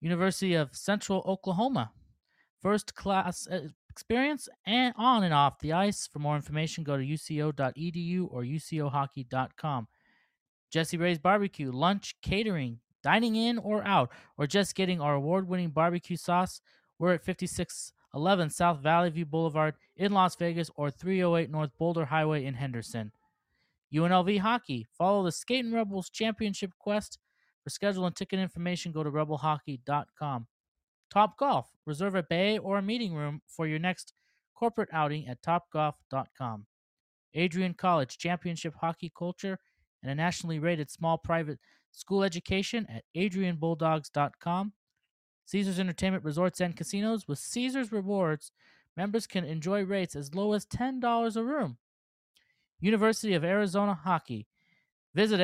University 0.00 0.54
of 0.54 0.74
Central 0.74 1.22
Oklahoma, 1.26 1.92
first 2.62 2.94
class 2.94 3.46
uh, 3.46 3.68
experience 3.90 4.48
and 4.66 4.94
on 4.96 5.22
and 5.24 5.34
off 5.34 5.60
the 5.60 5.74
ice. 5.74 6.08
For 6.10 6.18
more 6.20 6.36
information, 6.36 6.82
go 6.82 6.96
to 6.96 7.04
uco.edu 7.04 8.26
or 8.30 8.42
ucohockey.com. 8.42 9.88
Jessie 10.72 10.96
Rae's 10.96 11.18
Barbecue, 11.18 11.70
lunch, 11.70 12.14
catering, 12.22 12.78
dining 13.02 13.36
in 13.36 13.58
or 13.58 13.86
out, 13.86 14.10
or 14.38 14.46
just 14.46 14.74
getting 14.74 15.00
our 15.00 15.14
award 15.14 15.46
winning 15.46 15.70
barbecue 15.70 16.16
sauce. 16.16 16.62
We're 16.98 17.14
at 17.14 17.24
5611 17.24 18.50
South 18.50 18.80
Valley 18.80 19.10
View 19.10 19.26
Boulevard 19.26 19.74
in 19.96 20.12
Las 20.12 20.36
Vegas 20.36 20.70
or 20.76 20.90
308 20.90 21.50
North 21.50 21.70
Boulder 21.78 22.06
Highway 22.06 22.46
in 22.46 22.54
Henderson. 22.54 23.12
UNLV 23.92 24.38
Hockey, 24.38 24.86
follow 24.96 25.24
the 25.24 25.32
Skating 25.32 25.72
Rebels 25.72 26.08
Championship 26.08 26.70
Quest. 26.78 27.18
For 27.64 27.70
schedule 27.70 28.06
and 28.06 28.16
ticket 28.16 28.38
information, 28.38 28.92
go 28.92 29.02
to 29.02 29.10
rebelhockey.com. 29.10 30.46
Top 31.10 31.36
Golf, 31.38 31.66
reserve 31.86 32.14
a 32.14 32.22
bay 32.22 32.58
or 32.58 32.78
a 32.78 32.82
meeting 32.82 33.14
room 33.14 33.42
for 33.46 33.66
your 33.66 33.78
next 33.78 34.12
corporate 34.54 34.88
outing 34.92 35.26
at 35.28 35.42
topgolf.com. 35.42 36.66
Adrian 37.34 37.74
College, 37.74 38.18
championship 38.18 38.74
hockey 38.80 39.12
culture, 39.16 39.58
and 40.02 40.10
a 40.10 40.14
nationally 40.14 40.58
rated 40.58 40.90
small 40.90 41.18
private 41.18 41.58
school 41.92 42.22
education 42.22 42.86
at 42.88 43.04
adrianbulldogs.com. 43.16 44.72
Caesars 45.46 45.80
Entertainment 45.80 46.24
Resorts 46.24 46.60
and 46.60 46.76
Casinos 46.76 47.26
with 47.26 47.38
Caesars 47.38 47.90
Rewards, 47.90 48.52
members 48.96 49.26
can 49.26 49.44
enjoy 49.44 49.82
rates 49.82 50.14
as 50.14 50.34
low 50.34 50.52
as 50.52 50.64
$10 50.66 51.36
a 51.36 51.42
room. 51.42 51.78
University 52.80 53.34
of 53.34 53.44
Arizona 53.44 53.94
Hockey. 53.94 54.46
Visit 55.14 55.40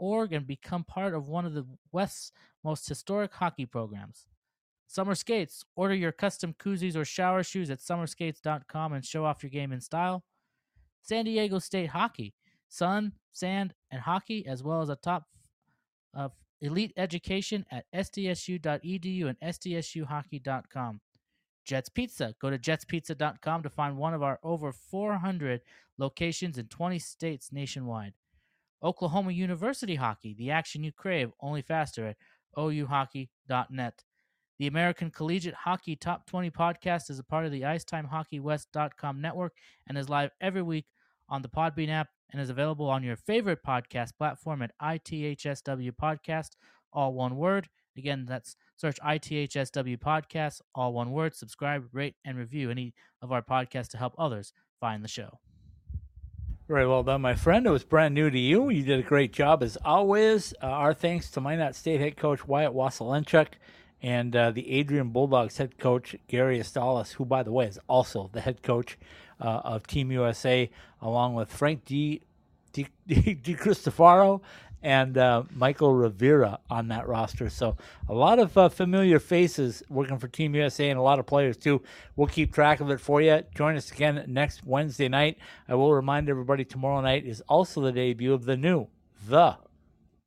ArizonaWildcatHockey.org 0.00 0.32
and 0.32 0.46
become 0.46 0.84
part 0.84 1.14
of 1.14 1.28
one 1.28 1.44
of 1.44 1.54
the 1.54 1.66
West's 1.92 2.32
most 2.64 2.88
historic 2.88 3.32
hockey 3.34 3.66
programs. 3.66 4.26
Summer 4.86 5.14
Skates. 5.14 5.64
Order 5.76 5.94
your 5.94 6.12
custom 6.12 6.54
koozies 6.58 6.96
or 6.96 7.04
shower 7.04 7.42
shoes 7.42 7.70
at 7.70 7.78
summerskates.com 7.78 8.92
and 8.92 9.04
show 9.04 9.24
off 9.24 9.42
your 9.42 9.50
game 9.50 9.72
in 9.72 9.80
style. 9.80 10.24
San 11.02 11.24
Diego 11.24 11.58
State 11.58 11.90
Hockey. 11.90 12.34
Sun, 12.68 13.12
sand, 13.32 13.74
and 13.90 14.00
hockey, 14.00 14.46
as 14.46 14.62
well 14.62 14.82
as 14.82 14.88
a 14.88 14.96
top 14.96 15.24
of 16.14 16.32
elite 16.60 16.92
education 16.96 17.64
at 17.70 17.84
sdsu.edu 17.94 19.28
and 19.28 19.40
sdsuhockey.com. 19.40 21.00
Jets 21.64 21.88
Pizza. 21.88 22.34
Go 22.40 22.50
to 22.50 22.58
jetspizza.com 22.58 23.62
to 23.62 23.70
find 23.70 23.96
one 23.96 24.14
of 24.14 24.22
our 24.22 24.38
over 24.42 24.72
400 24.72 25.60
locations 25.98 26.58
in 26.58 26.66
20 26.66 26.98
states 26.98 27.52
nationwide. 27.52 28.14
Oklahoma 28.82 29.32
University 29.32 29.94
Hockey, 29.96 30.34
the 30.34 30.50
action 30.50 30.84
you 30.84 30.92
crave, 30.92 31.30
only 31.40 31.62
faster 31.62 32.06
at 32.06 32.16
ouhockey.net. 32.56 34.04
The 34.58 34.66
American 34.66 35.10
Collegiate 35.10 35.54
Hockey 35.54 35.96
Top 35.96 36.26
20 36.26 36.50
podcast 36.50 37.10
is 37.10 37.18
a 37.18 37.24
part 37.24 37.46
of 37.46 37.52
the 37.52 37.62
IcetimeHockeyWest.com 37.62 39.20
network 39.20 39.54
and 39.88 39.96
is 39.96 40.08
live 40.08 40.30
every 40.40 40.62
week 40.62 40.86
on 41.30 41.42
the 41.42 41.48
Podbean 41.48 41.88
app 41.88 42.08
and 42.30 42.40
is 42.40 42.50
available 42.50 42.88
on 42.88 43.02
your 43.02 43.16
favorite 43.16 43.60
podcast 43.66 44.10
platform 44.18 44.62
at 44.62 44.72
ITHSW 44.82 45.92
Podcast, 45.92 46.50
all 46.92 47.14
one 47.14 47.36
word. 47.36 47.68
Again, 47.96 48.26
that's 48.28 48.56
search 48.76 48.98
ITHSW 49.00 49.98
Podcast, 49.98 50.60
all 50.74 50.92
one 50.92 51.10
word. 51.10 51.34
Subscribe, 51.34 51.88
rate, 51.92 52.16
and 52.24 52.36
review 52.36 52.70
any 52.70 52.94
of 53.22 53.32
our 53.32 53.42
podcasts 53.42 53.88
to 53.88 53.98
help 53.98 54.14
others 54.18 54.52
find 54.80 55.02
the 55.02 55.08
show. 55.08 55.38
Very 56.70 56.86
well 56.86 57.02
done, 57.02 57.20
my 57.20 57.34
friend. 57.34 57.66
It 57.66 57.70
was 57.70 57.82
brand 57.82 58.14
new 58.14 58.30
to 58.30 58.38
you. 58.38 58.70
You 58.70 58.84
did 58.84 59.00
a 59.00 59.02
great 59.02 59.32
job 59.32 59.60
as 59.60 59.76
always. 59.84 60.54
Uh, 60.62 60.66
our 60.66 60.94
thanks 60.94 61.28
to 61.32 61.40
Minot 61.40 61.74
State 61.74 62.00
head 62.00 62.16
coach 62.16 62.46
Wyatt 62.46 62.72
Waselenchuk 62.72 63.48
and 64.00 64.36
uh, 64.36 64.52
the 64.52 64.70
Adrian 64.70 65.08
Bulldogs 65.08 65.56
head 65.56 65.78
coach 65.78 66.14
Gary 66.28 66.60
Astalos, 66.60 67.14
who, 67.14 67.24
by 67.24 67.42
the 67.42 67.50
way, 67.50 67.66
is 67.66 67.80
also 67.88 68.30
the 68.32 68.40
head 68.40 68.62
coach 68.62 68.96
uh, 69.40 69.62
of 69.64 69.88
Team 69.88 70.12
USA, 70.12 70.70
along 71.02 71.34
with 71.34 71.52
Frank 71.52 71.84
D. 71.86 72.20
D. 72.72 72.86
D. 73.08 73.56
Cristofaro 73.56 74.40
and 74.82 75.18
uh, 75.18 75.42
Michael 75.54 75.94
Rivera 75.94 76.58
on 76.70 76.88
that 76.88 77.06
roster. 77.06 77.50
So 77.50 77.76
a 78.08 78.14
lot 78.14 78.38
of 78.38 78.56
uh, 78.56 78.68
familiar 78.68 79.18
faces 79.18 79.82
working 79.88 80.18
for 80.18 80.28
Team 80.28 80.54
USA 80.54 80.88
and 80.90 80.98
a 80.98 81.02
lot 81.02 81.18
of 81.18 81.26
players 81.26 81.56
too. 81.56 81.82
We'll 82.16 82.28
keep 82.28 82.52
track 82.52 82.80
of 82.80 82.90
it 82.90 83.00
for 83.00 83.20
you. 83.20 83.42
Join 83.54 83.76
us 83.76 83.90
again 83.90 84.24
next 84.26 84.64
Wednesday 84.64 85.08
night. 85.08 85.38
I 85.68 85.74
will 85.74 85.92
remind 85.92 86.28
everybody 86.28 86.64
tomorrow 86.64 87.00
night 87.00 87.26
is 87.26 87.42
also 87.48 87.80
the 87.82 87.92
debut 87.92 88.32
of 88.32 88.44
the 88.44 88.56
new, 88.56 88.88
the 89.28 89.56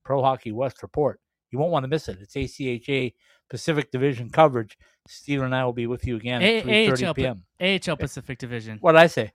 Pro 0.04 0.22
Hockey 0.22 0.52
West 0.52 0.82
report. 0.84 1.20
You 1.52 1.60
won't 1.60 1.72
want 1.72 1.84
to 1.84 1.88
miss 1.88 2.08
it. 2.08 2.18
It's 2.22 2.36
ACHA 2.36 3.14
Pacific 3.50 3.92
Division 3.92 4.30
coverage. 4.30 4.78
Steven 5.08 5.46
and 5.46 5.56
I 5.56 5.66
will 5.66 5.74
be 5.74 5.86
with 5.88 6.06
you 6.08 6.16
again 6.16 6.42
at 6.42 6.66
A- 6.66 6.88
3.30 6.90 7.08
AHL, 7.08 7.14
p.m. 7.14 7.44
AHL 7.92 7.98
Pacific 7.98 8.38
Division. 8.40 8.78
What 8.82 8.94
did 8.94 9.02
I 9.02 9.08
say? 9.08 9.32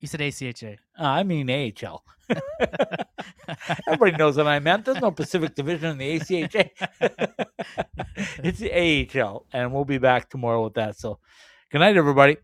You 0.00 0.08
said 0.08 0.20
ACHA. 0.20 0.76
Uh, 0.98 1.02
I 1.02 1.22
mean 1.22 1.50
AHL. 1.50 2.04
Everybody 3.86 4.16
knows 4.16 4.36
what 4.36 4.46
I 4.46 4.58
meant. 4.58 4.84
There's 4.84 5.00
no 5.00 5.10
Pacific 5.10 5.54
Division 5.54 5.92
in 5.92 5.98
the 5.98 6.18
ACHA. 6.18 6.70
it's 8.38 8.58
the 8.58 9.20
AHL, 9.20 9.46
and 9.52 9.72
we'll 9.72 9.84
be 9.84 9.98
back 9.98 10.28
tomorrow 10.28 10.64
with 10.64 10.74
that. 10.74 10.98
So, 10.98 11.18
good 11.70 11.78
night, 11.78 11.96
everybody. 11.96 12.36